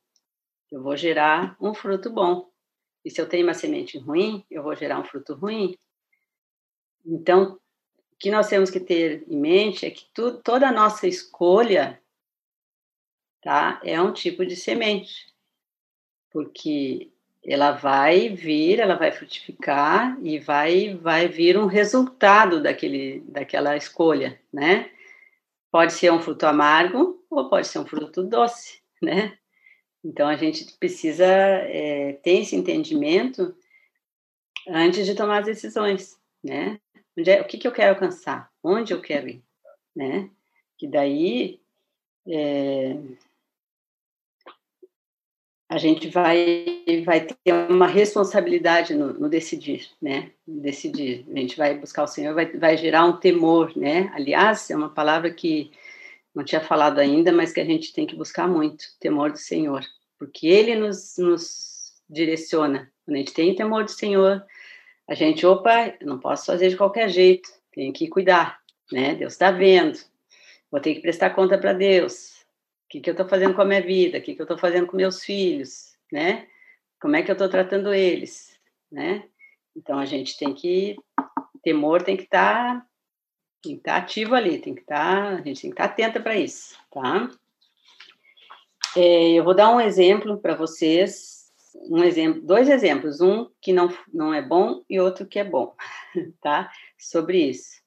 eu 0.72 0.82
vou 0.82 0.96
gerar 0.96 1.58
um 1.60 1.74
fruto 1.74 2.10
bom. 2.10 2.50
E 3.04 3.10
se 3.10 3.20
eu 3.20 3.28
tenho 3.28 3.46
uma 3.46 3.54
semente 3.54 3.98
ruim, 3.98 4.46
eu 4.50 4.62
vou 4.62 4.76
gerar 4.76 5.00
um 5.00 5.04
fruto 5.04 5.34
ruim. 5.34 5.78
Então, 7.06 7.54
o 7.54 8.16
que 8.18 8.30
nós 8.30 8.48
temos 8.48 8.70
que 8.70 8.80
ter 8.80 9.26
em 9.28 9.38
mente 9.38 9.86
é 9.86 9.92
que 9.92 10.06
tu, 10.14 10.42
toda 10.42 10.68
a 10.68 10.72
nossa 10.72 11.08
escolha 11.08 12.02
tá, 13.42 13.82
é 13.84 14.02
um 14.02 14.14
tipo 14.14 14.46
de 14.46 14.56
semente. 14.56 15.34
Porque 16.32 17.12
ela 17.44 17.72
vai 17.72 18.30
vir, 18.30 18.80
ela 18.80 18.96
vai 18.96 19.12
frutificar 19.12 20.18
e 20.22 20.40
vai 20.40 20.94
vai 20.96 21.28
vir 21.28 21.58
um 21.58 21.66
resultado 21.66 22.62
daquele 22.62 23.22
daquela 23.28 23.78
escolha, 23.78 24.40
né? 24.52 24.92
Pode 25.72 25.94
ser 25.94 26.12
um 26.12 26.22
fruto 26.22 26.46
amargo 26.46 27.24
ou 27.30 27.50
pode 27.50 27.68
ser 27.68 27.80
um 27.80 27.86
fruto 27.86 28.24
doce, 28.24 28.82
né? 29.02 29.38
Então 30.04 30.28
a 30.28 30.36
gente 30.36 30.66
precisa 30.78 31.26
é, 31.26 32.14
ter 32.24 32.42
esse 32.42 32.56
entendimento 32.56 33.56
antes 34.68 35.06
de 35.06 35.16
tomar 35.16 35.40
as 35.40 35.46
decisões, 35.46 36.20
né? 36.44 36.80
É, 37.18 37.42
o 37.42 37.46
que, 37.46 37.58
que 37.58 37.68
eu 37.68 37.72
quero 37.72 37.94
alcançar? 37.94 38.50
Onde 38.64 38.94
eu 38.94 39.02
quero 39.02 39.28
ir, 39.28 39.44
né? 39.96 40.30
Que 40.78 40.88
daí 40.88 41.60
é, 42.28 42.96
a 45.70 45.78
gente 45.78 46.10
vai, 46.10 46.66
vai 47.06 47.22
ter 47.22 47.54
uma 47.70 47.86
responsabilidade 47.86 48.96
no, 48.96 49.14
no, 49.14 49.30
decidir, 49.30 49.88
né? 50.02 50.32
Decidir. 50.48 51.24
A 51.32 51.38
gente 51.38 51.56
vai 51.56 51.78
buscar 51.78 52.04
o 52.04 52.08
Senhor, 52.08 52.34
vai, 52.34 52.48
vai 52.58 52.76
gerar 52.76 53.06
um 53.06 53.18
temor, 53.18 53.72
né? 53.78 54.12
Aliás, 54.16 54.72
é 54.72 54.76
uma 54.76 54.90
palavra 54.90 55.30
que 55.32 55.72
não 56.34 56.44
tinha 56.44 56.60
falado 56.60 56.98
ainda, 56.98 57.32
mas 57.32 57.54
que 57.54 57.60
a 57.60 57.66
gente 57.66 57.94
tem 57.94 58.08
que 58.08 58.16
buscar 58.16 58.48
muito, 58.48 58.84
temor 59.00 59.32
do 59.32 59.38
Senhor, 59.38 59.86
porque 60.18 60.48
Ele 60.48 60.74
nos, 60.74 61.16
nos 61.20 61.94
direciona. 62.10 62.92
Quando 63.06 63.18
a 63.18 63.20
gente 63.20 63.34
tem 63.34 63.54
temor 63.54 63.84
do 63.84 63.92
Senhor, 63.92 64.44
a 65.08 65.14
gente, 65.14 65.46
opa, 65.46 65.94
não 66.02 66.18
posso 66.18 66.48
fazer 66.48 66.70
de 66.70 66.78
qualquer 66.78 67.10
jeito, 67.10 67.48
tenho 67.72 67.94
que 67.94 68.08
cuidar, 68.08 68.60
né? 68.92 69.14
Deus 69.14 69.34
está 69.34 69.52
vendo, 69.52 70.00
vou 70.72 70.82
ter 70.82 70.96
que 70.96 71.02
prestar 71.02 71.30
conta 71.30 71.60
para 71.60 71.74
Deus, 71.74 72.39
que, 72.90 73.00
que 73.00 73.10
eu 73.10 73.14
estou 73.14 73.28
fazendo 73.28 73.54
com 73.54 73.62
a 73.62 73.66
minha 73.66 73.82
vida? 73.82 74.18
O 74.18 74.22
que, 74.22 74.34
que 74.34 74.42
eu 74.42 74.46
estou 74.46 74.58
fazendo 74.58 74.88
com 74.88 74.98
meus 74.98 75.24
filhos? 75.24 75.96
Né? 76.12 76.48
Como 77.00 77.16
é 77.16 77.22
que 77.22 77.30
eu 77.30 77.34
estou 77.34 77.48
tratando 77.48 77.94
eles? 77.94 78.60
Né? 78.92 79.24
Então, 79.76 80.00
a 80.00 80.06
gente 80.06 80.38
tem 80.38 80.54
que... 80.54 80.98
Temor 81.62 82.02
tem 82.02 82.18
que 82.18 82.24
estar... 82.24 82.80
Tá, 82.80 82.86
tem 83.62 83.74
que 83.74 83.80
estar 83.80 83.92
tá 83.92 83.98
ativo 83.98 84.34
ali, 84.34 84.58
tem 84.58 84.74
que 84.74 84.82
estar... 84.82 85.24
Tá, 85.24 85.30
a 85.36 85.42
gente 85.42 85.62
tem 85.62 85.70
que 85.70 85.76
estar 85.76 85.86
atenta 85.86 86.20
para 86.20 86.36
isso, 86.36 86.76
tá? 86.92 87.30
É, 88.96 89.32
eu 89.34 89.44
vou 89.44 89.54
dar 89.54 89.70
um 89.70 89.80
exemplo 89.80 90.40
para 90.40 90.56
vocês, 90.56 91.52
um 91.90 92.04
exemplo, 92.04 92.42
dois 92.42 92.68
exemplos, 92.68 93.22
um 93.22 93.48
que 93.62 93.72
não, 93.72 93.96
não 94.12 94.34
é 94.34 94.42
bom 94.42 94.84
e 94.90 95.00
outro 95.00 95.28
que 95.28 95.38
é 95.38 95.44
bom, 95.44 95.76
tá? 96.42 96.72
Sobre 96.98 97.50
isso. 97.50 97.80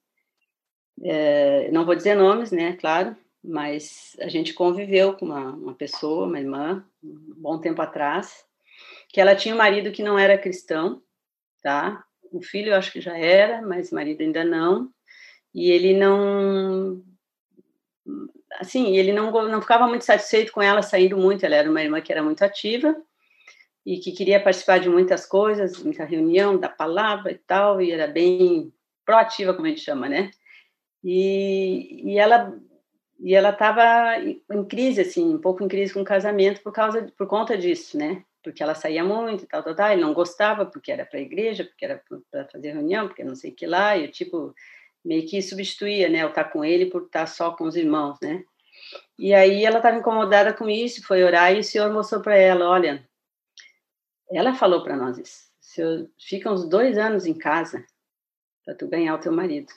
É, 1.02 1.70
não 1.72 1.84
vou 1.84 1.96
dizer 1.96 2.14
nomes, 2.14 2.52
né? 2.52 2.74
Claro, 2.74 3.16
mas 3.42 4.16
a 4.20 4.28
gente 4.28 4.54
conviveu 4.54 5.14
com 5.14 5.26
uma, 5.26 5.50
uma 5.50 5.74
pessoa, 5.74 6.26
uma 6.26 6.38
irmã, 6.38 6.84
um 7.02 7.34
bom 7.36 7.58
tempo 7.58 7.82
atrás, 7.82 8.44
que 9.08 9.20
ela 9.20 9.34
tinha 9.34 9.54
um 9.54 9.58
marido 9.58 9.90
que 9.90 10.02
não 10.02 10.18
era 10.18 10.38
cristão, 10.38 11.02
tá? 11.62 12.04
O 12.30 12.40
filho 12.40 12.70
eu 12.70 12.76
acho 12.76 12.92
que 12.92 13.00
já 13.00 13.16
era, 13.16 13.60
mas 13.60 13.90
o 13.90 13.94
marido 13.94 14.20
ainda 14.22 14.44
não. 14.44 14.90
E 15.54 15.70
ele 15.70 15.94
não 15.94 17.02
assim, 18.58 18.96
ele 18.96 19.12
não 19.12 19.30
não 19.48 19.60
ficava 19.60 19.86
muito 19.86 20.04
satisfeito 20.04 20.52
com 20.52 20.62
ela 20.62 20.82
saindo 20.82 21.16
muito, 21.16 21.44
ela 21.44 21.56
era 21.56 21.70
uma 21.70 21.82
irmã 21.82 22.00
que 22.00 22.12
era 22.12 22.22
muito 22.22 22.42
ativa 22.42 22.96
e 23.84 23.98
que 23.98 24.12
queria 24.12 24.42
participar 24.42 24.78
de 24.78 24.88
muitas 24.88 25.26
coisas, 25.26 25.82
muita 25.82 26.04
reunião 26.04 26.58
da 26.58 26.68
palavra 26.68 27.32
e 27.32 27.38
tal, 27.38 27.82
e 27.82 27.90
era 27.90 28.06
bem 28.06 28.72
proativa, 29.04 29.52
como 29.52 29.66
a 29.66 29.70
gente 29.70 29.80
chama, 29.80 30.08
né? 30.08 30.30
E, 31.02 32.12
e 32.12 32.18
ela 32.18 32.56
e 33.22 33.36
ela 33.36 33.50
estava 33.50 34.16
em 34.18 34.64
crise, 34.64 35.00
assim, 35.00 35.32
um 35.32 35.38
pouco 35.38 35.62
em 35.62 35.68
crise 35.68 35.94
com 35.94 36.00
o 36.00 36.04
casamento 36.04 36.60
por 36.60 36.72
causa, 36.72 37.02
por 37.16 37.28
conta 37.28 37.56
disso, 37.56 37.96
né? 37.96 38.24
Porque 38.42 38.60
ela 38.60 38.74
saía 38.74 39.04
muito 39.04 39.44
e 39.44 39.46
tal, 39.46 39.62
tal, 39.62 39.76
tal. 39.76 39.92
Ele 39.92 40.00
não 40.00 40.12
gostava 40.12 40.66
porque 40.66 40.90
era 40.90 41.06
para 41.06 41.20
a 41.20 41.22
igreja, 41.22 41.64
porque 41.64 41.84
era 41.84 42.02
para 42.28 42.48
fazer 42.48 42.72
reunião, 42.72 43.06
porque 43.06 43.22
não 43.22 43.36
sei 43.36 43.52
o 43.52 43.54
que 43.54 43.64
lá. 43.64 43.96
E 43.96 44.06
o 44.06 44.10
tipo 44.10 44.52
meio 45.04 45.24
que 45.24 45.40
substituía, 45.40 46.08
né? 46.08 46.24
Eu 46.24 46.30
estar 46.30 46.44
tá 46.44 46.50
com 46.50 46.64
ele 46.64 46.86
por 46.86 47.02
estar 47.02 47.20
tá 47.20 47.26
só 47.26 47.52
com 47.52 47.62
os 47.62 47.76
irmãos, 47.76 48.18
né? 48.20 48.44
E 49.16 49.32
aí 49.32 49.64
ela 49.64 49.76
estava 49.76 49.98
incomodada 49.98 50.52
com 50.52 50.68
isso, 50.68 51.06
foi 51.06 51.22
orar 51.22 51.54
e 51.54 51.60
o 51.60 51.64
Senhor 51.64 51.92
mostrou 51.92 52.20
para 52.20 52.36
ela, 52.36 52.68
olha, 52.68 53.08
ela 54.32 54.52
falou 54.54 54.82
para 54.82 54.96
nós 54.96 55.16
isso. 55.18 55.48
Senhor, 55.60 56.10
fica 56.18 56.50
uns 56.50 56.68
dois 56.68 56.98
anos 56.98 57.24
em 57.24 57.34
casa 57.34 57.86
para 58.64 58.74
tu 58.74 58.88
ganhar 58.88 59.14
o 59.14 59.20
teu 59.20 59.32
marido, 59.32 59.72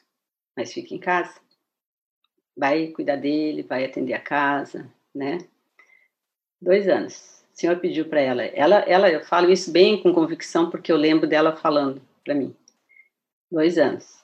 mas 0.58 0.74
fica 0.74 0.96
em 0.96 1.00
casa 1.00 1.45
vai 2.56 2.88
cuidar 2.88 3.18
dele, 3.18 3.64
vai 3.64 3.86
atender 3.86 4.14
a 4.14 4.20
casa, 4.20 4.90
né? 5.14 5.40
Dois 6.62 6.88
anos. 6.88 7.44
O 7.54 7.60
Senhor 7.60 7.78
pediu 7.78 8.06
para 8.06 8.22
ela. 8.22 8.44
Ela, 8.44 8.80
ela, 8.80 9.10
eu 9.10 9.24
falo 9.24 9.52
isso 9.52 9.72
bem 9.72 10.02
com 10.02 10.14
convicção 10.14 10.70
porque 10.70 10.92
eu 10.92 10.98
lembro 10.98 11.28
dela 11.28 11.56
falando 11.56 12.02
para 12.24 12.34
mim. 12.34 12.56
Dois 13.52 13.78
anos. 13.78 14.24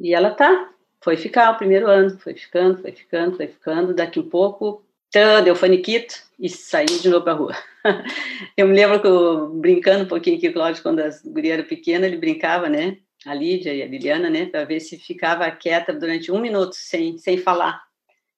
E 0.00 0.14
ela 0.14 0.30
tá, 0.30 0.72
foi 1.02 1.16
ficar 1.16 1.50
o 1.50 1.58
primeiro 1.58 1.86
ano, 1.86 2.18
foi 2.18 2.34
ficando, 2.34 2.80
foi 2.80 2.92
ficando, 2.92 3.36
foi 3.36 3.46
ficando. 3.48 3.94
Daqui 3.94 4.18
um 4.18 4.28
pouco, 4.28 4.84
tã, 5.10 5.42
deu 5.42 5.54
faniquito 5.54 6.14
e 6.38 6.48
saiu 6.48 6.98
de 7.00 7.08
novo 7.08 7.24
para 7.24 7.34
rua. 7.34 7.56
eu 8.56 8.66
me 8.66 8.74
lembro 8.74 9.00
que 9.00 9.06
eu, 9.06 9.48
brincando 9.48 10.04
um 10.04 10.08
pouquinho 10.08 10.38
aqui, 10.38 10.50
Cláudio, 10.50 10.82
quando 10.82 11.00
as 11.00 11.22
gurias 11.22 11.58
eram 11.58 11.68
pequenas, 11.68 12.08
ele 12.08 12.16
brincava, 12.16 12.68
né? 12.68 12.98
A 13.26 13.34
Lídia 13.34 13.72
e 13.72 13.82
a 13.82 13.86
Liliana, 13.86 14.28
né, 14.28 14.46
para 14.46 14.64
ver 14.64 14.80
se 14.80 14.98
ficava 14.98 15.50
quieta 15.50 15.92
durante 15.92 16.30
um 16.32 16.40
minuto 16.40 16.74
sem, 16.74 17.16
sem 17.18 17.38
falar, 17.38 17.82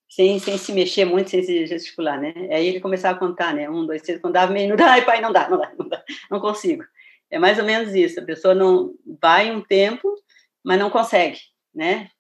sem, 0.08 0.38
sem 0.38 0.58
se 0.58 0.72
mexer 0.72 1.04
muito, 1.04 1.30
sem 1.30 1.42
se 1.42 1.66
gesticular, 1.66 2.20
né? 2.20 2.32
Aí 2.50 2.66
ele 2.66 2.80
começava 2.80 3.16
a 3.16 3.18
contar, 3.18 3.54
né? 3.54 3.68
Um, 3.68 3.86
dois, 3.86 4.02
três, 4.02 4.20
quando 4.20 4.34
dava 4.34 4.52
meio 4.52 4.66
minuto, 4.66 4.80
ai 4.86 5.04
pai, 5.04 5.20
não 5.20 5.32
dá, 5.32 5.48
não 5.48 5.58
dá, 5.58 5.72
não 5.78 5.88
dá, 5.88 6.04
não 6.30 6.40
consigo. 6.40 6.84
É 7.30 7.38
mais 7.38 7.58
ou 7.58 7.64
menos 7.64 7.94
isso, 7.94 8.20
a 8.20 8.24
pessoa 8.24 8.54
não 8.54 8.94
vai 9.20 9.50
um 9.50 9.60
tempo, 9.60 10.14
mas 10.62 10.78
não 10.78 10.90
consegue, 10.90 11.40
né? 11.74 12.10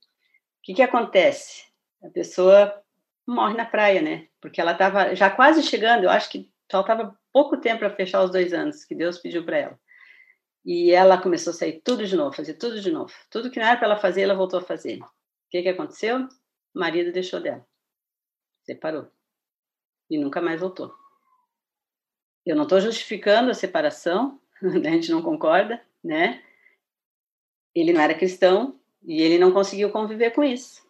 O 0.58 0.62
que 0.64 0.74
que 0.74 0.82
acontece? 0.82 1.64
A 2.02 2.08
pessoa 2.08 2.74
morre 3.26 3.54
na 3.54 3.64
praia, 3.64 4.02
né? 4.02 4.26
Porque 4.40 4.60
ela 4.60 4.72
estava 4.72 5.14
já 5.14 5.30
quase 5.30 5.62
chegando, 5.62 6.04
eu 6.04 6.10
acho 6.10 6.30
que 6.30 6.50
faltava 6.70 7.16
pouco 7.32 7.56
tempo 7.56 7.80
para 7.80 7.90
fechar 7.90 8.22
os 8.22 8.30
dois 8.30 8.52
anos 8.52 8.84
que 8.84 8.94
Deus 8.94 9.18
pediu 9.18 9.44
para 9.44 9.58
ela. 9.58 9.78
E 10.64 10.90
ela 10.90 11.20
começou 11.20 11.50
a 11.50 11.54
sair 11.54 11.80
tudo 11.84 12.06
de 12.06 12.16
novo, 12.16 12.34
fazer 12.34 12.54
tudo 12.54 12.80
de 12.80 12.90
novo. 12.90 13.12
Tudo 13.30 13.50
que 13.50 13.60
não 13.60 13.66
era 13.66 13.76
para 13.76 13.86
ela 13.86 13.96
fazer, 13.98 14.22
ela 14.22 14.34
voltou 14.34 14.58
a 14.58 14.62
fazer. 14.62 15.00
O 15.00 15.06
que, 15.50 15.62
que 15.62 15.68
aconteceu? 15.68 16.20
O 16.20 16.28
marido 16.78 17.12
deixou 17.12 17.40
dela. 17.40 17.66
Separou. 18.64 19.08
E 20.08 20.18
nunca 20.18 20.40
mais 20.40 20.60
voltou. 20.60 20.94
Eu 22.46 22.56
não 22.56 22.64
estou 22.64 22.80
justificando 22.80 23.50
a 23.50 23.54
separação, 23.54 24.40
né? 24.62 24.88
a 24.88 24.92
gente 24.92 25.10
não 25.10 25.22
concorda, 25.22 25.84
né? 26.02 26.42
Ele 27.74 27.92
não 27.92 28.00
era 28.00 28.14
cristão 28.14 28.78
e 29.02 29.20
ele 29.20 29.38
não 29.38 29.52
conseguiu 29.52 29.90
conviver 29.90 30.30
com 30.30 30.42
isso, 30.42 30.86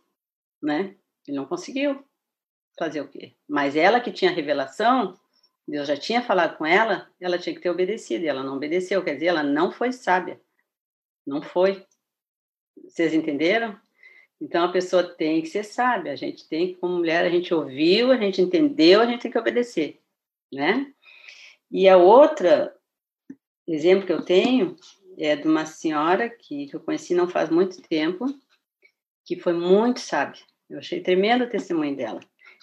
né? 0.63 0.95
Ele 1.27 1.37
não 1.37 1.47
conseguiu 1.47 2.05
fazer 2.79 3.01
o 3.01 3.09
quê? 3.09 3.35
Mas 3.49 3.77
ela 3.77 4.01
que 4.01 4.13
tinha 4.13 4.31
revelação, 4.31 5.19
Deus 5.67 5.89
já 5.89 5.97
tinha 5.97 6.23
falado 6.23 6.57
com 6.59 6.67
ela, 6.67 7.09
ela 7.19 7.39
tinha 7.39 7.55
que 7.55 7.61
ter 7.61 7.71
obedecido, 7.71 8.25
e 8.25 8.29
ela 8.29 8.43
não 8.43 8.57
obedeceu, 8.57 9.03
quer 9.03 9.15
dizer, 9.15 9.27
ela 9.27 9.43
não 9.43 9.73
foi 9.73 9.93
sábia. 9.93 10.41
Não 11.27 11.41
foi. 11.41 11.85
Vocês 12.85 13.15
entenderam? 13.15 13.79
Então 14.41 14.65
a 14.65 14.73
pessoa 14.73 15.03
tem 15.03 15.41
que 15.41 15.49
ser 15.49 15.65
sábia, 15.65 16.13
a 16.13 16.17
gente 16.17 16.47
tem, 16.49 16.75
como 16.75 16.99
mulher, 16.99 17.25
a 17.25 17.31
gente 17.31 17.55
ouviu, 17.55 18.13
a 18.13 18.17
gente 18.17 18.43
entendeu, 18.43 19.01
a 19.01 19.07
gente 19.07 19.23
tem 19.23 19.31
que 19.31 19.39
obedecer, 19.39 20.01
né? 20.53 20.93
E 21.71 21.89
a 21.89 21.97
outra 21.97 22.75
exemplo 23.67 24.07
que 24.07 24.13
eu 24.13 24.23
tenho 24.23 24.77
é 25.19 25.35
de 25.37 25.47
uma 25.49 25.65
senhora 25.65 26.29
que, 26.29 26.67
que 26.67 26.77
eu 26.77 26.81
conheci 26.81 27.15
não 27.15 27.29
faz 27.29 27.49
muito 27.49 27.81
tempo, 27.83 28.27
que 29.25 29.37
foi 29.37 29.53
muito 29.53 30.01
sábia. 30.01 30.43
Eu 30.69 30.79
achei 30.79 31.01
tremendo 31.01 31.45
o 31.45 31.49
testemunho 31.49 31.97
dela. 31.97 32.21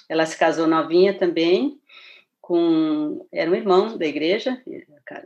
Ela 0.07 0.25
se 0.25 0.37
casou 0.37 0.67
novinha 0.67 1.17
também, 1.17 1.79
com 2.41 3.27
era 3.31 3.49
um 3.49 3.55
irmão 3.55 3.97
da 3.97 4.05
igreja, 4.05 4.61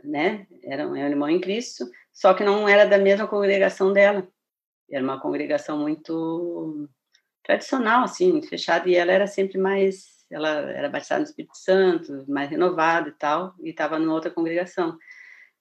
né? 0.04 0.46
Era 0.62 0.86
um, 0.86 0.96
irmão 0.96 1.28
em 1.28 1.40
Cristo, 1.40 1.90
só 2.12 2.34
que 2.34 2.44
não 2.44 2.68
era 2.68 2.84
da 2.84 2.98
mesma 2.98 3.26
congregação 3.26 3.92
dela. 3.92 4.28
Era 4.90 5.02
uma 5.02 5.20
congregação 5.20 5.78
muito 5.78 6.88
tradicional, 7.42 8.04
assim, 8.04 8.42
fechada, 8.42 8.88
e 8.88 8.94
ela 8.94 9.12
era 9.12 9.26
sempre 9.26 9.58
mais, 9.58 10.24
ela 10.30 10.48
era 10.70 10.88
batizada 10.88 11.20
no 11.20 11.26
Espírito 11.26 11.56
Santo, 11.56 12.24
mais 12.28 12.50
renovada 12.50 13.08
e 13.08 13.12
tal, 13.12 13.54
e 13.60 13.70
estava 13.70 13.98
numa 13.98 14.14
outra 14.14 14.30
congregação. 14.30 14.98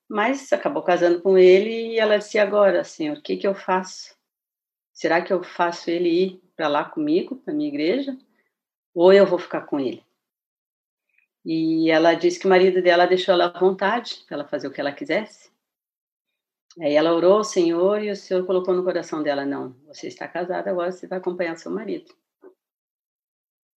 Mas 0.08 0.52
acabou 0.54 0.84
casando 0.84 1.22
com 1.22 1.38
ele 1.38 1.94
e 1.94 2.00
ela 2.00 2.18
disse 2.18 2.38
agora, 2.38 2.84
Senhor, 2.84 3.18
o 3.18 3.22
que 3.22 3.38
que 3.38 3.48
eu 3.48 3.56
faço? 3.56 4.16
Será 4.94 5.22
que 5.22 5.34
eu 5.34 5.44
faço 5.44 5.90
ele 5.90 6.10
ir 6.10 6.44
para 6.56 6.68
lá 6.68 6.86
comigo, 6.86 7.38
para 7.38 7.54
minha 7.54 7.70
igreja, 7.70 8.18
ou 8.94 9.12
eu 9.12 9.26
vou 9.26 9.40
ficar 9.40 9.62
com 9.62 9.80
ele? 9.80 10.04
E 11.46 11.92
ela 11.92 12.16
disse 12.16 12.40
que 12.40 12.48
o 12.48 12.50
marido 12.50 12.82
dela 12.82 13.06
deixou 13.06 13.34
ela 13.34 13.46
à 13.46 13.60
vontade 13.60 14.24
para 14.28 14.38
ela 14.38 14.48
fazer 14.48 14.68
o 14.68 14.72
que 14.72 14.82
ela 14.82 14.92
quisesse. 14.92 15.52
Aí 16.80 16.94
ela 16.94 17.14
orou 17.14 17.38
ao 17.38 17.44
Senhor 17.44 18.04
e 18.04 18.10
o 18.10 18.16
Senhor 18.16 18.46
colocou 18.46 18.74
no 18.74 18.84
coração 18.84 19.22
dela: 19.22 19.46
Não, 19.46 19.76
você 19.86 20.08
está 20.08 20.28
casada, 20.28 20.72
agora 20.72 20.92
você 20.92 21.08
vai 21.08 21.20
acompanhar 21.20 21.56
seu 21.56 21.72
marido. 21.72 22.14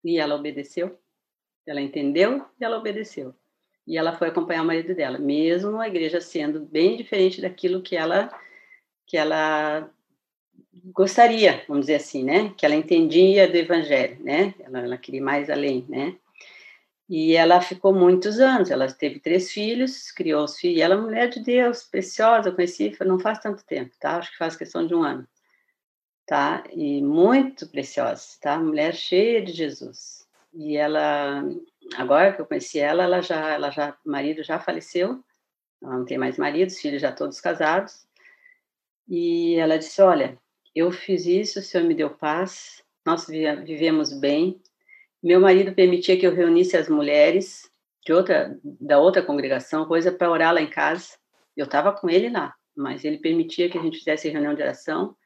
E 0.05 0.19
ela 0.19 0.37
obedeceu, 0.37 0.97
ela 1.67 1.81
entendeu 1.81 2.47
e 2.59 2.65
ela 2.65 2.79
obedeceu. 2.79 3.35
E 3.85 3.99
ela 3.99 4.17
foi 4.17 4.29
acompanhar 4.29 4.63
o 4.63 4.67
marido 4.67 4.95
dela, 4.95 5.19
mesmo 5.19 5.79
a 5.81 5.89
igreja 5.89 6.21
sendo 6.21 6.61
bem 6.61 6.97
diferente 6.97 7.41
daquilo 7.41 7.83
que 7.83 7.97
ela 7.97 8.31
que 9.05 9.17
ela 9.17 9.91
gostaria, 10.87 11.65
vamos 11.69 11.87
dizer 11.87 11.97
assim, 11.97 12.25
né? 12.25 12.53
Que 12.57 12.65
ela 12.65 12.75
entendia 12.75 13.49
do 13.49 13.57
evangelho, 13.57 14.23
né? 14.23 14.55
Ela, 14.61 14.81
ela 14.81 14.97
queria 14.97 15.23
mais 15.23 15.51
além, 15.51 15.85
né? 15.89 16.17
E 17.09 17.37
ela 17.37 17.61
ficou 17.61 17.95
muitos 17.95 18.41
anos, 18.41 18.71
ela 18.71 18.93
teve 18.93 19.21
três 19.21 19.53
filhos, 19.53 20.11
criou 20.11 20.45
os 20.45 20.59
filhos, 20.59 20.79
e 20.79 20.83
ela 20.83 20.95
é 20.95 20.99
mulher 20.99 21.29
de 21.29 21.41
Deus, 21.41 21.85
preciosa, 21.85 22.49
eu 22.49 22.55
conheci 22.55 22.97
não 23.05 23.19
faz 23.19 23.39
tanto 23.39 23.65
tempo, 23.65 23.95
tá? 24.01 24.17
Acho 24.17 24.33
que 24.33 24.39
faz 24.39 24.57
questão 24.57 24.85
de 24.85 24.93
um 24.93 25.05
ano, 25.05 25.27
tá? 26.27 26.65
E 26.73 27.01
muito 27.03 27.69
preciosa, 27.69 28.37
tá? 28.41 28.59
Mulher 28.59 28.93
cheia 28.93 29.41
de 29.41 29.53
Jesus. 29.53 30.27
E 30.53 30.77
ela, 30.77 31.45
agora 31.97 32.33
que 32.33 32.41
eu 32.41 32.47
conheci 32.47 32.81
ela, 32.81 33.05
ela 33.05 33.21
já, 33.21 33.51
ela 33.53 33.71
já, 33.71 33.97
marido 34.05 34.43
já 34.43 34.59
faleceu, 34.59 35.23
ela 35.81 35.99
não 35.99 36.05
tem 36.05 36.19
mais 36.19 36.37
marido, 36.37 36.71
os 36.71 36.81
filhos 36.81 37.03
já 37.03 37.13
todos 37.13 37.41
casados, 37.41 38.05
e 39.09 39.55
ela 39.57 39.79
disse, 39.79 40.03
olha, 40.03 40.37
eu 40.75 40.91
fiz 40.91 41.25
isso, 41.25 41.61
o 41.61 41.63
Senhor 41.63 41.87
me 41.87 41.95
deu 41.95 42.11
paz, 42.11 42.83
nós 43.05 43.27
vivemos 43.29 44.13
bem, 44.13 44.61
meu 45.27 45.41
marido 45.41 45.75
permitia 45.75 46.17
que 46.17 46.25
eu 46.25 46.33
reunisse 46.33 46.77
as 46.77 46.89
mulheres 46.89 47.69
de 48.05 48.13
outra 48.13 48.57
da 48.63 49.01
outra 49.01 49.21
congregação, 49.21 49.85
coisa 49.85 50.13
para 50.13 50.31
orar 50.31 50.55
lá 50.55 50.63
em 50.63 50.71
casa. 50.71 51.19
Eu 51.57 51.65
estava 51.65 51.93
com 51.93 52.09
ele 52.09 52.31
lá, 52.31 52.55
mas 52.77 53.05
ele 53.05 53.19
permitia 53.19 53.69
que 53.69 53.77
a 53.77 53.83
gente 53.83 53.99
fizesse 53.99 54.29
reunião 54.29 54.55
de 54.55 54.63
oração 54.63 55.17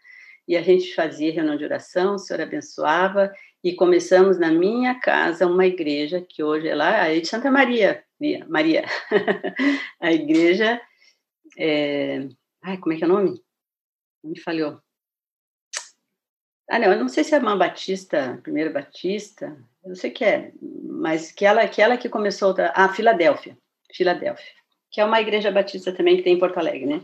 e 0.49 0.57
a 0.57 0.63
gente 0.63 0.95
fazia 0.95 1.31
reunião 1.31 1.55
de 1.55 1.65
oração, 1.65 2.15
o 2.15 2.19
Senhor 2.19 2.41
abençoava 2.41 3.31
e 3.63 3.75
começamos 3.75 4.39
na 4.39 4.51
minha 4.51 4.99
casa 4.99 5.47
uma 5.47 5.67
igreja 5.67 6.25
que 6.27 6.43
hoje 6.43 6.67
é 6.67 6.75
lá, 6.75 7.03
a 7.03 7.21
de 7.21 7.29
Santa 7.29 7.51
Maria, 7.51 8.03
Maria, 8.49 8.87
a 10.01 10.13
igreja, 10.13 10.81
é... 11.59 12.27
ai, 12.63 12.79
como 12.79 12.95
é 12.95 12.97
que 12.97 13.05
é 13.05 13.07
o 13.07 13.11
nome? 13.11 13.39
Me 14.25 14.41
falhou. 14.41 14.81
Ah, 16.71 16.79
não, 16.79 16.93
eu 16.93 16.99
não 16.99 17.09
sei 17.09 17.25
se 17.25 17.35
é 17.35 17.39
uma 17.39 17.57
Batista, 17.57 18.39
primeira 18.45 18.71
Batista, 18.71 19.47
eu 19.83 19.89
não 19.89 19.97
sei 19.97 20.11
o 20.11 20.15
que 20.15 20.25
é, 20.25 20.53
mas 20.85 21.33
que 21.33 21.45
ela, 21.45 21.67
que 21.67 21.83
ela 21.83 21.97
que 21.97 22.09
começou 22.09 22.55
a 22.59 22.85
ah, 22.85 22.89
Filadélfia, 22.89 23.59
Filadélfia, 23.93 24.53
que 24.89 25.01
é 25.01 25.05
uma 25.05 25.21
igreja 25.21 25.51
batista 25.51 25.93
também 25.93 26.17
que 26.17 26.23
tem 26.23 26.35
em 26.35 26.39
Porto 26.39 26.59
Alegre, 26.59 26.87
né? 26.87 27.03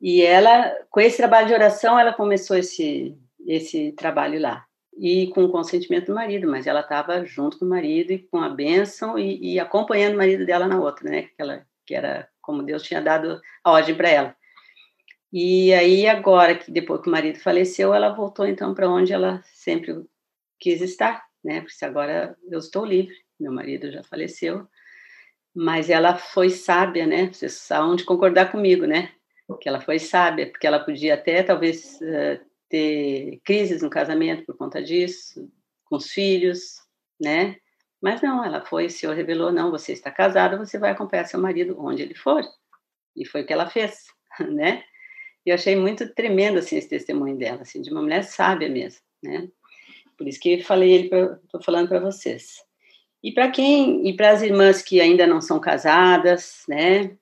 E 0.00 0.22
ela, 0.22 0.70
com 0.90 1.00
esse 1.00 1.16
trabalho 1.16 1.46
de 1.46 1.54
oração, 1.54 1.98
ela 1.98 2.12
começou 2.12 2.56
esse 2.56 3.16
esse 3.46 3.92
trabalho 3.92 4.38
lá 4.38 4.66
e 4.98 5.28
com 5.28 5.44
o 5.44 5.50
consentimento 5.50 6.06
do 6.06 6.14
marido, 6.14 6.46
mas 6.46 6.66
ela 6.66 6.80
estava 6.80 7.24
junto 7.24 7.58
com 7.58 7.64
o 7.64 7.68
marido 7.68 8.12
e 8.12 8.18
com 8.18 8.38
a 8.38 8.50
bênção 8.50 9.18
e, 9.18 9.54
e, 9.54 9.58
acompanhando 9.58 10.14
o 10.14 10.18
marido 10.18 10.44
dela 10.44 10.68
na 10.68 10.78
outra, 10.78 11.08
né? 11.08 11.22
Que, 11.22 11.40
ela, 11.40 11.66
que 11.86 11.94
era 11.94 12.28
como 12.42 12.62
Deus 12.62 12.82
tinha 12.82 13.00
dado 13.00 13.40
a 13.64 13.70
ordem 13.70 13.94
para 13.94 14.10
ela. 14.10 14.36
E 15.32 15.72
aí 15.72 16.08
agora 16.08 16.56
que 16.56 16.70
depois 16.70 17.00
que 17.00 17.08
o 17.08 17.12
marido 17.12 17.38
faleceu, 17.38 17.94
ela 17.94 18.12
voltou 18.12 18.46
então 18.46 18.74
para 18.74 18.90
onde 18.90 19.12
ela 19.12 19.42
sempre 19.54 20.04
quis 20.58 20.80
estar, 20.80 21.24
né? 21.42 21.60
Porque 21.60 21.84
agora 21.84 22.36
eu 22.50 22.58
estou 22.58 22.84
livre, 22.84 23.14
meu 23.38 23.52
marido 23.52 23.90
já 23.92 24.02
faleceu, 24.02 24.66
mas 25.54 25.88
ela 25.88 26.16
foi 26.16 26.50
sábia, 26.50 27.06
né? 27.06 27.32
Vocês 27.32 27.70
há 27.70 27.94
de 27.94 28.04
concordar 28.04 28.50
comigo, 28.50 28.86
né? 28.86 29.12
Que 29.60 29.68
ela 29.68 29.80
foi 29.80 29.98
sábia, 29.98 30.48
porque 30.48 30.66
ela 30.66 30.78
podia 30.78 31.14
até 31.14 31.42
talvez 31.42 31.98
uh, 32.00 32.44
ter 32.68 33.40
crises 33.44 33.82
no 33.82 33.90
casamento 33.90 34.44
por 34.46 34.56
conta 34.56 34.82
disso, 34.82 35.50
com 35.84 35.96
os 35.96 36.10
filhos, 36.10 36.76
né? 37.20 37.56
Mas 38.00 38.22
não, 38.22 38.44
ela 38.44 38.64
foi, 38.64 38.86
o 38.86 38.90
Senhor 38.90 39.14
revelou, 39.14 39.52
não, 39.52 39.70
você 39.70 39.92
está 39.92 40.10
casada, 40.10 40.56
você 40.56 40.78
vai 40.78 40.92
acompanhar 40.92 41.26
seu 41.26 41.40
marido 41.40 41.76
onde 41.78 42.02
ele 42.02 42.14
for. 42.14 42.42
E 43.14 43.26
foi 43.26 43.42
o 43.42 43.46
que 43.46 43.52
ela 43.52 43.68
fez, 43.68 44.06
né? 44.48 44.82
E 45.44 45.50
eu 45.50 45.54
achei 45.54 45.76
muito 45.76 46.08
tremendo, 46.14 46.58
assim, 46.58 46.76
esse 46.76 46.88
testemunho 46.88 47.36
dela, 47.36 47.62
assim, 47.62 47.80
de 47.80 47.90
uma 47.90 48.02
mulher 48.02 48.24
sábia 48.24 48.68
mesmo, 48.68 49.00
né? 49.22 49.48
Por 50.16 50.28
isso 50.28 50.38
que 50.38 50.62
falei 50.62 50.92
ele, 50.92 51.04
estou 51.44 51.62
falando 51.62 51.88
para 51.88 51.98
vocês. 51.98 52.62
E 53.22 53.32
para 53.32 53.50
quem, 53.50 54.06
e 54.06 54.16
para 54.16 54.30
as 54.30 54.42
irmãs 54.42 54.82
que 54.82 55.00
ainda 55.00 55.26
não 55.26 55.40
são 55.40 55.58
casadas, 55.58 56.62
né? 56.68 57.16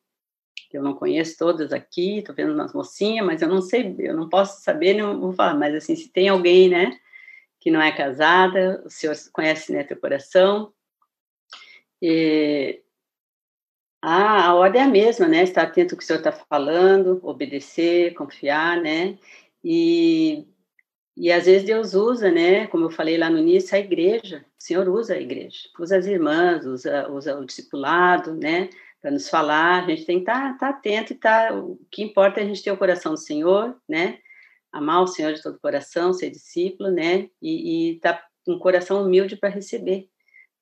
Eu 0.73 0.83
não 0.83 0.95
conheço 0.95 1.37
todas 1.39 1.73
aqui, 1.73 2.19
estou 2.19 2.35
vendo 2.35 2.53
umas 2.53 2.73
mocinhas, 2.75 3.25
mas 3.25 3.41
eu 3.41 3.49
não 3.49 3.63
sei, 3.63 3.95
eu 4.01 4.15
não 4.15 4.29
posso 4.29 4.63
saber, 4.63 4.95
não 4.95 5.19
vou 5.19 5.33
falar, 5.33 5.55
mas 5.55 5.75
assim, 5.75 5.97
se 5.97 6.11
tem 6.11 6.29
alguém, 6.29 6.69
né, 6.69 6.99
que 7.59 7.71
não 7.71 7.81
é 7.81 7.91
casada, 7.91 8.83
o 8.85 8.91
Senhor 8.91 9.17
conhece, 9.33 9.73
né, 9.73 9.83
teu 9.83 9.97
coração, 9.97 10.73
e 12.03 12.83
a, 14.03 14.47
a 14.47 14.55
ordem 14.55 14.83
é 14.83 14.85
a 14.85 14.89
mesma, 14.89 15.27
né? 15.29 15.43
Estar 15.43 15.63
atento 15.63 15.95
ao 15.95 15.99
que 15.99 16.05
o 16.05 16.07
Senhor 16.07 16.19
está 16.19 16.33
falando, 16.33 17.21
obedecer, 17.23 18.15
confiar, 18.15 18.81
né? 18.81 19.19
E 19.65 20.47
e 21.21 21.33
às 21.33 21.47
vezes 21.47 21.67
Deus 21.67 21.95
usa, 21.95 22.31
né, 22.31 22.69
como 22.69 22.85
eu 22.85 22.91
falei 22.91 23.19
lá 23.19 23.29
no 23.29 23.39
início, 23.39 23.75
a 23.75 23.81
igreja. 23.81 24.47
O 24.57 24.63
Senhor 24.63 24.89
usa 24.89 25.15
a 25.15 25.21
igreja, 25.21 25.59
usa 25.77 25.97
as 25.99 26.07
irmãs, 26.07 26.65
usa, 26.65 27.11
usa 27.11 27.37
o 27.37 27.45
discipulado, 27.45 28.37
né, 28.37 28.71
para 29.03 29.11
nos 29.11 29.29
falar. 29.29 29.83
A 29.83 29.87
gente 29.89 30.05
tem 30.05 30.19
que 30.19 30.31
estar 30.31 30.53
tá, 30.53 30.59
tá 30.59 30.69
atento 30.69 31.13
e 31.13 31.17
tá. 31.17 31.53
O 31.53 31.77
que 31.91 32.05
importa 32.05 32.39
é 32.39 32.45
a 32.45 32.47
gente 32.47 32.63
ter 32.63 32.71
o 32.71 32.77
coração 32.77 33.15
do 33.15 33.19
Senhor, 33.19 33.77
né, 33.89 34.19
amar 34.73 35.03
o 35.03 35.09
Senhor 35.09 35.35
de 35.35 35.43
todo 35.43 35.57
o 35.57 35.61
coração, 35.61 36.13
ser 36.13 36.31
discípulo, 36.31 36.89
né, 36.89 37.29
e 37.43 37.97
estar 37.97 38.15
tá 38.15 38.29
com 38.47 38.53
um 38.53 38.59
coração 38.61 39.03
humilde 39.03 39.37
para 39.37 39.49
receber, 39.49 40.09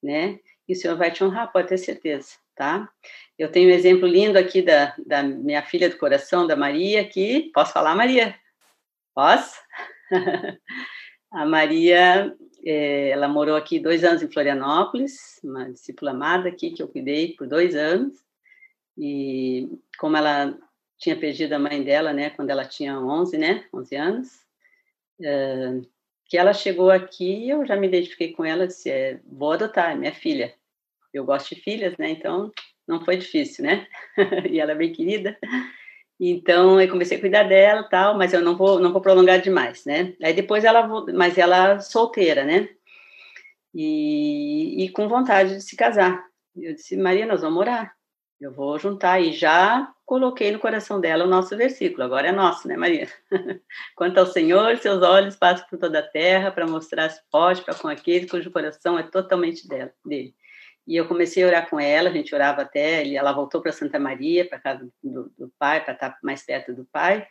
né. 0.02 0.40
E 0.66 0.72
o 0.72 0.76
Senhor 0.76 0.96
vai 0.96 1.10
te 1.10 1.22
honrar, 1.22 1.52
pode 1.52 1.68
ter 1.68 1.76
certeza, 1.76 2.30
tá? 2.56 2.88
Eu 3.38 3.52
tenho 3.52 3.68
um 3.68 3.72
exemplo 3.72 4.08
lindo 4.08 4.38
aqui 4.38 4.62
da, 4.62 4.94
da 5.06 5.22
minha 5.22 5.62
filha 5.62 5.88
do 5.88 5.98
coração, 5.98 6.46
da 6.46 6.56
Maria, 6.56 7.06
que 7.06 7.50
posso 7.54 7.72
falar, 7.72 7.94
Maria? 7.94 8.34
Posso? 9.14 9.54
a 11.30 11.44
Maria, 11.44 12.34
é, 12.64 13.10
ela 13.10 13.28
morou 13.28 13.54
aqui 13.54 13.78
dois 13.78 14.02
anos 14.02 14.22
em 14.22 14.32
Florianópolis, 14.32 15.38
uma 15.44 15.70
discípula 15.70 16.12
amada 16.12 16.48
aqui 16.48 16.70
que 16.70 16.82
eu 16.82 16.88
cuidei 16.88 17.34
por 17.34 17.46
dois 17.46 17.76
anos. 17.76 18.14
E 18.96 19.68
como 19.98 20.16
ela 20.16 20.58
tinha 20.98 21.14
perdido 21.14 21.52
a 21.52 21.58
mãe 21.58 21.82
dela, 21.84 22.14
né, 22.14 22.30
quando 22.30 22.48
ela 22.48 22.64
tinha 22.64 22.98
11, 22.98 23.36
né, 23.36 23.66
11 23.72 23.96
anos, 23.96 24.28
é, 25.20 25.80
que 26.24 26.38
ela 26.38 26.54
chegou 26.54 26.90
aqui, 26.90 27.48
eu 27.50 27.66
já 27.66 27.76
me 27.76 27.86
identifiquei 27.86 28.32
com 28.32 28.44
ela, 28.44 28.66
disse, 28.66 28.90
é, 28.90 29.20
vou 29.26 29.52
adotar, 29.52 29.92
é 29.92 29.94
minha 29.94 30.14
filha. 30.14 30.54
Eu 31.16 31.24
gosto 31.24 31.54
de 31.54 31.60
filhas, 31.60 31.96
né, 31.98 32.10
então 32.10 32.52
não 32.86 33.04
foi 33.04 33.16
difícil, 33.16 33.64
né? 33.64 33.86
e 34.50 34.60
ela 34.60 34.72
é 34.72 34.74
bem 34.74 34.92
querida. 34.92 35.36
Então 36.18 36.80
eu 36.80 36.88
comecei 36.88 37.18
a 37.18 37.20
cuidar 37.20 37.42
dela, 37.44 37.82
tal, 37.84 38.16
mas 38.16 38.32
eu 38.32 38.40
não 38.40 38.56
vou 38.56 38.78
não 38.80 38.92
vou 38.92 39.02
prolongar 39.02 39.40
demais, 39.40 39.84
né? 39.84 40.14
Aí 40.22 40.32
depois 40.32 40.64
ela 40.64 40.86
mas 41.12 41.36
ela 41.36 41.80
solteira, 41.80 42.44
né? 42.44 42.68
E, 43.74 44.84
e 44.84 44.88
com 44.90 45.08
vontade 45.08 45.56
de 45.56 45.60
se 45.60 45.76
casar. 45.76 46.24
Eu 46.56 46.74
disse, 46.74 46.96
Maria, 46.96 47.26
nós 47.26 47.42
vamos 47.42 47.58
orar. 47.58 47.94
Eu 48.40 48.52
vou 48.52 48.78
juntar 48.78 49.20
e 49.20 49.32
já 49.32 49.92
coloquei 50.04 50.50
no 50.52 50.58
coração 50.58 51.00
dela 51.00 51.24
o 51.24 51.28
nosso 51.28 51.56
versículo. 51.56 52.04
Agora 52.04 52.28
é 52.28 52.32
nosso, 52.32 52.68
né, 52.68 52.76
Maria? 52.76 53.08
Quanto 53.96 54.18
ao 54.18 54.26
Senhor, 54.26 54.76
seus 54.78 55.02
olhos 55.02 55.36
passam 55.36 55.66
por 55.68 55.78
toda 55.78 55.98
a 55.98 56.02
terra 56.02 56.50
para 56.50 56.66
mostrar 56.66 57.10
se 57.10 57.20
pode 57.30 57.62
para 57.62 57.74
com 57.74 57.88
aquele 57.88 58.26
cujo 58.26 58.50
coração 58.50 58.98
é 58.98 59.02
totalmente 59.02 59.68
dela, 59.68 59.92
dele. 60.04 60.34
E 60.86 60.96
eu 60.96 61.08
comecei 61.08 61.42
a 61.42 61.46
orar 61.48 61.68
com 61.68 61.80
ela, 61.80 62.08
a 62.08 62.12
gente 62.12 62.34
orava 62.34 62.62
até, 62.62 63.06
ela 63.12 63.32
voltou 63.32 63.60
para 63.60 63.72
Santa 63.72 63.98
Maria, 63.98 64.48
para 64.48 64.60
casa 64.60 64.88
do, 65.02 65.32
do 65.36 65.52
pai, 65.58 65.84
para 65.84 65.94
estar 65.94 66.18
mais 66.22 66.44
perto 66.44 66.72
do 66.72 66.84
pai. 66.84 67.26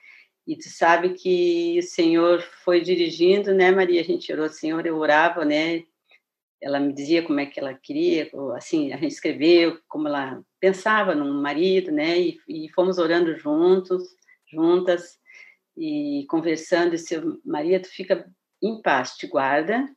E 0.45 0.55
tu 0.55 0.69
sabe 0.69 1.13
que 1.13 1.79
o 1.79 1.83
Senhor 1.83 2.41
foi 2.63 2.81
dirigindo, 2.81 3.53
né, 3.53 3.71
Maria? 3.71 4.01
A 4.01 4.03
gente 4.03 4.31
orou, 4.31 4.49
Senhor, 4.49 4.85
eu 4.85 4.97
orava, 4.97 5.45
né? 5.45 5.83
ela 6.65 6.79
me 6.79 6.91
dizia 6.91 7.21
como 7.21 7.39
é 7.39 7.45
que 7.45 7.59
ela 7.59 7.75
queria, 7.75 8.27
assim, 8.55 8.91
a 8.91 8.97
gente 8.97 9.11
escreveu 9.11 9.79
como 9.87 10.07
ela 10.07 10.41
pensava 10.59 11.13
no 11.13 11.41
marido, 11.41 11.91
né? 11.91 12.19
E, 12.19 12.39
e 12.47 12.69
fomos 12.73 12.97
orando 12.97 13.37
juntos, 13.37 14.03
juntas 14.51 15.19
e 15.77 16.25
conversando. 16.27 16.95
E 16.95 16.97
seu 16.97 17.39
marido 17.45 17.85
fica 17.87 18.27
em 18.63 18.81
paz, 18.81 19.11
te 19.11 19.27
guarda, 19.27 19.87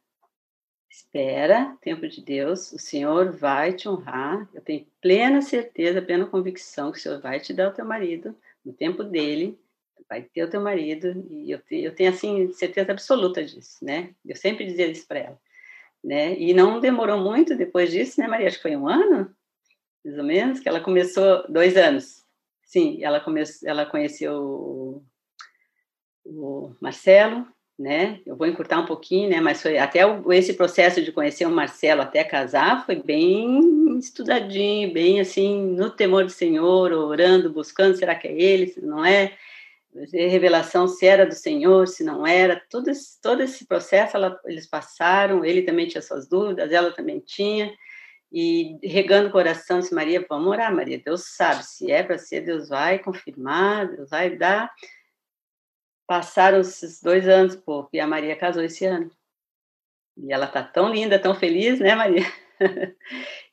espera, 0.90 1.76
tempo 1.80 2.08
de 2.08 2.22
Deus, 2.22 2.72
o 2.72 2.78
Senhor 2.78 3.32
vai 3.32 3.72
te 3.72 3.88
honrar. 3.88 4.48
Eu 4.54 4.62
tenho 4.62 4.86
plena 5.00 5.42
certeza, 5.42 6.02
plena 6.02 6.26
convicção 6.26 6.90
que 6.90 6.98
o 6.98 7.00
Senhor 7.00 7.20
vai 7.20 7.38
te 7.40 7.52
dar 7.52 7.68
o 7.68 7.74
teu 7.74 7.84
marido 7.84 8.34
no 8.64 8.72
tempo 8.72 9.04
dele, 9.04 9.58
vai 10.08 10.22
ter 10.22 10.42
o 10.44 10.50
teu 10.50 10.60
marido 10.60 11.26
e 11.30 11.50
eu, 11.50 11.60
eu 11.70 11.94
tenho 11.94 12.10
assim 12.10 12.52
certeza 12.52 12.92
absoluta 12.92 13.44
disso, 13.44 13.84
né? 13.84 14.14
Eu 14.24 14.36
sempre 14.36 14.64
dizia 14.64 14.86
isso 14.86 15.06
para 15.06 15.18
ela, 15.18 15.40
né? 16.02 16.38
E 16.38 16.54
não 16.54 16.80
demorou 16.80 17.18
muito 17.18 17.56
depois 17.56 17.90
disso, 17.90 18.20
né, 18.20 18.26
Maria? 18.26 18.48
Acho 18.48 18.56
que 18.56 18.62
foi 18.62 18.76
um 18.76 18.88
ano, 18.88 19.34
mais 20.04 20.18
ou 20.18 20.24
menos, 20.24 20.60
que 20.60 20.68
ela 20.68 20.80
começou 20.80 21.46
dois 21.48 21.76
anos. 21.76 22.24
Sim, 22.62 23.02
ela 23.02 23.20
começou, 23.20 23.68
ela 23.68 23.86
conheceu 23.86 24.34
o, 24.34 25.04
o 26.24 26.76
Marcelo, 26.80 27.46
né? 27.78 28.20
Eu 28.26 28.34
vou 28.34 28.46
encurtar 28.46 28.80
um 28.80 28.86
pouquinho, 28.86 29.30
né? 29.30 29.40
Mas 29.40 29.62
foi 29.62 29.78
até 29.78 30.04
o, 30.04 30.32
esse 30.32 30.54
processo 30.54 31.00
de 31.00 31.12
conhecer 31.12 31.46
o 31.46 31.50
Marcelo 31.50 32.02
até 32.02 32.24
casar 32.24 32.84
foi 32.84 32.96
bem 32.96 33.96
estudadinho, 33.98 34.92
bem 34.92 35.20
assim 35.20 35.62
no 35.62 35.88
temor 35.88 36.24
do 36.24 36.30
Senhor, 36.30 36.92
orando, 36.92 37.52
buscando, 37.52 37.96
será 37.96 38.14
que 38.16 38.26
é 38.26 38.32
ele, 38.32 38.66
se 38.66 38.84
não 38.84 39.04
é? 39.04 39.32
Revelação 40.12 40.86
se 40.86 41.06
era 41.06 41.24
do 41.24 41.34
Senhor, 41.34 41.86
se 41.88 42.04
não 42.04 42.26
era, 42.26 42.60
todo 42.68 42.88
esse, 42.88 43.20
todo 43.20 43.42
esse 43.42 43.66
processo 43.66 44.16
ela, 44.16 44.38
eles 44.44 44.66
passaram, 44.66 45.44
ele 45.44 45.62
também 45.62 45.88
tinha 45.88 46.02
suas 46.02 46.28
dúvidas, 46.28 46.70
ela 46.70 46.92
também 46.92 47.20
tinha, 47.20 47.72
e 48.30 48.76
regando 48.82 49.28
o 49.28 49.32
coração, 49.32 49.80
disse, 49.80 49.94
Maria, 49.94 50.24
vamos 50.28 50.48
orar, 50.48 50.74
Maria, 50.74 51.00
Deus 51.02 51.34
sabe, 51.34 51.64
se 51.64 51.90
é 51.90 52.02
para 52.02 52.18
ser, 52.18 52.42
Deus 52.42 52.68
vai 52.68 52.98
confirmar, 52.98 53.88
Deus 53.88 54.10
vai 54.10 54.36
dar, 54.36 54.70
Passaram 56.08 56.60
esses 56.60 57.02
dois 57.02 57.28
anos, 57.28 57.54
pô, 57.54 57.86
e 57.92 58.00
a 58.00 58.06
Maria 58.06 58.34
casou 58.34 58.64
esse 58.64 58.86
ano. 58.86 59.10
E 60.16 60.32
ela 60.32 60.46
tá 60.46 60.62
tão 60.62 60.88
linda, 60.88 61.18
tão 61.18 61.34
feliz, 61.34 61.78
né, 61.78 61.94
Maria? 61.94 62.24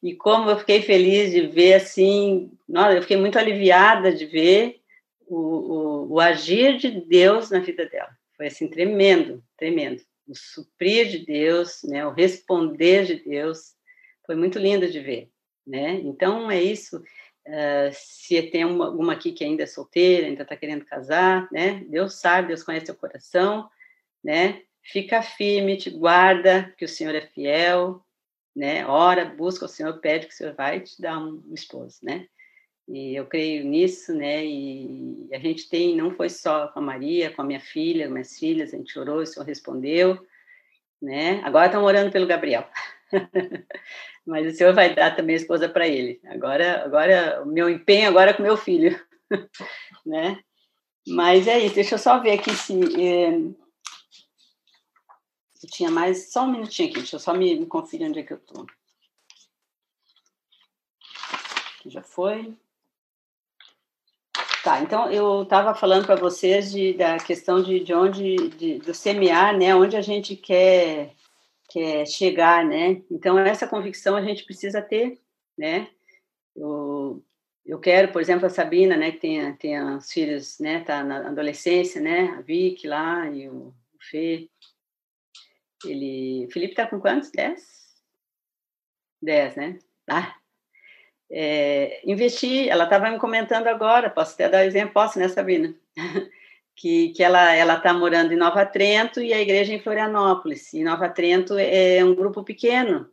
e 0.02 0.16
como 0.16 0.50
eu 0.50 0.58
fiquei 0.58 0.82
feliz 0.82 1.32
de 1.32 1.48
ver, 1.48 1.74
assim, 1.74 2.50
nossa, 2.66 2.94
eu 2.94 3.02
fiquei 3.02 3.18
muito 3.18 3.38
aliviada 3.38 4.10
de 4.14 4.26
ver 4.26 4.80
o, 5.28 5.38
o, 5.38 6.14
o 6.14 6.20
agir 6.22 6.78
de 6.78 6.90
Deus 6.92 7.52
na 7.52 7.60
vida 7.60 7.86
dela. 7.88 8.10
Foi, 8.38 8.48
assim, 8.48 8.70
tremendo, 8.70 9.44
tremendo. 9.58 10.02
O 10.26 10.34
suprir 10.34 11.10
de 11.10 11.26
Deus, 11.26 11.82
né, 11.84 12.08
o 12.08 12.14
responder 12.14 13.06
de 13.06 13.16
Deus, 13.16 13.76
foi 14.26 14.36
muito 14.38 14.58
lindo 14.58 14.90
de 14.90 15.02
ver, 15.02 15.30
né? 15.68 15.96
Então, 15.96 16.50
é 16.50 16.64
isso. 16.64 17.04
Uh, 17.48 17.92
se 17.94 18.42
tem 18.44 18.66
uma, 18.66 18.88
alguma 18.88 19.14
aqui 19.14 19.32
que 19.32 19.44
ainda 19.44 19.64
é 19.64 19.68
solteira, 19.68 20.26
ainda 20.26 20.42
está 20.42 20.56
querendo 20.56 20.84
casar, 20.84 21.48
né? 21.52 21.86
Deus 21.88 22.16
sabe, 22.16 22.48
Deus 22.48 22.64
conhece 22.64 22.90
o 22.90 22.96
coração, 22.96 23.70
né? 24.24 24.64
Fica 24.82 25.22
firme, 25.22 25.78
te 25.78 25.90
guarda, 25.92 26.74
que 26.78 26.86
o 26.86 26.90
Senhor 26.90 27.14
é 27.14 27.22
fiel, 27.22 28.04
né? 28.56 28.86
Ora, 28.88 29.26
busca 29.26 29.66
o 29.66 29.68
Senhor, 29.70 30.00
pede 30.00 30.28
que 30.28 30.34
o 30.34 30.36
Senhor 30.36 30.56
vai 30.56 30.80
te 30.80 31.00
dar 31.00 31.20
um, 31.20 31.44
um 31.48 31.54
esposo, 31.54 32.00
né? 32.02 32.28
E 32.88 33.16
eu 33.16 33.26
creio 33.26 33.66
nisso, 33.66 34.14
né? 34.14 34.46
E 34.46 35.28
a 35.34 35.40
gente 35.40 35.68
tem, 35.70 35.96
não 35.96 36.12
foi 36.12 36.30
só 36.30 36.68
com 36.68 36.80
a 36.80 36.82
Maria, 36.82 37.32
com 37.32 37.42
a 37.42 37.46
minha 37.46 37.60
filha, 37.60 38.10
minhas 38.10 38.38
filhas, 38.38 38.74
a 38.74 38.78
gente 38.78 38.98
orou, 38.98 39.22
o 39.22 39.26
Senhor 39.26 39.46
respondeu, 39.46 40.26
né? 41.02 41.42
Agora 41.44 41.66
estão 41.68 41.84
orando 41.84 42.12
pelo 42.12 42.28
Gabriel. 42.28 42.68
Mas 44.26 44.52
o 44.52 44.58
senhor 44.58 44.74
vai 44.74 44.94
dar 44.94 45.16
também 45.16 45.36
a 45.36 45.40
esposa 45.40 45.70
para 45.70 45.88
ele. 45.88 46.20
Agora, 46.26 46.84
agora 46.84 47.44
o 47.44 47.46
meu 47.46 47.70
empenho 47.70 48.10
agora 48.10 48.32
é 48.32 48.34
com 48.34 48.42
meu 48.42 48.58
filho, 48.58 49.00
né? 50.06 50.40
Mas 51.08 51.48
é 51.48 51.60
isso. 51.60 51.76
Deixa 51.76 51.96
eu 51.96 52.00
só 52.00 52.20
ver 52.20 52.40
aqui 52.40 52.52
se 52.52 52.74
eu 52.74 53.56
tinha 55.70 55.92
mais 55.92 56.32
só 56.32 56.44
um 56.44 56.52
minutinho 56.52 56.90
aqui. 56.90 57.00
Deixa 57.00 57.18
eu 57.18 57.20
só 57.20 57.34
me, 57.34 57.60
me 57.60 57.66
conferir 57.68 58.08
onde 58.08 58.20
é 58.20 58.24
que 58.24 58.34
eu 58.34 58.38
estou. 58.38 58.66
Aqui 61.80 61.90
já 61.90 62.02
foi. 62.02 62.56
Tá, 64.64 64.82
então 64.82 65.12
eu 65.12 65.44
estava 65.44 65.76
falando 65.76 66.08
para 66.08 66.16
vocês 66.16 66.72
de, 66.72 66.94
da 66.94 67.18
questão 67.18 67.62
de, 67.62 67.82
de 67.82 67.94
onde, 67.94 68.36
de, 68.50 68.80
do 68.80 68.96
semear, 68.96 69.56
né? 69.56 69.76
Onde 69.76 69.96
a 69.96 70.02
gente 70.02 70.36
quer 70.36 71.14
quer 71.70 72.06
chegar, 72.08 72.66
né? 72.66 73.02
Então 73.10 73.38
essa 73.40 73.68
convicção 73.68 74.16
a 74.16 74.22
gente 74.22 74.46
precisa 74.46 74.82
ter, 74.82 75.20
né? 75.58 75.90
Eu, 76.56 77.24
eu 77.66 77.80
quero, 77.80 78.12
por 78.12 78.22
exemplo, 78.22 78.46
a 78.46 78.50
Sabina, 78.50 78.96
né, 78.96 79.12
que 79.12 79.20
tem, 79.20 79.56
tem 79.56 79.82
os 79.82 80.12
filhos, 80.12 80.60
né, 80.60 80.82
tá 80.82 81.04
na 81.04 81.28
adolescência, 81.28 82.00
né, 82.00 82.30
a 82.38 82.42
Vicky 82.42 82.88
lá 82.88 83.30
e 83.30 83.50
o, 83.50 83.68
o 83.68 83.98
Fê. 84.10 84.50
Ele, 85.84 86.46
o 86.48 86.52
Felipe 86.52 86.76
tá 86.76 86.88
com 86.88 87.00
quantos? 87.00 87.32
Dez? 87.32 87.62
Dez, 89.22 89.56
né? 89.56 89.80
Ah, 90.08 90.36
é, 91.30 92.02
investir, 92.10 92.70
ela 92.70 92.84
estava 92.86 93.10
me 93.10 93.20
comentando 93.20 93.68
agora, 93.68 94.10
posso 94.10 94.34
até 94.36 94.48
dar 94.48 94.66
exemplo, 94.66 94.94
posso, 94.94 95.20
né, 95.20 95.28
Sabina? 95.28 95.76
que, 96.76 97.10
que 97.10 97.24
ela 97.24 97.54
ela 97.54 97.78
está 97.78 97.94
morando 97.94 98.34
em 98.34 98.38
Nova 98.38 98.66
Trento 98.66 99.22
e 99.22 99.34
a 99.34 99.42
igreja 99.42 99.74
em 99.74 99.80
Florianópolis. 99.80 100.74
E 100.74 100.84
Nova 100.84 101.10
Trento 101.10 101.56
é 101.58 102.04
um 102.04 102.16
grupo 102.16 102.44
pequeno, 102.44 103.10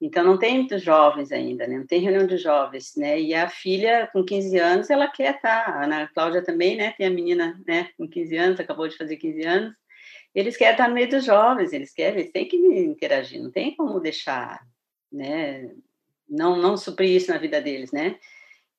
então 0.00 0.22
não 0.22 0.38
tem 0.38 0.58
muitos 0.58 0.82
jovens 0.82 1.32
ainda, 1.32 1.66
né? 1.66 1.78
Não 1.78 1.86
tem 1.86 2.00
reunião 2.00 2.26
de 2.26 2.36
jovens, 2.36 2.94
né? 2.96 3.18
E 3.18 3.34
a 3.34 3.48
filha 3.48 4.08
com 4.12 4.24
15 4.24 4.58
anos, 4.58 4.90
ela 4.90 5.08
quer 5.08 5.36
estar. 5.36 5.64
Tá, 5.64 5.72
a 5.72 5.84
Ana 5.84 6.08
Cláudia 6.08 6.44
também, 6.44 6.76
né? 6.76 6.92
Tem 6.98 7.06
a 7.06 7.10
menina, 7.10 7.58
né? 7.66 7.88
Com 7.96 8.06
15 8.06 8.36
anos, 8.36 8.60
acabou 8.60 8.86
de 8.88 8.96
fazer 8.96 9.16
15 9.16 9.42
anos. 9.46 9.74
Eles 10.34 10.56
querem 10.56 10.72
estar 10.72 10.88
no 10.88 10.94
meio 10.94 11.08
dos 11.08 11.24
jovens, 11.24 11.72
eles 11.72 11.94
querem, 11.94 12.20
eles 12.20 12.32
têm 12.32 12.46
que 12.46 12.56
interagir, 12.56 13.42
não 13.42 13.50
tem 13.50 13.74
como 13.74 13.98
deixar, 13.98 14.60
né? 15.10 15.70
Não 16.28 16.56
não 16.56 16.76
suprir 16.76 17.10
isso 17.16 17.30
na 17.30 17.38
vida 17.38 17.60
deles, 17.60 17.90
né? 17.90 18.18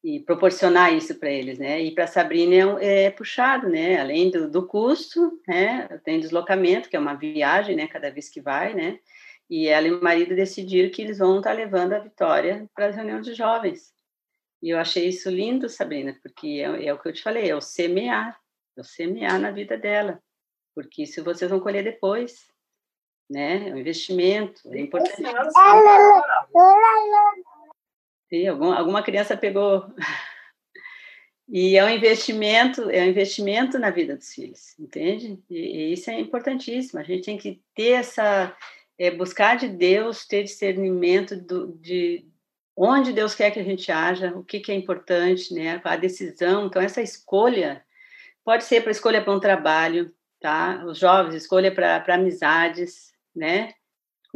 E 0.08 0.22
proporcionar 0.22 0.94
isso 0.94 1.16
para 1.16 1.30
eles, 1.30 1.60
né? 1.60 1.82
E 1.82 1.92
para 1.92 2.06
a 2.06 2.08
Sabrina 2.08 2.80
é, 2.80 3.04
é, 3.04 3.12
puxado, 3.12 3.68
né? 3.68 4.00
Além 4.00 4.32
do, 4.32 4.50
do 4.50 4.66
custo, 4.66 5.38
né? 5.46 5.86
Tem 6.06 6.18
deslocamento, 6.18 6.88
que 6.88 6.96
é 6.96 7.00
uma 7.00 7.14
viagem, 7.14 7.76
né? 7.76 7.88
Cada 7.88 8.10
vez 8.10 8.30
que 8.30 8.40
vai, 8.40 8.74
né? 8.74 9.00
E 9.50 9.68
ela 9.68 9.86
e 9.86 9.92
o 9.92 10.02
marido 10.02 10.34
decidiram 10.34 10.90
que 10.90 11.02
eles 11.02 11.18
vão 11.18 11.40
estar 11.40 11.50
tá 11.50 11.56
levando 11.58 11.92
a 11.92 12.00
Vitória 12.00 12.70
para 12.74 12.86
as 12.86 12.96
reuniões 12.96 13.26
de 13.26 13.34
jovens. 13.34 13.94
E 14.64 14.70
eu 14.70 14.80
achei 14.80 15.10
isso 15.10 15.30
lindo, 15.30 15.68
Sabrina, 15.68 16.18
porque 16.24 16.64
é, 16.66 16.86
é, 16.86 16.94
o 16.94 17.00
que 17.00 17.10
eu 17.10 17.14
te 17.14 17.22
falei, 17.22 17.50
é 17.50 17.56
o 17.56 17.60
semear, 17.60 18.40
é 18.78 18.82
o 18.82 18.86
semear 18.86 19.38
na 19.38 19.52
vida 19.52 19.78
dela, 19.78 20.24
porque 20.74 21.04
isso 21.04 21.22
vocês 21.22 21.52
vão 21.52 21.60
colher 21.60 21.84
depois, 21.84 22.48
né? 23.30 23.68
É 23.68 23.74
um 23.74 23.78
investimento, 23.78 24.74
é 24.74 24.80
importante. 24.80 25.22
Algum, 28.50 28.72
alguma 28.72 29.04
criança 29.04 29.38
pegou. 29.38 29.86
E 31.50 31.78
é 31.78 31.86
um 31.86 31.90
investimento, 31.90 32.90
é 32.90 33.04
um 33.04 33.10
investimento 33.10 33.80
na 33.80 33.90
vida 33.90 34.18
dos 34.18 34.34
filhos, 34.34 34.78
entende? 34.78 35.42
E, 35.50 35.56
e 35.56 35.94
isso 35.94 36.10
é 36.10 36.20
importantíssimo. 36.20 37.00
A 37.00 37.04
gente 37.04 37.24
tem 37.24 37.38
que 37.38 37.62
ter 37.74 37.92
essa, 37.92 38.54
é, 39.00 39.12
buscar 39.12 39.56
de 39.56 39.70
Deus, 39.70 40.26
ter 40.26 40.44
discernimento 40.44 41.38
do, 41.38 41.68
de 41.80 42.26
onde 42.76 43.14
Deus 43.14 43.34
quer 43.34 43.52
que 43.52 43.60
a 43.60 43.64
gente 43.64 43.92
haja, 43.92 44.36
o 44.36 44.44
que, 44.44 44.60
que 44.60 44.72
é 44.72 44.76
importante, 44.76 45.54
né? 45.54 45.80
A 45.84 45.96
decisão. 45.96 46.68
Então 46.68 46.82
essa 46.82 47.02
escolha 47.02 47.84
pode 48.44 48.66
ser 48.66 48.82
para 48.82 48.92
escolha 48.92 49.24
para 49.24 49.34
um 49.34 49.40
trabalho, 49.40 50.14
tá? 50.40 50.84
Os 50.86 50.98
jovens 51.00 51.36
escolha 51.36 51.74
para 51.74 52.04
amizades, 52.14 53.14
né? 53.36 53.74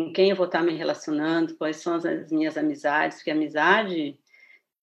Com 0.05 0.13
quem 0.13 0.29
eu 0.29 0.35
vou 0.35 0.45
estar 0.45 0.63
me 0.63 0.73
relacionando, 0.73 1.55
quais 1.55 1.77
são 1.77 1.95
as 1.95 2.31
minhas 2.31 2.57
amizades, 2.57 3.17
porque 3.17 3.31
a 3.31 3.33
amizade 3.33 4.19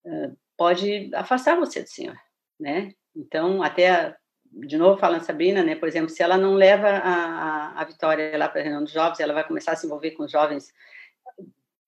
uh, 0.05 0.37
pode 0.57 1.11
afastar 1.15 1.57
você 1.57 1.83
do 1.83 1.89
Senhor, 1.89 2.17
né? 2.59 2.93
Então, 3.15 3.63
até, 3.63 4.17
de 4.45 4.77
novo 4.77 4.99
falando 4.99 5.23
Sabrina, 5.23 5.63
né, 5.63 5.75
por 5.75 5.89
exemplo, 5.89 6.09
se 6.09 6.23
ela 6.23 6.37
não 6.37 6.55
leva 6.55 6.89
a, 6.89 7.15
a, 7.15 7.81
a 7.81 7.85
Vitória 7.85 8.37
lá 8.39 8.49
para 8.49 8.61
a 8.61 8.65
reunião 8.65 8.85
dos 8.85 8.93
jovens, 8.93 9.21
ela 9.21 9.35
vai 9.35 9.47
começar 9.47 9.73
a 9.73 9.77
se 9.77 9.87
envolver 9.87 10.13
com 10.13 10.29
jovens 10.29 10.73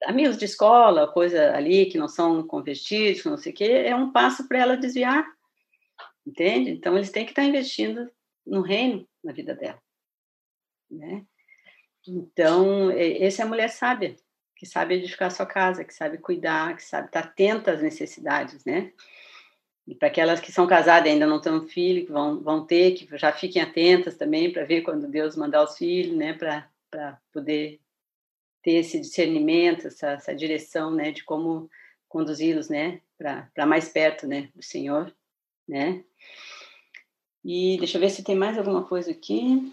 amigos 0.04 0.38
de 0.38 0.46
escola, 0.46 1.12
coisa 1.12 1.54
ali 1.54 1.86
que 1.86 1.98
não 1.98 2.08
são 2.08 2.46
convertidos, 2.46 3.24
não 3.24 3.36
sei 3.36 3.52
o 3.52 3.54
quê, 3.54 3.84
é 3.86 3.94
um 3.94 4.12
passo 4.12 4.48
para 4.48 4.58
ela 4.58 4.76
desviar, 4.76 5.24
entende? 6.26 6.70
Então, 6.70 6.96
eles 6.96 7.10
têm 7.10 7.24
que 7.24 7.32
estar 7.32 7.44
investindo 7.44 8.10
no 8.46 8.62
reino 8.62 9.06
na 9.22 9.32
vida 9.32 9.54
dela, 9.54 9.80
né? 10.90 11.24
Então, 12.06 12.90
essa 12.90 13.42
é 13.42 13.44
a 13.44 13.48
mulher 13.48 13.68
sábia, 13.68 14.16
que 14.56 14.66
sabe 14.66 14.94
edificar 14.94 15.30
sua 15.30 15.46
casa, 15.46 15.84
que 15.84 15.94
sabe 15.94 16.18
cuidar, 16.18 16.76
que 16.76 16.82
sabe 16.82 17.06
estar 17.06 17.20
atenta 17.20 17.72
às 17.72 17.82
necessidades, 17.82 18.64
né? 18.64 18.92
E 19.86 19.94
para 19.94 20.08
aquelas 20.08 20.40
que 20.40 20.52
são 20.52 20.66
casadas 20.66 21.08
e 21.08 21.12
ainda 21.12 21.26
não 21.26 21.40
têm 21.40 21.66
filho, 21.66 22.06
que 22.06 22.12
vão, 22.12 22.40
vão 22.40 22.66
ter, 22.66 22.92
que 22.92 23.08
já 23.18 23.32
fiquem 23.32 23.60
atentas 23.60 24.16
também 24.16 24.52
para 24.52 24.64
ver 24.64 24.82
quando 24.82 25.08
Deus 25.08 25.36
mandar 25.36 25.64
os 25.64 25.76
filhos, 25.76 26.16
né? 26.16 26.32
Para 26.34 27.20
poder 27.32 27.80
ter 28.62 28.72
esse 28.72 29.00
discernimento, 29.00 29.86
essa, 29.86 30.10
essa 30.10 30.34
direção, 30.34 30.90
né, 30.90 31.10
de 31.12 31.24
como 31.24 31.70
conduzi-los, 32.08 32.68
né, 32.68 33.00
para 33.16 33.66
mais 33.66 33.88
perto, 33.88 34.26
né, 34.26 34.50
do 34.54 34.62
Senhor, 34.62 35.14
né. 35.66 36.04
E 37.42 37.76
deixa 37.78 37.96
eu 37.96 38.00
ver 38.00 38.10
se 38.10 38.22
tem 38.22 38.36
mais 38.36 38.58
alguma 38.58 38.84
coisa 38.84 39.10
aqui. 39.10 39.72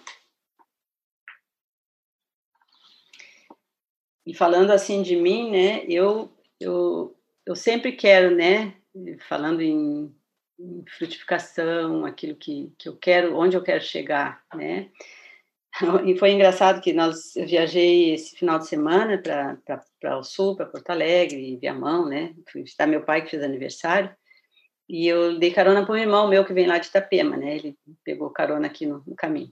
E 4.27 4.33
falando 4.33 4.71
assim 4.71 5.01
de 5.01 5.15
mim, 5.15 5.49
né, 5.49 5.85
eu 5.87 6.29
eu 6.59 7.15
eu 7.45 7.55
sempre 7.55 7.93
quero, 7.93 8.35
né, 8.35 8.75
falando 9.29 9.61
em, 9.61 10.13
em 10.59 10.83
frutificação, 10.97 12.05
aquilo 12.05 12.35
que, 12.35 12.73
que 12.77 12.89
eu 12.89 12.97
quero, 12.97 13.37
onde 13.37 13.55
eu 13.55 13.63
quero 13.63 13.81
chegar, 13.81 14.43
né? 14.53 14.91
E 16.05 16.17
foi 16.17 16.31
engraçado 16.31 16.81
que 16.81 16.91
nós 16.91 17.35
eu 17.35 17.45
viajei 17.45 18.13
esse 18.13 18.35
final 18.35 18.57
de 18.59 18.67
semana 18.67 19.21
para 19.21 20.17
o 20.17 20.23
sul, 20.23 20.55
para 20.55 20.65
Porto 20.65 20.89
Alegre, 20.89 21.57
Viamão, 21.57 22.05
né? 22.09 22.33
Fui 22.51 22.63
visitar 22.63 22.87
meu 22.87 23.03
pai 23.05 23.23
que 23.23 23.29
fez 23.29 23.43
aniversário. 23.43 24.13
E 24.89 25.07
eu 25.07 25.37
dei 25.37 25.51
carona 25.51 25.85
para 25.85 25.93
um 25.93 25.97
irmão 25.97 26.27
meu 26.27 26.43
que 26.43 26.53
vem 26.53 26.65
lá 26.65 26.79
de 26.79 26.87
Itapema, 26.87 27.37
né? 27.37 27.57
Ele 27.57 27.77
pegou 28.03 28.29
carona 28.31 28.67
aqui 28.67 28.85
no, 28.85 29.03
no, 29.05 29.15
caminho. 29.15 29.51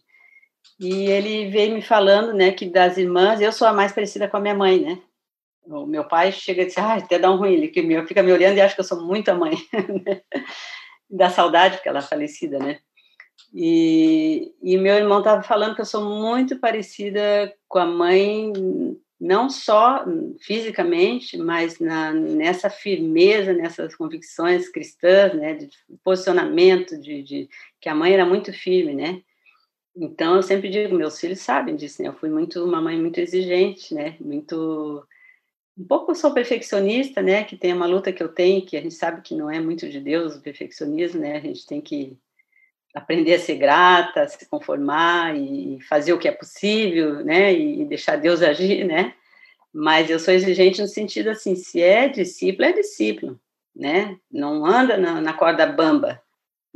E 0.79 1.05
ele 1.09 1.49
veio 1.49 1.73
me 1.73 1.81
falando, 1.81 2.33
né, 2.33 2.51
que 2.51 2.69
das 2.69 2.97
irmãs, 2.97 3.39
eu 3.39 3.51
sou 3.51 3.67
a 3.67 3.73
mais 3.73 3.93
parecida 3.93 4.27
com 4.27 4.37
a 4.37 4.41
minha 4.41 4.55
mãe, 4.55 4.81
né? 4.81 5.01
O 5.67 5.85
meu 5.85 6.07
pai 6.07 6.31
chega 6.31 6.61
e 6.61 6.65
diz, 6.65 6.77
ah, 6.77 6.95
até 6.95 7.17
dá 7.17 7.31
um 7.31 7.37
ruim, 7.37 7.53
ele 7.53 7.71
fica 8.05 8.21
me 8.21 8.31
olhando 8.31 8.57
e 8.57 8.61
acha 8.61 8.75
que 8.75 8.81
eu 8.81 8.85
sou 8.85 9.01
muito 9.01 9.29
a 9.29 9.35
mãe. 9.35 9.55
Da 11.07 11.29
saudade, 11.29 11.75
porque 11.75 11.87
ela 11.87 11.99
é 11.99 12.01
falecida, 12.01 12.57
né? 12.57 12.79
E, 13.53 14.51
e 14.61 14.75
meu 14.75 14.95
irmão 14.95 15.19
estava 15.19 15.43
falando 15.43 15.75
que 15.75 15.81
eu 15.81 15.85
sou 15.85 16.03
muito 16.03 16.59
parecida 16.59 17.53
com 17.67 17.77
a 17.77 17.85
mãe, 17.85 18.51
não 19.21 19.49
só 19.49 20.03
fisicamente, 20.41 21.37
mas 21.37 21.79
na, 21.79 22.11
nessa 22.11 22.69
firmeza, 22.71 23.53
nessas 23.53 23.95
convicções 23.95 24.67
cristãs, 24.67 25.33
né, 25.35 25.53
de 25.53 25.69
posicionamento, 26.03 26.99
de, 26.99 27.21
de, 27.23 27.49
que 27.79 27.87
a 27.87 27.95
mãe 27.95 28.13
era 28.13 28.25
muito 28.25 28.51
firme, 28.51 28.93
né? 28.93 29.21
Então 29.95 30.35
eu 30.35 30.43
sempre 30.43 30.69
digo, 30.69 30.95
meus 30.95 31.19
filhos 31.19 31.39
sabem 31.39 31.75
disso, 31.75 32.01
né? 32.01 32.09
Eu 32.09 32.13
fui 32.13 32.29
muito 32.29 32.63
uma 32.63 32.81
mãe 32.81 32.99
muito 32.99 33.19
exigente, 33.19 33.93
né? 33.93 34.17
Muito 34.19 35.07
um 35.77 35.85
pouco 35.85 36.15
sou 36.15 36.33
perfeccionista, 36.33 37.21
né? 37.21 37.43
Que 37.43 37.57
tem 37.57 37.73
uma 37.73 37.85
luta 37.85 38.11
que 38.11 38.21
eu 38.23 38.29
tenho, 38.29 38.65
que 38.65 38.77
a 38.77 38.81
gente 38.81 38.95
sabe 38.95 39.21
que 39.21 39.35
não 39.35 39.49
é 39.49 39.59
muito 39.59 39.89
de 39.89 39.99
Deus 39.99 40.35
o 40.35 40.41
perfeccionismo, 40.41 41.21
né? 41.21 41.37
A 41.37 41.41
gente 41.41 41.65
tem 41.65 41.81
que 41.81 42.17
aprender 42.93 43.35
a 43.35 43.39
ser 43.39 43.55
grata, 43.55 44.27
se 44.27 44.47
conformar 44.47 45.35
e 45.37 45.79
fazer 45.81 46.13
o 46.13 46.19
que 46.19 46.27
é 46.27 46.31
possível, 46.31 47.23
né? 47.23 47.53
E 47.53 47.85
deixar 47.85 48.17
Deus 48.17 48.41
agir, 48.41 48.85
né? 48.85 49.13
Mas 49.73 50.09
eu 50.09 50.19
sou 50.19 50.33
exigente 50.33 50.81
no 50.81 50.87
sentido 50.87 51.29
assim, 51.29 51.55
se 51.55 51.81
é 51.81 52.07
discípulo, 52.09 52.65
é 52.65 52.73
discípulo, 52.73 53.39
né? 53.75 54.17
Não 54.31 54.65
anda 54.65 54.97
na, 54.97 55.21
na 55.21 55.33
corda 55.33 55.65
bamba, 55.65 56.21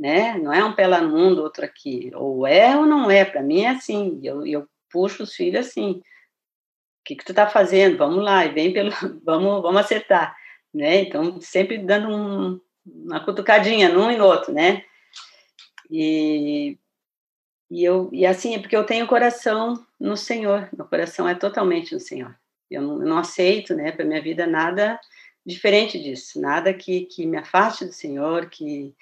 né? 0.00 0.38
Não 0.38 0.50
é 0.50 0.64
um 0.64 0.72
pé 0.72 0.86
lá 0.86 0.98
no 1.02 1.14
mundo, 1.14 1.42
outro 1.42 1.62
aqui. 1.62 2.10
Ou 2.14 2.46
é 2.46 2.74
ou 2.74 2.86
não 2.86 3.10
é. 3.10 3.22
Para 3.22 3.42
mim 3.42 3.60
é 3.60 3.68
assim. 3.68 4.18
Eu, 4.22 4.46
eu 4.46 4.66
puxo 4.90 5.24
os 5.24 5.34
filhos 5.34 5.66
assim. 5.66 5.90
O 5.90 6.02
que, 7.04 7.16
que 7.16 7.24
tu 7.24 7.34
tá 7.34 7.46
fazendo? 7.46 7.98
Vamos 7.98 8.24
lá, 8.24 8.46
e 8.46 8.48
vem 8.52 8.72
pelo. 8.72 8.90
Vamos, 9.22 9.62
vamos 9.62 9.80
acertar, 9.80 10.34
né? 10.72 11.02
Então, 11.02 11.38
sempre 11.40 11.78
dando 11.78 12.08
um, 12.08 12.60
uma 12.86 13.22
cutucadinha 13.22 13.90
num 13.90 14.10
e 14.10 14.16
no 14.16 14.24
outro, 14.24 14.54
né? 14.54 14.84
E, 15.90 16.78
e, 17.70 17.84
eu, 17.84 18.08
e 18.10 18.24
assim, 18.24 18.54
é 18.54 18.58
porque 18.58 18.76
eu 18.76 18.84
tenho 18.84 19.06
coração 19.06 19.84
no 19.98 20.16
Senhor, 20.16 20.68
meu 20.74 20.86
coração 20.86 21.28
é 21.28 21.34
totalmente 21.34 21.92
no 21.92 22.00
Senhor. 22.00 22.34
Eu 22.70 22.80
não, 22.80 23.00
eu 23.00 23.06
não 23.06 23.18
aceito, 23.18 23.74
né, 23.74 23.90
para 23.90 24.04
minha 24.04 24.22
vida 24.22 24.46
nada 24.46 25.00
diferente 25.44 25.98
disso, 25.98 26.40
nada 26.40 26.72
que, 26.72 27.06
que 27.06 27.26
me 27.26 27.36
afaste 27.38 27.84
do 27.84 27.92
Senhor, 27.92 28.48
que, 28.48 28.94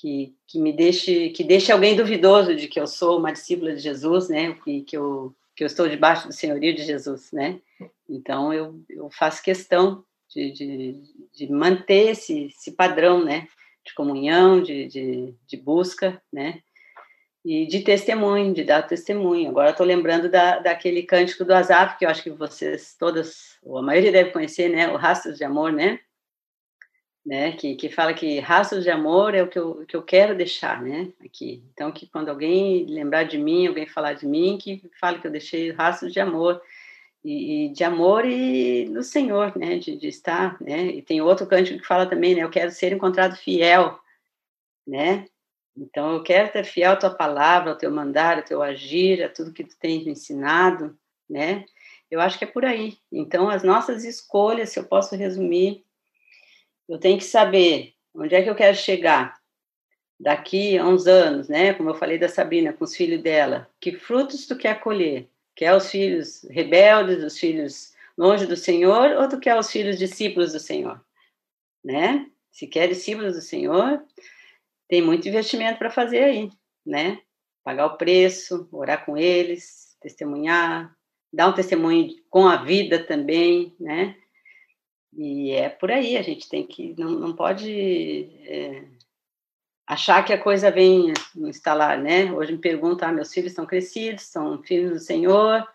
que, 0.00 0.32
que 0.46 0.60
me 0.60 0.72
deixe, 0.72 1.30
que 1.30 1.42
deixe 1.42 1.72
alguém 1.72 1.96
duvidoso 1.96 2.54
de 2.54 2.68
que 2.68 2.78
eu 2.78 2.86
sou 2.86 3.18
uma 3.18 3.32
discípula 3.32 3.74
de 3.74 3.80
Jesus, 3.80 4.28
né, 4.28 4.56
que, 4.64 4.82
que, 4.82 4.96
eu, 4.96 5.34
que 5.56 5.64
eu 5.64 5.66
estou 5.66 5.88
debaixo 5.88 6.28
do 6.28 6.32
senhorio 6.32 6.74
de 6.74 6.84
Jesus, 6.84 7.32
né. 7.32 7.60
Então, 8.08 8.54
eu, 8.54 8.80
eu 8.88 9.10
faço 9.10 9.42
questão 9.42 10.04
de, 10.28 10.52
de, 10.52 11.02
de 11.34 11.52
manter 11.52 12.10
esse, 12.10 12.46
esse 12.46 12.72
padrão, 12.72 13.24
né, 13.24 13.48
de 13.84 13.92
comunhão, 13.92 14.62
de, 14.62 14.86
de, 14.86 15.34
de 15.46 15.56
busca, 15.56 16.22
né? 16.32 16.60
E 17.44 17.66
de 17.66 17.80
testemunho, 17.80 18.52
de 18.52 18.62
dar 18.62 18.82
testemunho. 18.82 19.48
Agora 19.48 19.70
estou 19.70 19.86
lembrando 19.86 20.28
da, 20.28 20.58
daquele 20.58 21.02
cântico 21.04 21.44
do 21.44 21.54
Azaf, 21.54 21.96
que 21.96 22.04
eu 22.04 22.10
acho 22.10 22.22
que 22.22 22.30
vocês 22.30 22.94
todas, 22.98 23.56
ou 23.62 23.78
a 23.78 23.82
maioria 23.82 24.12
deve 24.12 24.30
conhecer, 24.30 24.68
né? 24.68 24.88
O 24.88 24.96
Rastros 24.96 25.38
de 25.38 25.44
Amor, 25.44 25.72
né? 25.72 25.98
Né? 27.24 27.52
Que, 27.52 27.74
que 27.74 27.88
fala 27.88 28.14
que 28.14 28.40
rastros 28.40 28.84
de 28.84 28.90
amor 28.90 29.34
é 29.34 29.42
o 29.42 29.48
que 29.48 29.58
eu, 29.58 29.84
que 29.86 29.96
eu 29.96 30.02
quero 30.02 30.36
deixar, 30.36 30.82
né? 30.82 31.12
Aqui. 31.24 31.62
Então, 31.72 31.92
que 31.92 32.06
quando 32.06 32.28
alguém 32.28 32.86
lembrar 32.86 33.24
de 33.24 33.38
mim, 33.38 33.66
alguém 33.66 33.86
falar 33.86 34.14
de 34.14 34.26
mim, 34.26 34.58
que 34.60 34.82
fale 35.00 35.18
que 35.18 35.26
eu 35.26 35.30
deixei 35.30 35.70
rastros 35.72 36.12
de 36.12 36.20
amor 36.20 36.60
e, 37.24 37.66
e, 37.66 37.68
de 37.70 37.84
amor 37.84 38.24
e 38.24 38.88
do 38.88 39.02
Senhor, 39.02 39.56
né, 39.56 39.78
de, 39.78 39.96
de, 39.96 40.08
estar, 40.08 40.60
né, 40.60 40.86
e 40.86 41.02
tem 41.02 41.20
outro 41.20 41.46
cântico 41.46 41.80
que 41.80 41.86
fala 41.86 42.06
também, 42.06 42.34
né, 42.34 42.42
eu 42.42 42.50
quero 42.50 42.70
ser 42.70 42.92
encontrado 42.92 43.36
fiel, 43.36 43.98
né, 44.86 45.26
então 45.76 46.14
eu 46.14 46.22
quero 46.22 46.50
ter 46.52 46.64
fiel 46.64 46.92
à 46.92 46.96
tua 46.96 47.10
palavra, 47.10 47.70
ao 47.70 47.78
teu 47.78 47.90
mandar, 47.90 48.38
ao 48.38 48.44
teu 48.44 48.62
agir, 48.62 49.22
a 49.22 49.28
tudo 49.28 49.52
que 49.52 49.64
tu 49.64 49.76
tens 49.78 50.04
me 50.04 50.12
ensinado, 50.12 50.96
né, 51.28 51.64
eu 52.10 52.20
acho 52.20 52.38
que 52.38 52.44
é 52.44 52.48
por 52.48 52.64
aí. 52.64 52.96
Então 53.12 53.50
as 53.50 53.62
nossas 53.62 54.02
escolhas, 54.02 54.70
se 54.70 54.78
eu 54.78 54.84
posso 54.84 55.14
resumir, 55.14 55.84
eu 56.88 56.98
tenho 56.98 57.18
que 57.18 57.24
saber 57.24 57.94
onde 58.14 58.34
é 58.34 58.42
que 58.42 58.50
eu 58.50 58.54
quero 58.54 58.76
chegar 58.76 59.38
daqui 60.18 60.76
a 60.78 60.86
uns 60.86 61.06
anos, 61.06 61.48
né, 61.48 61.74
como 61.74 61.90
eu 61.90 61.94
falei 61.94 62.18
da 62.18 62.28
Sabrina 62.28 62.72
com 62.72 62.84
os 62.84 62.96
filhos 62.96 63.22
dela, 63.22 63.70
que 63.80 63.92
frutos 63.92 64.46
tu 64.46 64.56
quer 64.56 64.80
colher, 64.80 65.28
Quer 65.58 65.74
os 65.74 65.90
filhos 65.90 66.44
rebeldes, 66.48 67.20
os 67.24 67.36
filhos 67.36 67.92
longe 68.16 68.46
do 68.46 68.56
Senhor, 68.56 69.16
ou 69.16 69.28
tu 69.28 69.40
quer 69.40 69.58
os 69.58 69.68
filhos 69.68 69.98
discípulos 69.98 70.52
do 70.52 70.60
Senhor? 70.60 71.04
Né? 71.84 72.30
Se 72.52 72.68
quer 72.68 72.86
discípulos 72.86 73.34
do 73.34 73.40
Senhor, 73.40 74.00
tem 74.88 75.02
muito 75.02 75.26
investimento 75.26 75.76
para 75.76 75.90
fazer 75.90 76.22
aí, 76.22 76.48
né? 76.86 77.20
Pagar 77.64 77.86
o 77.86 77.96
preço, 77.96 78.68
orar 78.70 79.04
com 79.04 79.18
eles, 79.18 79.96
testemunhar, 80.00 80.96
dar 81.32 81.48
um 81.48 81.54
testemunho 81.54 82.08
com 82.30 82.46
a 82.46 82.62
vida 82.62 83.04
também, 83.04 83.74
né? 83.80 84.16
E 85.20 85.50
é 85.50 85.68
por 85.68 85.90
aí, 85.90 86.16
a 86.16 86.22
gente 86.22 86.48
tem 86.48 86.64
que, 86.64 86.94
não, 86.96 87.10
não 87.10 87.34
pode 87.34 88.30
é, 88.46 88.84
achar 89.84 90.24
que 90.24 90.32
a 90.32 90.40
coisa 90.40 90.70
vem 90.70 91.12
instalar, 91.34 91.98
né? 91.98 92.32
Hoje 92.32 92.52
me 92.52 92.58
perguntam, 92.58 93.08
ah, 93.08 93.12
meus 93.12 93.34
filhos 93.34 93.50
estão 93.50 93.66
crescidos, 93.66 94.22
são 94.22 94.62
filhos 94.62 94.92
do 94.92 95.00
Senhor, 95.00 95.66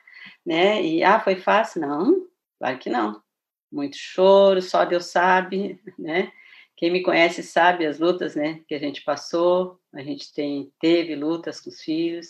né? 0.45 0.81
E, 0.81 1.03
ah, 1.03 1.19
foi 1.19 1.35
fácil? 1.35 1.81
Não, 1.81 2.25
claro 2.57 2.79
que 2.79 2.89
não. 2.89 3.21
Muito 3.69 3.97
choro, 3.97 4.61
só 4.61 4.85
Deus 4.85 5.07
sabe, 5.07 5.77
né? 5.99 6.31
Quem 6.77 6.89
me 6.89 7.03
conhece 7.03 7.43
sabe 7.43 7.85
as 7.85 7.99
lutas, 7.99 8.35
né, 8.35 8.61
que 8.65 8.73
a 8.73 8.79
gente 8.79 9.03
passou, 9.03 9.77
a 9.93 10.01
gente 10.01 10.33
tem, 10.33 10.71
teve 10.79 11.15
lutas 11.15 11.59
com 11.59 11.69
os 11.69 11.81
filhos, 11.81 12.29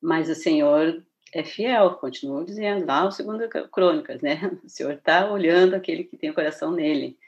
mas 0.00 0.28
o 0.28 0.34
Senhor 0.34 1.06
é 1.32 1.44
fiel, 1.44 1.94
continuo 1.94 2.44
dizendo, 2.44 2.86
lá 2.86 3.06
o 3.06 3.10
segundo 3.10 3.48
Crônicas, 3.70 4.20
né? 4.20 4.40
O 4.64 4.68
Senhor 4.68 4.92
está 4.92 5.30
olhando 5.30 5.74
aquele 5.74 6.04
que 6.04 6.16
tem 6.16 6.30
o 6.30 6.34
coração 6.34 6.72
nele. 6.72 7.18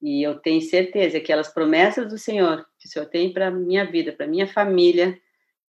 E 0.00 0.22
eu 0.22 0.38
tenho 0.38 0.62
certeza 0.62 1.18
que 1.18 1.24
aquelas 1.24 1.48
promessas 1.48 2.08
do 2.08 2.16
Senhor 2.16 2.66
que 2.80 2.86
o 2.86 2.88
Senhor 2.88 3.06
tem 3.06 3.32
para 3.32 3.50
minha 3.50 3.84
vida, 3.84 4.10
para 4.10 4.26
minha 4.26 4.46
família, 4.46 5.20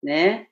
né? 0.02 0.46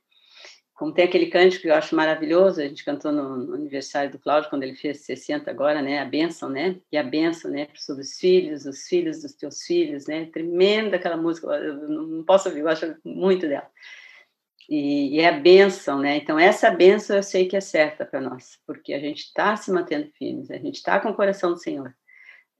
Como 0.74 0.92
tem 0.92 1.04
aquele 1.04 1.26
cântico 1.26 1.62
que 1.62 1.68
eu 1.68 1.74
acho 1.74 1.94
maravilhoso, 1.94 2.60
a 2.60 2.64
gente 2.64 2.84
cantou 2.84 3.12
no, 3.12 3.36
no 3.36 3.54
aniversário 3.54 4.10
do 4.10 4.18
Cláudio, 4.18 4.48
quando 4.48 4.62
ele 4.62 4.74
fez 4.74 5.00
60 5.00 5.50
agora, 5.50 5.82
né? 5.82 5.98
A 5.98 6.04
bênção, 6.04 6.48
né? 6.48 6.76
E 6.92 6.96
a 6.96 7.02
bênção, 7.02 7.50
né? 7.50 7.68
Sobre 7.74 8.02
os 8.02 8.18
filhos, 8.18 8.66
os 8.66 8.86
filhos 8.86 9.22
dos 9.22 9.32
teus 9.32 9.62
filhos, 9.62 10.06
né? 10.06 10.26
Tremenda 10.26 10.96
aquela 10.96 11.16
música, 11.16 11.46
eu 11.48 11.88
não 11.88 12.22
posso 12.24 12.48
ouvir, 12.48 12.60
eu 12.60 12.68
acho 12.68 12.94
muito 13.04 13.46
dela. 13.48 13.68
E, 14.70 15.16
e, 15.16 15.18
é 15.18 15.28
a 15.28 15.40
bênção, 15.40 15.98
né? 15.98 16.16
Então, 16.16 16.38
essa 16.38 16.70
bênção 16.70 17.16
eu 17.16 17.24
sei 17.24 17.48
que 17.48 17.56
é 17.56 17.60
certa 17.60 18.06
para 18.06 18.20
nós, 18.20 18.56
porque 18.64 18.94
a 18.94 19.00
gente 19.00 19.24
está 19.24 19.56
se 19.56 19.68
mantendo 19.72 20.08
firmes, 20.12 20.48
a 20.48 20.58
gente 20.58 20.76
está 20.76 21.00
com 21.00 21.10
o 21.10 21.14
coração 21.14 21.50
do 21.50 21.58
Senhor. 21.58 21.92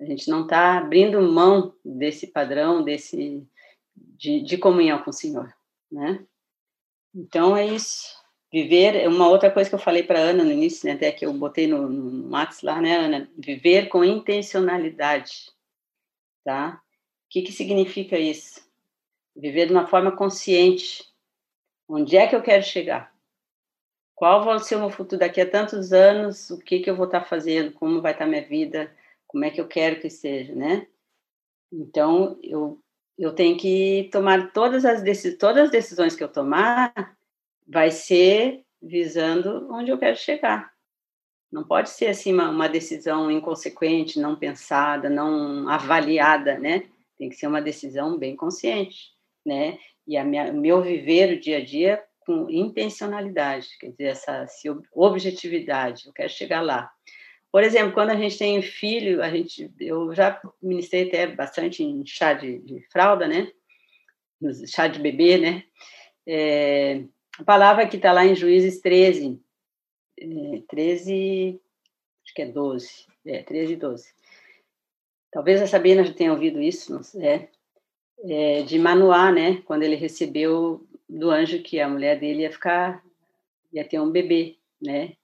A 0.00 0.04
gente 0.04 0.28
não 0.28 0.42
está 0.42 0.78
abrindo 0.78 1.22
mão 1.22 1.72
desse 1.84 2.26
padrão, 2.26 2.82
desse 2.82 3.46
de, 3.94 4.40
de, 4.40 4.58
comunhão 4.58 5.02
com 5.02 5.10
o 5.10 5.14
Senhor, 5.14 5.54
né? 5.92 6.26
Então 7.14 7.56
é 7.56 7.66
isso. 7.66 8.18
Viver, 8.52 9.06
uma 9.06 9.28
outra 9.28 9.50
coisa 9.50 9.68
que 9.68 9.74
eu 9.76 9.80
falei 9.80 10.02
para 10.02 10.18
Ana 10.18 10.42
no 10.42 10.50
início, 10.50 10.88
né, 10.88 10.94
até 10.94 11.12
que 11.12 11.24
eu 11.24 11.32
botei 11.32 11.68
no, 11.68 11.88
no 11.88 12.28
Max 12.28 12.62
lá, 12.62 12.80
né, 12.80 12.96
Ana? 12.96 13.30
Viver 13.38 13.88
com 13.88 14.02
intencionalidade, 14.02 15.52
tá? 16.42 16.80
O 16.82 17.28
que, 17.28 17.42
que 17.42 17.52
significa 17.52 18.18
isso? 18.18 18.68
Viver 19.36 19.66
de 19.66 19.72
uma 19.72 19.86
forma 19.86 20.10
consciente. 20.10 21.04
Onde 21.90 22.16
é 22.16 22.26
que 22.26 22.36
eu 22.36 22.42
quero 22.42 22.62
chegar? 22.62 23.12
qual 24.20 24.44
vai 24.44 24.58
ser 24.58 24.76
o 24.76 24.80
meu 24.80 24.90
futuro 24.90 25.18
daqui 25.18 25.40
a 25.40 25.50
tantos 25.50 25.94
anos, 25.94 26.50
o 26.50 26.58
que, 26.58 26.80
que 26.80 26.90
eu 26.90 26.94
vou 26.94 27.06
estar 27.06 27.24
fazendo, 27.24 27.72
como 27.72 28.02
vai 28.02 28.12
estar 28.12 28.26
minha 28.26 28.46
vida, 28.46 28.94
como 29.26 29.46
é 29.46 29.50
que 29.50 29.58
eu 29.58 29.66
quero 29.66 29.98
que 29.98 30.10
seja, 30.10 30.54
né? 30.54 30.86
Então, 31.72 32.38
eu, 32.42 32.78
eu 33.16 33.34
tenho 33.34 33.56
que 33.56 34.10
tomar 34.12 34.52
todas 34.52 34.84
as, 34.84 35.02
todas 35.38 35.64
as 35.64 35.70
decisões 35.70 36.14
que 36.14 36.22
eu 36.22 36.28
tomar, 36.28 37.16
vai 37.66 37.90
ser 37.90 38.62
visando 38.82 39.72
onde 39.72 39.90
eu 39.90 39.96
quero 39.96 40.18
chegar. 40.18 40.70
Não 41.50 41.64
pode 41.64 41.88
ser 41.88 42.08
assim 42.08 42.34
uma, 42.34 42.50
uma 42.50 42.68
decisão 42.68 43.30
inconsequente, 43.30 44.20
não 44.20 44.36
pensada, 44.36 45.08
não 45.08 45.66
avaliada, 45.66 46.58
né? 46.58 46.90
Tem 47.16 47.30
que 47.30 47.36
ser 47.36 47.46
uma 47.46 47.62
decisão 47.62 48.18
bem 48.18 48.36
consciente, 48.36 49.14
né? 49.46 49.78
E 50.06 50.16
a 50.16 50.24
minha, 50.24 50.52
meu 50.52 50.82
viver 50.82 51.34
o 51.34 51.40
dia 51.40 51.58
a 51.58 51.64
dia 51.64 52.02
com 52.20 52.48
intencionalidade, 52.48 53.68
quer 53.78 53.90
dizer, 53.90 54.04
essa, 54.04 54.46
objetividade, 54.92 56.06
eu 56.06 56.12
quero 56.12 56.28
chegar 56.28 56.60
lá. 56.60 56.90
Por 57.50 57.64
exemplo, 57.64 57.92
quando 57.92 58.10
a 58.10 58.16
gente 58.16 58.38
tem 58.38 58.62
filho, 58.62 59.22
a 59.22 59.30
gente, 59.30 59.72
eu 59.80 60.14
já 60.14 60.40
ministrei 60.62 61.08
até 61.08 61.26
bastante 61.26 61.82
em 61.82 62.06
chá 62.06 62.32
de, 62.32 62.58
de 62.60 62.80
fralda, 62.92 63.26
né? 63.26 63.50
Chá 64.66 64.86
de 64.86 65.00
bebê, 65.00 65.36
né? 65.36 65.64
É, 66.26 67.02
a 67.38 67.44
palavra 67.44 67.88
que 67.88 67.96
está 67.96 68.12
lá 68.12 68.24
em 68.24 68.36
Juízes 68.36 68.80
13, 68.80 69.40
é, 70.20 70.62
13, 70.68 71.60
acho 72.24 72.34
que 72.34 72.42
é 72.42 72.46
12, 72.46 73.06
é, 73.26 73.42
13 73.42 73.72
e 73.72 73.76
12. 73.76 74.14
Talvez 75.32 75.60
a 75.60 75.66
Sabina 75.66 76.04
já 76.04 76.12
tenha 76.12 76.32
ouvido 76.32 76.60
isso, 76.60 76.92
não 76.92 77.02
sei, 77.02 77.26
é, 77.26 77.48
é, 78.24 78.62
de 78.62 78.78
Manoá, 78.78 79.30
né? 79.32 79.62
Quando 79.64 79.82
ele 79.82 79.96
recebeu 79.96 80.86
do 81.08 81.30
anjo 81.30 81.62
que 81.62 81.80
a 81.80 81.88
mulher 81.88 82.18
dele 82.18 82.42
ia 82.42 82.52
ficar, 82.52 83.02
ia 83.72 83.84
ter 83.84 84.00
um 84.00 84.10
bebê, 84.10 84.56
né? 84.80 85.14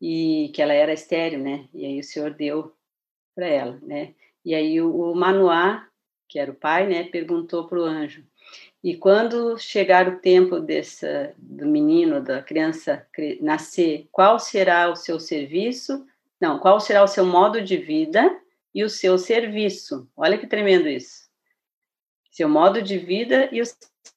E 0.00 0.50
que 0.54 0.62
ela 0.62 0.72
era 0.72 0.92
estéreo, 0.92 1.38
né? 1.38 1.68
E 1.72 1.84
aí 1.84 1.98
o 1.98 2.04
Senhor 2.04 2.30
deu 2.30 2.74
para 3.34 3.46
ela, 3.46 3.78
né? 3.82 4.14
E 4.44 4.54
aí 4.54 4.80
o, 4.80 5.12
o 5.12 5.14
Manoá, 5.14 5.86
que 6.28 6.38
era 6.38 6.50
o 6.50 6.54
pai, 6.54 6.86
né? 6.86 7.04
Perguntou 7.04 7.66
para 7.66 7.78
o 7.78 7.84
anjo. 7.84 8.24
E 8.82 8.96
quando 8.96 9.58
chegar 9.58 10.06
o 10.06 10.18
tempo 10.18 10.60
dessa, 10.60 11.34
do 11.38 11.66
menino, 11.66 12.22
da 12.22 12.42
criança 12.42 13.06
nascer, 13.40 14.06
qual 14.12 14.38
será 14.38 14.90
o 14.90 14.96
seu 14.96 15.18
serviço? 15.18 16.06
Não, 16.38 16.58
qual 16.58 16.78
será 16.78 17.02
o 17.02 17.08
seu 17.08 17.24
modo 17.24 17.62
de 17.62 17.78
vida 17.78 18.38
e 18.74 18.84
o 18.84 18.90
seu 18.90 19.16
serviço? 19.16 20.06
Olha 20.14 20.36
que 20.36 20.46
tremendo 20.46 20.86
isso. 20.86 21.24
Seu 22.34 22.48
modo 22.48 22.82
de 22.82 22.98
vida 22.98 23.48
e 23.52 23.62
o 23.62 23.64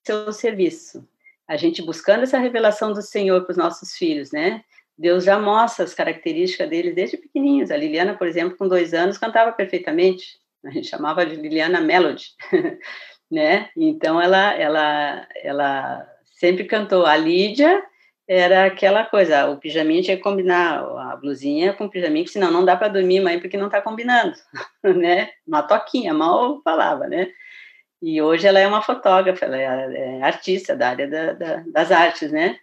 seu 0.03 0.33
serviço. 0.33 1.07
A 1.47 1.55
gente 1.55 1.83
buscando 1.83 2.23
essa 2.23 2.39
revelação 2.39 2.91
do 2.91 2.99
Senhor 3.03 3.43
para 3.43 3.51
os 3.51 3.57
nossos 3.57 3.93
filhos, 3.93 4.31
né? 4.31 4.63
Deus 4.97 5.23
já 5.23 5.37
mostra 5.37 5.85
as 5.85 5.93
características 5.93 6.67
deles 6.67 6.95
desde 6.95 7.15
pequenininhos. 7.15 7.69
A 7.69 7.77
Liliana, 7.77 8.15
por 8.15 8.25
exemplo, 8.25 8.57
com 8.57 8.67
dois 8.67 8.91
anos, 8.91 9.19
cantava 9.19 9.51
perfeitamente. 9.51 10.39
A 10.65 10.71
gente 10.71 10.87
chamava 10.87 11.23
de 11.27 11.35
Liliana 11.35 11.79
Melody, 11.79 12.25
né? 13.29 13.69
Então 13.77 14.19
ela, 14.19 14.51
ela, 14.55 15.27
ela 15.43 16.07
sempre 16.39 16.63
cantou. 16.63 17.05
A 17.05 17.15
Lídia 17.15 17.83
era 18.27 18.65
aquela 18.65 19.05
coisa, 19.05 19.47
o 19.47 19.57
pijaminha 19.57 20.01
tinha 20.01 20.17
que 20.17 20.23
combinar 20.23 20.79
a 20.79 21.15
blusinha 21.17 21.73
com 21.73 21.85
o 21.85 21.89
pijaminha, 21.89 22.25
senão 22.25 22.49
não 22.49 22.65
dá 22.65 22.75
para 22.75 22.87
dormir, 22.87 23.19
mãe, 23.19 23.39
porque 23.39 23.57
não 23.57 23.67
está 23.67 23.79
combinando, 23.79 24.33
né? 24.83 25.29
Uma 25.47 25.61
toquinha, 25.61 26.15
mal 26.15 26.63
falava, 26.63 27.05
né? 27.05 27.31
E 28.01 28.21
hoje 28.21 28.45
ela 28.45 28.59
é 28.59 28.67
uma 28.67 28.81
fotógrafa, 28.81 29.45
ela 29.45 29.57
é, 29.57 30.17
é 30.19 30.23
artista 30.23 30.75
da 30.75 30.89
área 30.89 31.07
da, 31.07 31.33
da, 31.33 31.63
das 31.67 31.91
artes, 31.91 32.31
né? 32.31 32.59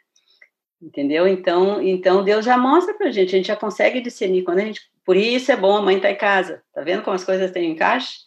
Entendeu? 0.81 1.27
Então, 1.27 1.83
então 1.83 2.23
Deus 2.23 2.45
já 2.45 2.57
mostra 2.57 2.95
para 2.95 3.09
a 3.09 3.11
gente, 3.11 3.35
a 3.35 3.39
gente 3.39 3.49
já 3.49 3.57
consegue 3.57 4.01
discernir 4.01 4.45
quando 4.45 4.59
a 4.59 4.65
gente. 4.65 4.81
Por 5.05 5.17
isso 5.17 5.51
é 5.51 5.57
bom 5.57 5.77
a 5.77 5.83
mãe 5.83 5.97
estar 5.97 6.09
tá 6.09 6.15
em 6.15 6.19
casa. 6.19 6.63
Tá 6.73 6.83
vendo 6.83 7.03
como 7.03 7.17
as 7.17 7.25
coisas 7.25 7.51
têm 7.51 7.73
encaixe? 7.73 8.19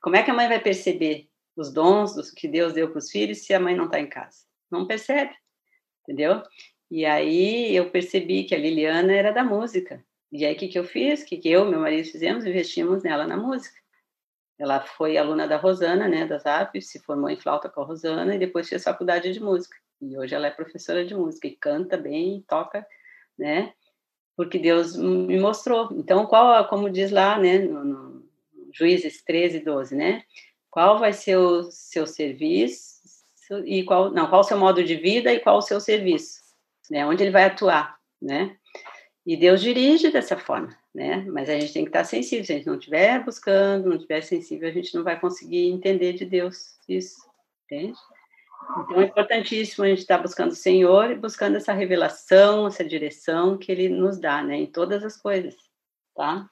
Como 0.00 0.16
é 0.16 0.22
que 0.22 0.30
a 0.30 0.34
mãe 0.34 0.48
vai 0.48 0.60
perceber 0.60 1.28
os 1.56 1.72
dons 1.72 2.14
dos 2.14 2.30
que 2.30 2.48
Deus 2.48 2.72
deu 2.72 2.88
para 2.90 2.98
os 2.98 3.10
filhos 3.10 3.38
se 3.38 3.52
a 3.52 3.60
mãe 3.60 3.74
não 3.74 3.86
está 3.86 4.00
em 4.00 4.08
casa? 4.08 4.38
Não 4.70 4.86
percebe, 4.86 5.32
entendeu? 6.02 6.42
E 6.90 7.04
aí 7.04 7.74
eu 7.74 7.90
percebi 7.90 8.44
que 8.44 8.54
a 8.54 8.58
Liliana 8.58 9.12
era 9.12 9.32
da 9.32 9.42
música. 9.42 10.04
E 10.30 10.44
aí 10.44 10.54
o 10.54 10.56
que, 10.56 10.68
que 10.68 10.78
eu 10.78 10.84
fiz? 10.84 11.22
O 11.22 11.26
que, 11.26 11.36
que 11.36 11.48
eu 11.48 11.64
meu 11.64 11.80
marido 11.80 12.08
fizemos? 12.08 12.44
Investimos 12.44 13.02
nela 13.02 13.26
na 13.26 13.36
música. 13.36 13.76
Ela 14.58 14.80
foi 14.80 15.16
aluna 15.16 15.48
da 15.48 15.56
Rosana, 15.56 16.06
né, 16.06 16.26
das 16.26 16.46
APs, 16.46 16.88
se 16.88 17.00
formou 17.00 17.28
em 17.28 17.36
flauta 17.36 17.68
com 17.68 17.80
a 17.80 17.84
Rosana 17.84 18.34
e 18.34 18.38
depois 18.38 18.68
fez 18.68 18.84
faculdade 18.84 19.32
de 19.32 19.40
música. 19.40 19.76
E 20.00 20.16
hoje 20.16 20.34
ela 20.34 20.46
é 20.46 20.50
professora 20.50 21.04
de 21.04 21.14
música 21.14 21.46
e 21.48 21.56
canta 21.56 21.96
bem, 21.96 22.44
toca, 22.46 22.86
né? 23.38 23.72
Porque 24.36 24.58
Deus 24.58 24.96
me 24.96 25.38
mostrou. 25.38 25.88
Então, 25.92 26.26
qual, 26.26 26.66
como 26.68 26.90
diz 26.90 27.10
lá, 27.10 27.38
né, 27.38 27.58
no, 27.58 27.84
no 27.84 28.28
Juízes 28.72 29.22
13, 29.22 29.60
12, 29.60 29.94
né? 29.94 30.24
Qual 30.70 30.98
vai 30.98 31.12
ser 31.12 31.36
o 31.36 31.70
seu 31.70 32.06
serviço 32.06 33.02
e 33.64 33.84
qual, 33.84 34.10
não, 34.10 34.28
qual 34.28 34.40
o 34.40 34.44
seu 34.44 34.58
modo 34.58 34.82
de 34.82 34.96
vida 34.96 35.32
e 35.32 35.40
qual 35.40 35.58
o 35.58 35.62
seu 35.62 35.80
serviço, 35.80 36.40
né? 36.90 37.06
Onde 37.06 37.22
ele 37.22 37.30
vai 37.30 37.44
atuar, 37.44 37.98
né? 38.20 38.56
E 39.26 39.36
Deus 39.36 39.62
dirige 39.62 40.10
dessa 40.10 40.36
forma, 40.36 40.76
né? 40.94 41.24
Mas 41.30 41.48
a 41.48 41.58
gente 41.58 41.72
tem 41.72 41.84
que 41.84 41.88
estar 41.88 42.04
sensível. 42.04 42.44
Se 42.44 42.52
a 42.52 42.56
gente 42.56 42.66
não 42.66 42.74
estiver 42.74 43.24
buscando, 43.24 43.88
não 43.88 43.96
estiver 43.96 44.22
sensível, 44.22 44.68
a 44.68 44.72
gente 44.72 44.94
não 44.94 45.02
vai 45.02 45.18
conseguir 45.18 45.66
entender 45.68 46.12
de 46.12 46.26
Deus 46.26 46.78
isso, 46.86 47.16
entende? 47.64 47.98
Então 48.80 49.00
é 49.00 49.04
importantíssimo 49.04 49.84
a 49.84 49.88
gente 49.88 50.00
estar 50.00 50.18
buscando 50.18 50.52
o 50.52 50.56
Senhor 50.56 51.10
e 51.10 51.14
buscando 51.14 51.56
essa 51.56 51.72
revelação, 51.72 52.66
essa 52.66 52.84
direção 52.84 53.56
que 53.56 53.72
Ele 53.72 53.88
nos 53.88 54.18
dá, 54.18 54.42
né? 54.42 54.56
Em 54.56 54.66
todas 54.66 55.02
as 55.02 55.16
coisas, 55.16 55.54
tá? 56.14 56.48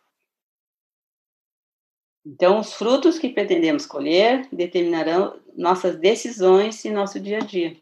Então, 2.24 2.60
os 2.60 2.72
frutos 2.74 3.18
que 3.18 3.30
pretendemos 3.30 3.84
colher 3.84 4.48
determinarão 4.52 5.40
nossas 5.56 5.98
decisões 5.98 6.84
e 6.84 6.90
nosso 6.90 7.18
dia 7.18 7.38
a 7.38 7.40
dia, 7.40 7.76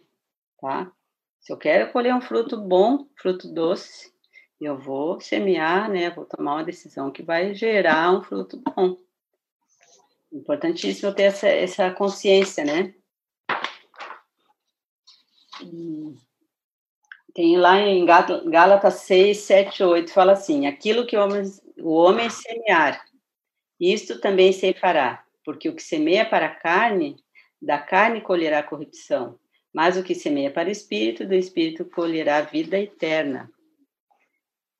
tá? 0.59 0.91
Se 1.41 1.53
eu 1.53 1.59
quero 1.59 1.93
colher 1.93 2.15
um 2.15 2.23
fruto 2.23 2.57
bom, 2.57 3.07
fruto 3.17 3.53
doce, 3.53 4.11
eu 4.61 4.77
vou 4.77 5.21
semear, 5.21 5.91
né? 5.91 6.11
Vou 6.11 6.27
tomar 6.27 6.57
uma 6.57 6.65
decisão 6.65 7.11
que 7.11 7.23
vai 7.23 7.55
gerar 7.55 8.13
um 8.13 8.23
fruto 8.23 8.59
bom. 8.59 8.97
Importantíssimo 10.31 11.15
ter 11.15 11.25
essa, 11.25 11.49
essa 11.49 11.91
consciência, 11.91 12.65
né? 12.65 12.95
Tem 17.35 17.57
lá 17.57 17.81
em 17.81 18.05
Gálatas 18.05 18.95
6, 18.95 19.39
7, 19.39 19.83
8, 19.83 20.13
fala 20.13 20.33
assim: 20.33 20.67
aquilo 20.67 21.07
que 21.07 21.17
o 21.17 21.23
homem, 21.23 21.43
o 21.79 21.93
homem 21.93 22.29
semear, 22.29 23.05
isto 23.79 24.21
também 24.21 24.53
se 24.53 24.73
fará, 24.75 25.25
porque 25.45 25.69
o 25.69 25.75
que 25.75 25.83
semeia 25.83 26.29
para 26.29 26.47
a 26.47 26.55
carne, 26.55 27.17
da 27.61 27.79
carne 27.79 28.21
colherá 28.21 28.63
corrupção, 28.63 29.39
mas 29.73 29.97
o 29.97 30.03
que 30.03 30.15
semeia 30.15 30.51
para 30.51 30.69
o 30.69 30.73
espírito, 30.73 31.27
do 31.27 31.35
espírito 31.35 31.85
colherá 31.85 32.41
vida 32.43 32.79
eterna. 32.79 33.51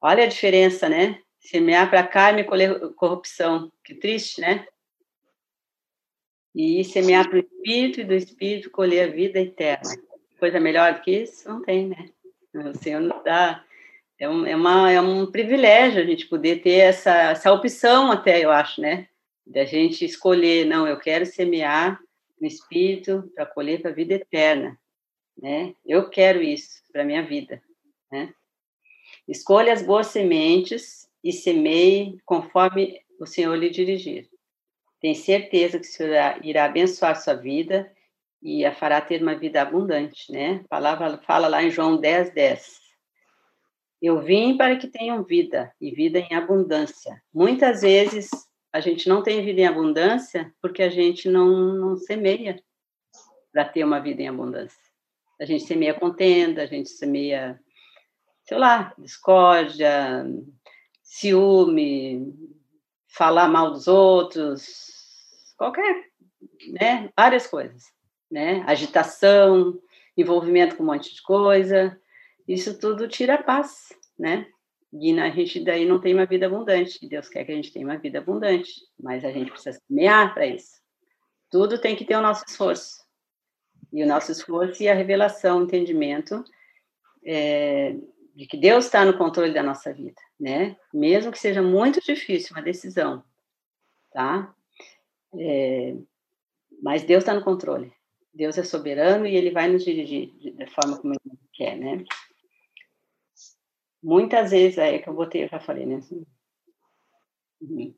Olha 0.01 0.25
a 0.25 0.29
diferença, 0.29 0.89
né? 0.89 1.21
Semear 1.39 1.91
para 1.91 2.07
carne 2.07 2.43
e 2.43 2.45
colher 2.45 2.79
corrupção. 2.95 3.71
Que 3.85 3.95
triste, 3.95 4.41
né? 4.41 4.67
E 6.55 6.83
semear 6.85 7.29
para 7.29 7.39
o 7.39 7.41
espírito 7.41 8.01
e 8.01 8.05
do 8.05 8.15
espírito 8.15 8.71
colher 8.71 9.09
a 9.09 9.13
vida 9.13 9.39
eterna. 9.39 9.91
Coisa 10.39 10.59
melhor 10.59 10.95
do 10.95 11.01
que 11.03 11.11
isso? 11.11 11.49
Não 11.49 11.63
tem, 11.63 11.89
né? 11.89 12.11
O 12.55 12.77
Senhor 12.79 13.01
nos 13.01 13.23
dá. 13.23 13.65
É 14.19 14.29
um, 14.29 14.47
é, 14.47 14.57
uma, 14.57 14.91
é 14.91 15.01
um 15.01 15.31
privilégio 15.31 16.03
a 16.03 16.05
gente 16.05 16.27
poder 16.27 16.63
ter 16.63 16.79
essa, 16.79 17.31
essa 17.31 17.53
opção, 17.53 18.11
até, 18.11 18.45
eu 18.45 18.51
acho, 18.51 18.81
né? 18.81 19.09
Da 19.47 19.65
gente 19.65 20.05
escolher, 20.05 20.67
não, 20.67 20.87
eu 20.87 20.99
quero 20.99 21.25
semear 21.25 22.01
no 22.41 22.47
espírito 22.47 23.31
para 23.35 23.47
colher 23.47 23.81
para 23.81 23.91
a 23.91 23.95
vida 23.95 24.15
eterna, 24.15 24.79
né? 25.41 25.75
Eu 25.87 26.09
quero 26.09 26.43
isso 26.43 26.83
para 26.93 27.05
minha 27.05 27.23
vida, 27.23 27.63
né? 28.11 28.33
Escolha 29.31 29.73
as 29.73 29.81
boas 29.81 30.09
sementes 30.09 31.09
e 31.23 31.33
semeie 31.33 32.19
conforme 32.27 33.01
o 33.21 33.25
Senhor 33.25 33.55
lhe 33.55 33.71
dirigir. 33.71 34.29
Tem 35.01 35.15
certeza 35.15 35.79
que 35.79 35.87
o 35.87 35.89
Senhor 35.89 36.13
irá 36.43 36.65
abençoar 36.65 37.15
sua 37.15 37.35
vida 37.35 37.89
e 38.43 38.65
a 38.65 38.75
fará 38.75 39.01
ter 39.01 39.23
uma 39.23 39.37
vida 39.37 39.63
abundante, 39.63 40.33
né? 40.33 40.63
A 40.65 40.69
palavra 40.69 41.17
fala 41.19 41.47
lá 41.47 41.63
em 41.63 41.71
João 41.71 41.97
10, 41.97 42.35
10. 42.35 42.81
Eu 44.03 44.21
vim 44.21 44.57
para 44.57 44.75
que 44.75 44.89
tenham 44.89 45.23
vida 45.23 45.73
e 45.81 45.93
vida 45.93 46.19
em 46.19 46.35
abundância. 46.35 47.23
Muitas 47.33 47.83
vezes 47.83 48.31
a 48.73 48.81
gente 48.81 49.09
não 49.09 49.23
tem 49.23 49.45
vida 49.45 49.61
em 49.61 49.67
abundância 49.67 50.53
porque 50.61 50.83
a 50.83 50.91
gente 50.91 51.29
não, 51.29 51.73
não 51.73 51.97
semeia 51.97 52.61
para 53.53 53.65
ter 53.65 53.85
uma 53.85 54.01
vida 54.01 54.23
em 54.23 54.29
abundância. 54.29 54.91
A 55.41 55.45
gente 55.45 55.63
semeia 55.63 55.95
contenda, 55.95 56.63
a 56.63 56.67
gente 56.67 56.89
semeia 56.89 57.61
sei 58.45 58.59
lá, 58.59 58.93
discórdia, 58.99 60.25
ciúme, 61.03 62.35
falar 63.09 63.49
mal 63.49 63.71
dos 63.71 63.89
outros, 63.89 65.55
qualquer, 65.57 66.05
né, 66.81 67.11
várias 67.17 67.47
coisas, 67.47 67.85
né, 68.31 68.63
agitação, 68.67 69.79
envolvimento 70.17 70.77
com 70.77 70.83
um 70.83 70.87
monte 70.87 71.15
de 71.15 71.23
coisa, 71.23 71.99
isso 72.47 72.79
tudo 72.79 73.09
tira 73.09 73.35
a 73.35 73.43
paz, 73.43 73.93
né? 74.19 74.47
E 74.93 75.19
a 75.21 75.31
gente 75.31 75.63
daí 75.63 75.87
não 75.87 76.01
tem 76.01 76.13
uma 76.13 76.27
vida 76.27 76.47
abundante. 76.47 77.07
Deus 77.07 77.29
quer 77.29 77.45
que 77.45 77.53
a 77.53 77.55
gente 77.55 77.73
tenha 77.73 77.87
uma 77.87 77.97
vida 77.97 78.19
abundante, 78.19 78.73
mas 78.99 79.25
a 79.25 79.31
gente 79.31 79.53
precisa 79.53 79.81
semear 79.87 80.35
para 80.35 80.47
isso. 80.47 80.81
Tudo 81.49 81.81
tem 81.81 81.95
que 81.95 82.05
ter 82.05 82.17
o 82.17 82.21
nosso 82.21 82.45
esforço. 82.49 83.05
E 83.93 84.03
o 84.03 84.07
nosso 84.07 84.33
esforço 84.33 84.83
e 84.83 84.89
a 84.89 84.95
revelação, 84.95 85.59
o 85.59 85.63
entendimento 85.63 86.45
é, 87.25 87.95
de 88.35 88.47
que 88.47 88.57
Deus 88.57 88.87
está 88.87 89.05
no 89.05 89.17
controle 89.17 89.53
da 89.53 89.63
nossa 89.63 89.93
vida, 89.93 90.21
né? 90.39 90.77
Mesmo 90.93 91.33
que 91.33 91.39
seja 91.39 91.63
muito 91.63 92.01
difícil 92.01 92.57
uma 92.57 92.63
decisão, 92.63 93.25
tá? 94.13 94.55
É, 95.39 95.97
mas 96.83 97.05
Deus 97.05 97.23
está 97.23 97.35
no 97.35 97.45
controle. 97.45 97.93
Deus 98.33 98.57
é 98.57 98.63
soberano 98.63 99.27
e 99.27 99.35
Ele 99.35 99.51
vai 99.51 99.69
nos 99.69 99.85
dirigir 99.85 100.33
da 100.55 100.67
forma 100.69 100.99
como 100.99 101.15
Ele 101.15 101.39
quer, 101.53 101.77
né? 101.77 102.05
Muitas 104.03 104.51
vezes, 104.51 104.79
é 104.79 104.99
que 104.99 105.09
eu 105.09 105.15
botei, 105.15 105.45
eu 105.45 105.49
já 105.49 105.61
falei, 105.61 105.85
né? 105.85 106.01
Uhum. 107.61 107.95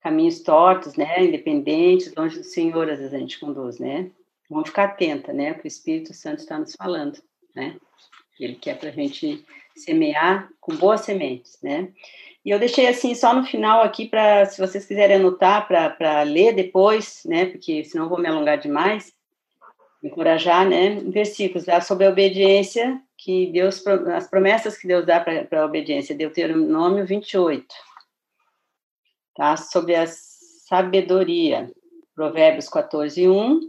Caminhos 0.00 0.40
tortos, 0.40 0.96
né? 0.96 1.24
Independentes, 1.24 2.14
longe 2.14 2.38
do 2.38 2.44
Senhor, 2.44 2.90
às 2.90 2.98
vezes 2.98 3.14
a 3.14 3.18
gente 3.18 3.38
conduz, 3.38 3.78
né? 3.78 4.10
Vamos 4.48 4.68
ficar 4.68 4.84
atenta, 4.84 5.32
né? 5.32 5.54
Que 5.54 5.66
o 5.66 5.68
Espírito 5.68 6.12
Santo 6.12 6.40
está 6.40 6.58
nos 6.58 6.74
falando, 6.74 7.22
né? 7.54 7.78
Ele 8.44 8.54
quer 8.54 8.78
para 8.78 8.88
a 8.88 8.92
gente 8.92 9.44
semear 9.76 10.48
com 10.60 10.74
boas 10.76 11.02
sementes, 11.02 11.58
né? 11.62 11.92
E 12.44 12.50
eu 12.50 12.58
deixei 12.58 12.86
assim 12.86 13.14
só 13.14 13.34
no 13.34 13.44
final 13.44 13.82
aqui 13.82 14.08
para, 14.08 14.46
se 14.46 14.58
vocês 14.58 14.86
quiserem 14.86 15.16
anotar, 15.16 15.68
para 15.68 16.22
ler 16.22 16.54
depois, 16.54 17.22
né? 17.26 17.46
Porque 17.46 17.84
senão 17.84 18.08
vou 18.08 18.18
me 18.18 18.28
alongar 18.28 18.58
demais. 18.58 19.12
Encorajar, 20.02 20.66
né? 20.66 21.00
Versículos 21.00 21.66
lá 21.66 21.82
sobre 21.82 22.06
a 22.06 22.10
obediência 22.10 23.00
que 23.18 23.52
Deus, 23.52 23.86
as 23.86 24.28
promessas 24.28 24.78
que 24.78 24.88
Deus 24.88 25.04
dá 25.04 25.20
para 25.20 25.60
a 25.60 25.66
obediência. 25.66 26.16
Deuteronômio 26.16 27.04
28. 27.04 27.66
Tá? 29.36 29.58
Sobre 29.58 29.94
a 29.94 30.06
sabedoria. 30.06 31.70
Provérbios 32.14 32.68
14, 32.68 33.28
1. 33.28 33.60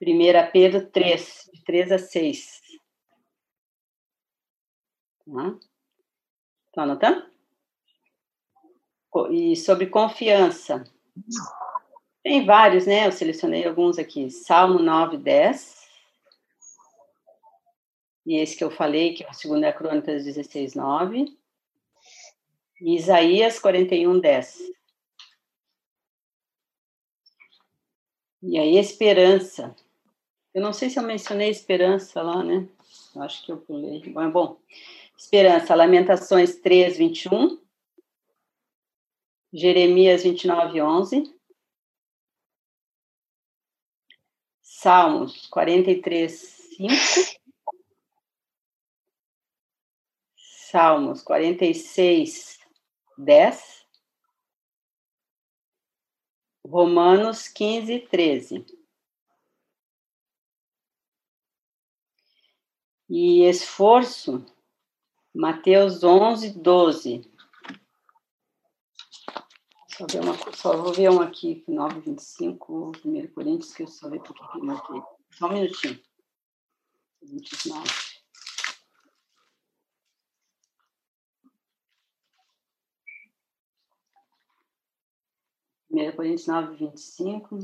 1 0.00 0.50
Pedro 0.52 0.86
3, 0.86 1.50
de 1.52 1.64
3 1.64 1.92
a 1.92 1.98
6. 1.98 2.60
Tá? 5.26 5.58
Estão 6.68 6.84
anotando? 6.84 7.26
E 9.30 9.56
sobre 9.56 9.86
confiança. 9.86 10.84
Tem 12.22 12.44
vários, 12.44 12.86
né? 12.86 13.06
Eu 13.06 13.12
selecionei 13.12 13.66
alguns 13.66 13.98
aqui. 13.98 14.30
Salmo 14.30 14.78
9, 14.78 15.16
10. 15.16 15.86
E 18.26 18.36
esse 18.36 18.56
que 18.56 18.64
eu 18.64 18.70
falei, 18.70 19.14
que 19.14 19.24
é 19.24 19.28
o 19.28 19.60
2 19.60 19.76
Crônicas 19.76 20.24
16, 20.24 20.74
9. 20.74 21.36
E 22.80 22.96
Isaías 22.96 23.58
41, 23.58 24.20
10. 24.20 24.58
E 28.42 28.58
aí, 28.58 28.76
esperança. 28.76 29.74
Eu 30.52 30.62
não 30.62 30.72
sei 30.72 30.90
se 30.90 30.98
eu 30.98 31.02
mencionei 31.02 31.48
esperança 31.48 32.22
lá, 32.22 32.44
né? 32.44 32.68
Eu 33.14 33.22
acho 33.22 33.44
que 33.44 33.52
eu 33.52 33.56
pulei. 33.56 34.00
Bom, 34.10 34.22
é 34.22 34.30
bom. 34.30 34.60
Esperança, 35.16 35.74
Lamentações 35.74 36.56
3, 36.56 36.98
21. 36.98 37.58
Jeremias 39.52 40.22
29, 40.22 40.82
11. 40.82 41.34
Salmos 44.60 45.46
43, 45.46 46.32
5. 46.32 46.94
Salmos 50.36 51.22
46, 51.22 52.58
10. 53.16 53.86
Romanos 56.62 57.48
15, 57.48 58.00
13. 58.00 58.66
E 63.08 63.44
esforço 63.44 64.44
Mateus 65.36 66.02
11, 66.02 66.58
12. 66.58 67.30
Só, 69.88 70.06
ver 70.10 70.20
uma, 70.22 70.34
só 70.54 70.76
vou 70.78 70.94
ver 70.94 71.10
um 71.10 71.20
aqui, 71.20 71.62
9, 71.68 72.00
25, 72.00 72.92
1 73.04 73.26
Coríntios, 73.34 73.74
que 73.74 73.82
eu 73.82 73.86
só 73.86 74.08
ver 74.08 74.20
porque 74.20 74.42
eu 74.56 74.64
marquei. 74.64 75.02
Só 75.32 75.48
um 75.48 75.52
minutinho. 75.52 76.00
29. 77.22 77.86
Primeira 85.86 86.16
Coríntios 86.16 86.46
9, 86.46 86.76
25. 86.76 87.58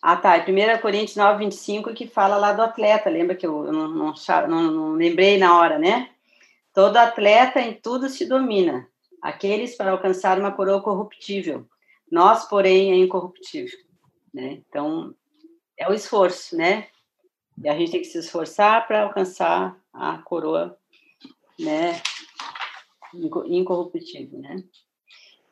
Ah, 0.00 0.16
tá. 0.16 0.40
Primeira 0.42 0.78
Coríntios 0.78 1.16
9, 1.16 1.44
25, 1.44 1.92
que 1.92 2.06
fala 2.06 2.38
lá 2.38 2.54
do 2.54 2.62
atleta. 2.62 3.10
Lembra 3.10 3.36
que 3.36 3.46
eu, 3.46 3.70
não, 3.70 3.88
não, 3.88 4.14
não 4.48 4.92
lembrei 4.94 5.36
na 5.36 5.58
hora, 5.58 5.78
né? 5.78 6.13
Todo 6.74 6.96
atleta 6.96 7.60
em 7.60 7.72
tudo 7.72 8.08
se 8.08 8.26
domina, 8.26 8.88
aqueles 9.22 9.76
para 9.76 9.92
alcançar 9.92 10.40
uma 10.40 10.50
coroa 10.50 10.82
corruptível. 10.82 11.66
Nós, 12.10 12.46
porém, 12.46 12.90
é 12.90 12.96
incorruptível. 12.96 13.78
Né? 14.32 14.62
Então, 14.68 15.14
é 15.78 15.88
o 15.88 15.94
esforço, 15.94 16.56
né? 16.56 16.88
E 17.62 17.68
a 17.68 17.78
gente 17.78 17.92
tem 17.92 18.00
que 18.00 18.08
se 18.08 18.18
esforçar 18.18 18.86
para 18.88 19.04
alcançar 19.04 19.78
a 19.92 20.18
coroa, 20.18 20.76
né? 21.58 22.02
Incorruptível, 23.46 24.40
né? 24.40 24.64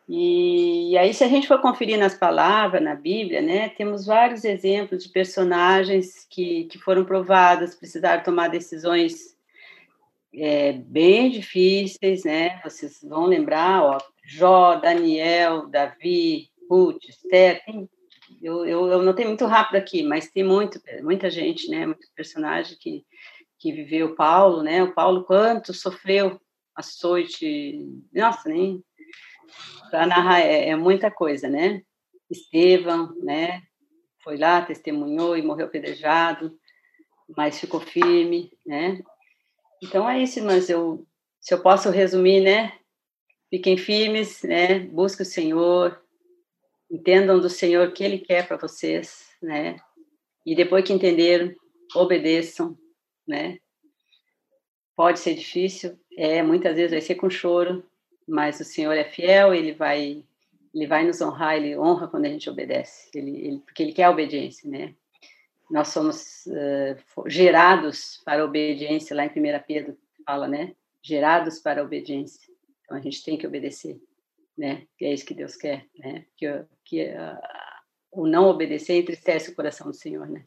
E, 0.08 0.98
aí, 0.98 1.14
se 1.14 1.22
a 1.22 1.28
gente 1.28 1.46
for 1.46 1.60
conferir 1.60 1.98
nas 1.98 2.14
palavras, 2.14 2.82
na 2.82 2.96
Bíblia, 2.96 3.40
né, 3.40 3.68
temos 3.70 4.04
vários 4.04 4.44
exemplos 4.44 5.04
de 5.04 5.08
personagens 5.08 6.26
que, 6.28 6.64
que 6.64 6.76
foram 6.76 7.04
provados, 7.04 7.76
precisaram 7.76 8.22
tomar 8.22 8.48
decisões 8.48 9.36
é, 10.35 10.72
bem 10.72 11.30
difíceis, 11.30 12.24
né? 12.24 12.61
Vocês 12.62 13.01
vão 13.03 13.26
lembrar, 13.26 13.83
ó, 13.83 13.99
Jó, 14.24 14.76
Daniel, 14.76 15.66
Davi, 15.68 16.51
Ruth, 16.70 17.05
Esther, 17.09 17.62
tem, 17.64 17.89
eu, 18.41 18.64
eu, 18.64 18.87
eu 18.87 19.03
notei 19.03 19.26
muito 19.26 19.45
rápido 19.47 19.76
aqui, 19.76 20.03
mas 20.03 20.30
tem 20.30 20.43
muito, 20.43 20.80
muita 21.03 21.28
gente, 21.30 21.68
né? 21.68 21.87
Muito 21.87 22.07
personagem 22.14 22.76
que, 22.80 23.05
que 23.59 23.72
viveu 23.72 24.14
Paulo, 24.14 24.62
né? 24.62 24.83
O 24.83 24.95
Paulo 24.95 25.24
quanto 25.24 25.74
sofreu 25.74 26.41
açoite, 26.74 27.87
nossa, 28.12 28.49
nem 28.49 28.83
para 29.91 30.07
narrar 30.07 30.41
é, 30.41 30.70
é, 30.70 30.76
muita 30.76 31.11
coisa, 31.11 31.49
né? 31.49 31.83
Estevão, 32.30 33.14
né? 33.22 33.62
Foi 34.24 34.39
lá, 34.39 34.62
testemunhou 34.62 35.37
e 35.37 35.43
morreu 35.43 35.66
apedrejado, 35.66 36.57
mas 37.37 37.61
ficou 37.61 37.80
firme, 37.80 38.51
né? 38.64 39.03
Então 39.83 40.09
é 40.09 40.22
isso, 40.22 40.43
mas 40.45 40.70
eu, 40.70 41.05
se 41.41 41.53
eu 41.53 41.61
posso 41.61 41.91
resumir, 41.91 42.41
né? 42.41 42.72
Fiquem 43.51 43.76
firmes, 43.76 44.43
né? 44.45 44.78
Busquem 44.78 45.26
o 45.26 45.28
Senhor, 45.28 46.01
entendam 46.89 47.41
do 47.41 47.51
Senhor 47.51 47.89
o 47.89 47.93
que 47.93 48.05
Ele 48.05 48.18
quer 48.18 48.47
para 48.47 48.57
vocês, 48.57 49.26
né? 49.43 49.76
E 50.47 50.55
depois 50.55 50.85
que 50.85 50.93
entenderam, 50.93 51.53
obedeçam, 51.97 52.78
né? 53.26 53.59
Pode 54.95 55.18
ser 55.18 55.35
difícil, 55.35 55.99
é, 56.16 56.43
muitas 56.43 56.76
vezes 56.76 56.93
vai 56.93 57.01
ser 57.01 57.16
com 57.16 57.28
choro, 57.28 57.85
mas 58.28 58.61
o 58.61 58.64
Senhor 58.64 58.93
é 58.93 59.05
fiel, 59.05 59.53
Ele 59.53 59.72
vai, 59.72 60.24
Ele 60.72 60.87
vai 60.87 61.05
nos 61.05 61.20
honrar, 61.20 61.57
Ele 61.57 61.76
honra 61.76 62.07
quando 62.07 62.26
a 62.26 62.28
gente 62.28 62.49
obedece, 62.49 63.11
ele, 63.14 63.37
ele 63.37 63.59
porque 63.61 63.83
Ele 63.83 63.93
quer 63.93 64.05
a 64.05 64.11
obediência, 64.11 64.70
né? 64.70 64.95
Nós 65.70 65.88
somos 65.88 66.46
uh, 66.46 67.28
gerados 67.28 68.20
para 68.24 68.42
a 68.42 68.44
obediência, 68.44 69.16
lá 69.16 69.24
em 69.24 69.28
1 69.28 69.32
Pedro 69.66 69.96
fala, 70.24 70.46
né? 70.46 70.74
Gerados 71.02 71.58
para 71.58 71.80
a 71.80 71.84
obediência. 71.84 72.52
Então 72.84 72.96
a 72.96 73.00
gente 73.00 73.24
tem 73.24 73.36
que 73.36 73.46
obedecer, 73.46 74.00
né? 74.56 74.86
E 75.00 75.06
é 75.06 75.12
isso 75.12 75.26
que 75.26 75.34
Deus 75.34 75.56
quer, 75.56 75.86
né? 75.98 76.26
Que, 76.36 76.64
que 76.84 77.04
uh, 77.04 77.38
o 78.10 78.26
não 78.26 78.44
obedecer 78.46 78.94
entristece 78.94 79.50
o 79.50 79.54
coração 79.54 79.86
do 79.86 79.94
Senhor, 79.94 80.28
né? 80.28 80.44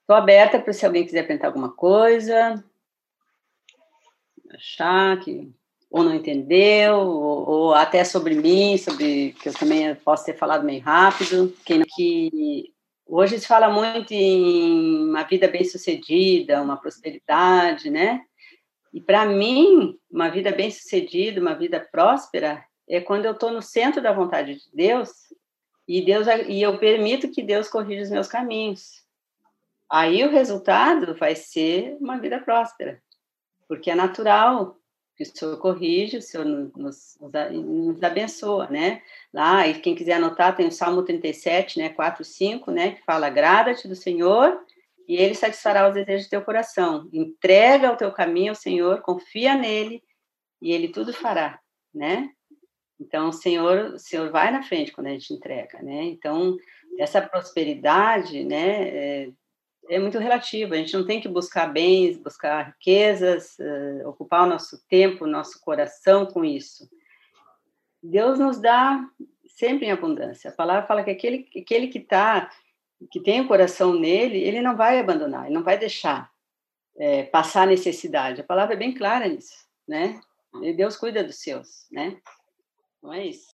Estou 0.00 0.16
aberta 0.16 0.60
para 0.60 0.72
se 0.72 0.86
alguém 0.86 1.04
quiser 1.04 1.26
perguntar 1.26 1.48
alguma 1.48 1.72
coisa, 1.72 2.64
achar 4.54 5.18
que 5.20 5.52
ou 5.90 6.02
não 6.02 6.14
entendeu, 6.14 6.96
ou, 6.96 7.48
ou, 7.48 7.74
até 7.74 8.04
sobre 8.04 8.34
mim, 8.34 8.76
sobre 8.76 9.32
que 9.40 9.48
eu 9.48 9.54
também 9.54 9.94
posso 9.94 10.24
ter 10.24 10.34
falado 10.34 10.64
meio 10.64 10.82
rápido, 10.82 11.54
quem 11.64 11.78
não, 11.78 11.86
que 11.96 12.74
Hoje 13.08 13.38
se 13.38 13.46
fala 13.46 13.68
muito 13.68 14.12
em 14.12 15.08
uma 15.08 15.22
vida 15.22 15.46
bem-sucedida, 15.46 16.60
uma 16.60 16.76
prosperidade, 16.76 17.88
né? 17.88 18.24
E 18.92 19.00
para 19.00 19.24
mim, 19.24 19.96
uma 20.10 20.28
vida 20.28 20.50
bem-sucedida, 20.50 21.40
uma 21.40 21.54
vida 21.54 21.78
próspera, 21.78 22.64
é 22.88 23.00
quando 23.00 23.24
eu 23.24 23.32
estou 23.32 23.52
no 23.52 23.62
centro 23.62 24.02
da 24.02 24.12
vontade 24.12 24.56
de 24.56 24.64
Deus 24.74 25.10
e 25.86 26.04
Deus 26.04 26.26
e 26.48 26.60
eu 26.60 26.78
permito 26.78 27.30
que 27.30 27.42
Deus 27.42 27.68
corrija 27.68 28.02
os 28.02 28.10
meus 28.10 28.26
caminhos. 28.26 29.04
Aí 29.88 30.24
o 30.24 30.30
resultado 30.30 31.14
vai 31.14 31.36
ser 31.36 31.96
uma 32.00 32.18
vida 32.18 32.40
próspera, 32.40 33.00
porque 33.68 33.88
é 33.88 33.94
natural 33.94 34.80
que 35.16 35.22
o 35.22 35.26
Senhor 35.26 35.56
corrige, 35.58 36.18
o 36.18 36.22
Senhor 36.22 36.44
nos, 36.44 37.18
nos, 37.20 38.02
abençoa, 38.02 38.68
né? 38.68 39.02
Lá, 39.32 39.66
e 39.66 39.80
quem 39.80 39.94
quiser 39.94 40.14
anotar, 40.14 40.54
tem 40.54 40.66
o 40.66 40.72
Salmo 40.72 41.02
37, 41.02 41.78
né, 41.78 41.88
4, 41.88 42.22
5, 42.22 42.70
né, 42.70 42.92
que 42.92 43.04
fala, 43.04 43.26
agrada-te 43.26 43.88
do 43.88 43.96
Senhor 43.96 44.60
e 45.08 45.16
Ele 45.16 45.34
satisfará 45.34 45.88
os 45.88 45.94
desejos 45.94 46.26
do 46.26 46.30
teu 46.30 46.42
coração. 46.42 47.08
Entrega 47.12 47.92
o 47.92 47.96
teu 47.96 48.12
caminho 48.12 48.50
ao 48.50 48.56
Senhor, 48.56 49.00
confia 49.00 49.54
nele 49.54 50.02
e 50.60 50.72
Ele 50.72 50.88
tudo 50.88 51.12
fará, 51.12 51.58
né? 51.94 52.30
Então, 53.00 53.28
o 53.28 53.32
Senhor, 53.32 53.94
o 53.94 53.98
Senhor 53.98 54.30
vai 54.30 54.50
na 54.50 54.62
frente 54.62 54.92
quando 54.92 55.06
a 55.06 55.10
gente 55.10 55.32
entrega, 55.32 55.80
né? 55.82 56.04
Então, 56.04 56.56
essa 56.98 57.20
prosperidade, 57.20 58.42
né, 58.44 58.88
é, 58.88 59.28
é 59.88 59.98
muito 59.98 60.18
relativa. 60.18 60.74
A 60.74 60.78
gente 60.78 60.96
não 60.96 61.06
tem 61.06 61.20
que 61.20 61.28
buscar 61.28 61.66
bens, 61.66 62.16
buscar 62.16 62.68
riquezas, 62.68 63.56
uh, 63.58 64.08
ocupar 64.08 64.44
o 64.44 64.50
nosso 64.50 64.84
tempo, 64.88 65.24
o 65.24 65.28
nosso 65.28 65.60
coração 65.60 66.26
com 66.26 66.44
isso. 66.44 66.88
Deus 68.02 68.38
nos 68.38 68.60
dá 68.60 69.04
sempre 69.46 69.86
em 69.86 69.90
abundância. 69.90 70.50
A 70.50 70.54
palavra 70.54 70.86
fala 70.86 71.02
que 71.02 71.10
aquele, 71.10 71.48
aquele 71.56 71.88
que 71.88 71.98
está, 71.98 72.50
que 73.10 73.20
tem 73.20 73.40
o 73.40 73.48
coração 73.48 73.94
nele, 73.94 74.38
ele 74.38 74.60
não 74.60 74.76
vai 74.76 74.98
abandonar, 74.98 75.46
ele 75.46 75.54
não 75.54 75.62
vai 75.62 75.78
deixar 75.78 76.30
é, 76.98 77.24
passar 77.24 77.66
necessidade. 77.66 78.40
A 78.40 78.44
palavra 78.44 78.74
é 78.74 78.78
bem 78.78 78.94
clara 78.94 79.26
nisso, 79.26 79.66
né? 79.86 80.20
E 80.62 80.72
Deus 80.72 80.96
cuida 80.96 81.22
dos 81.22 81.36
seus, 81.36 81.86
né? 81.90 82.16
Não 83.02 83.12
é 83.12 83.26
isso. 83.26 83.44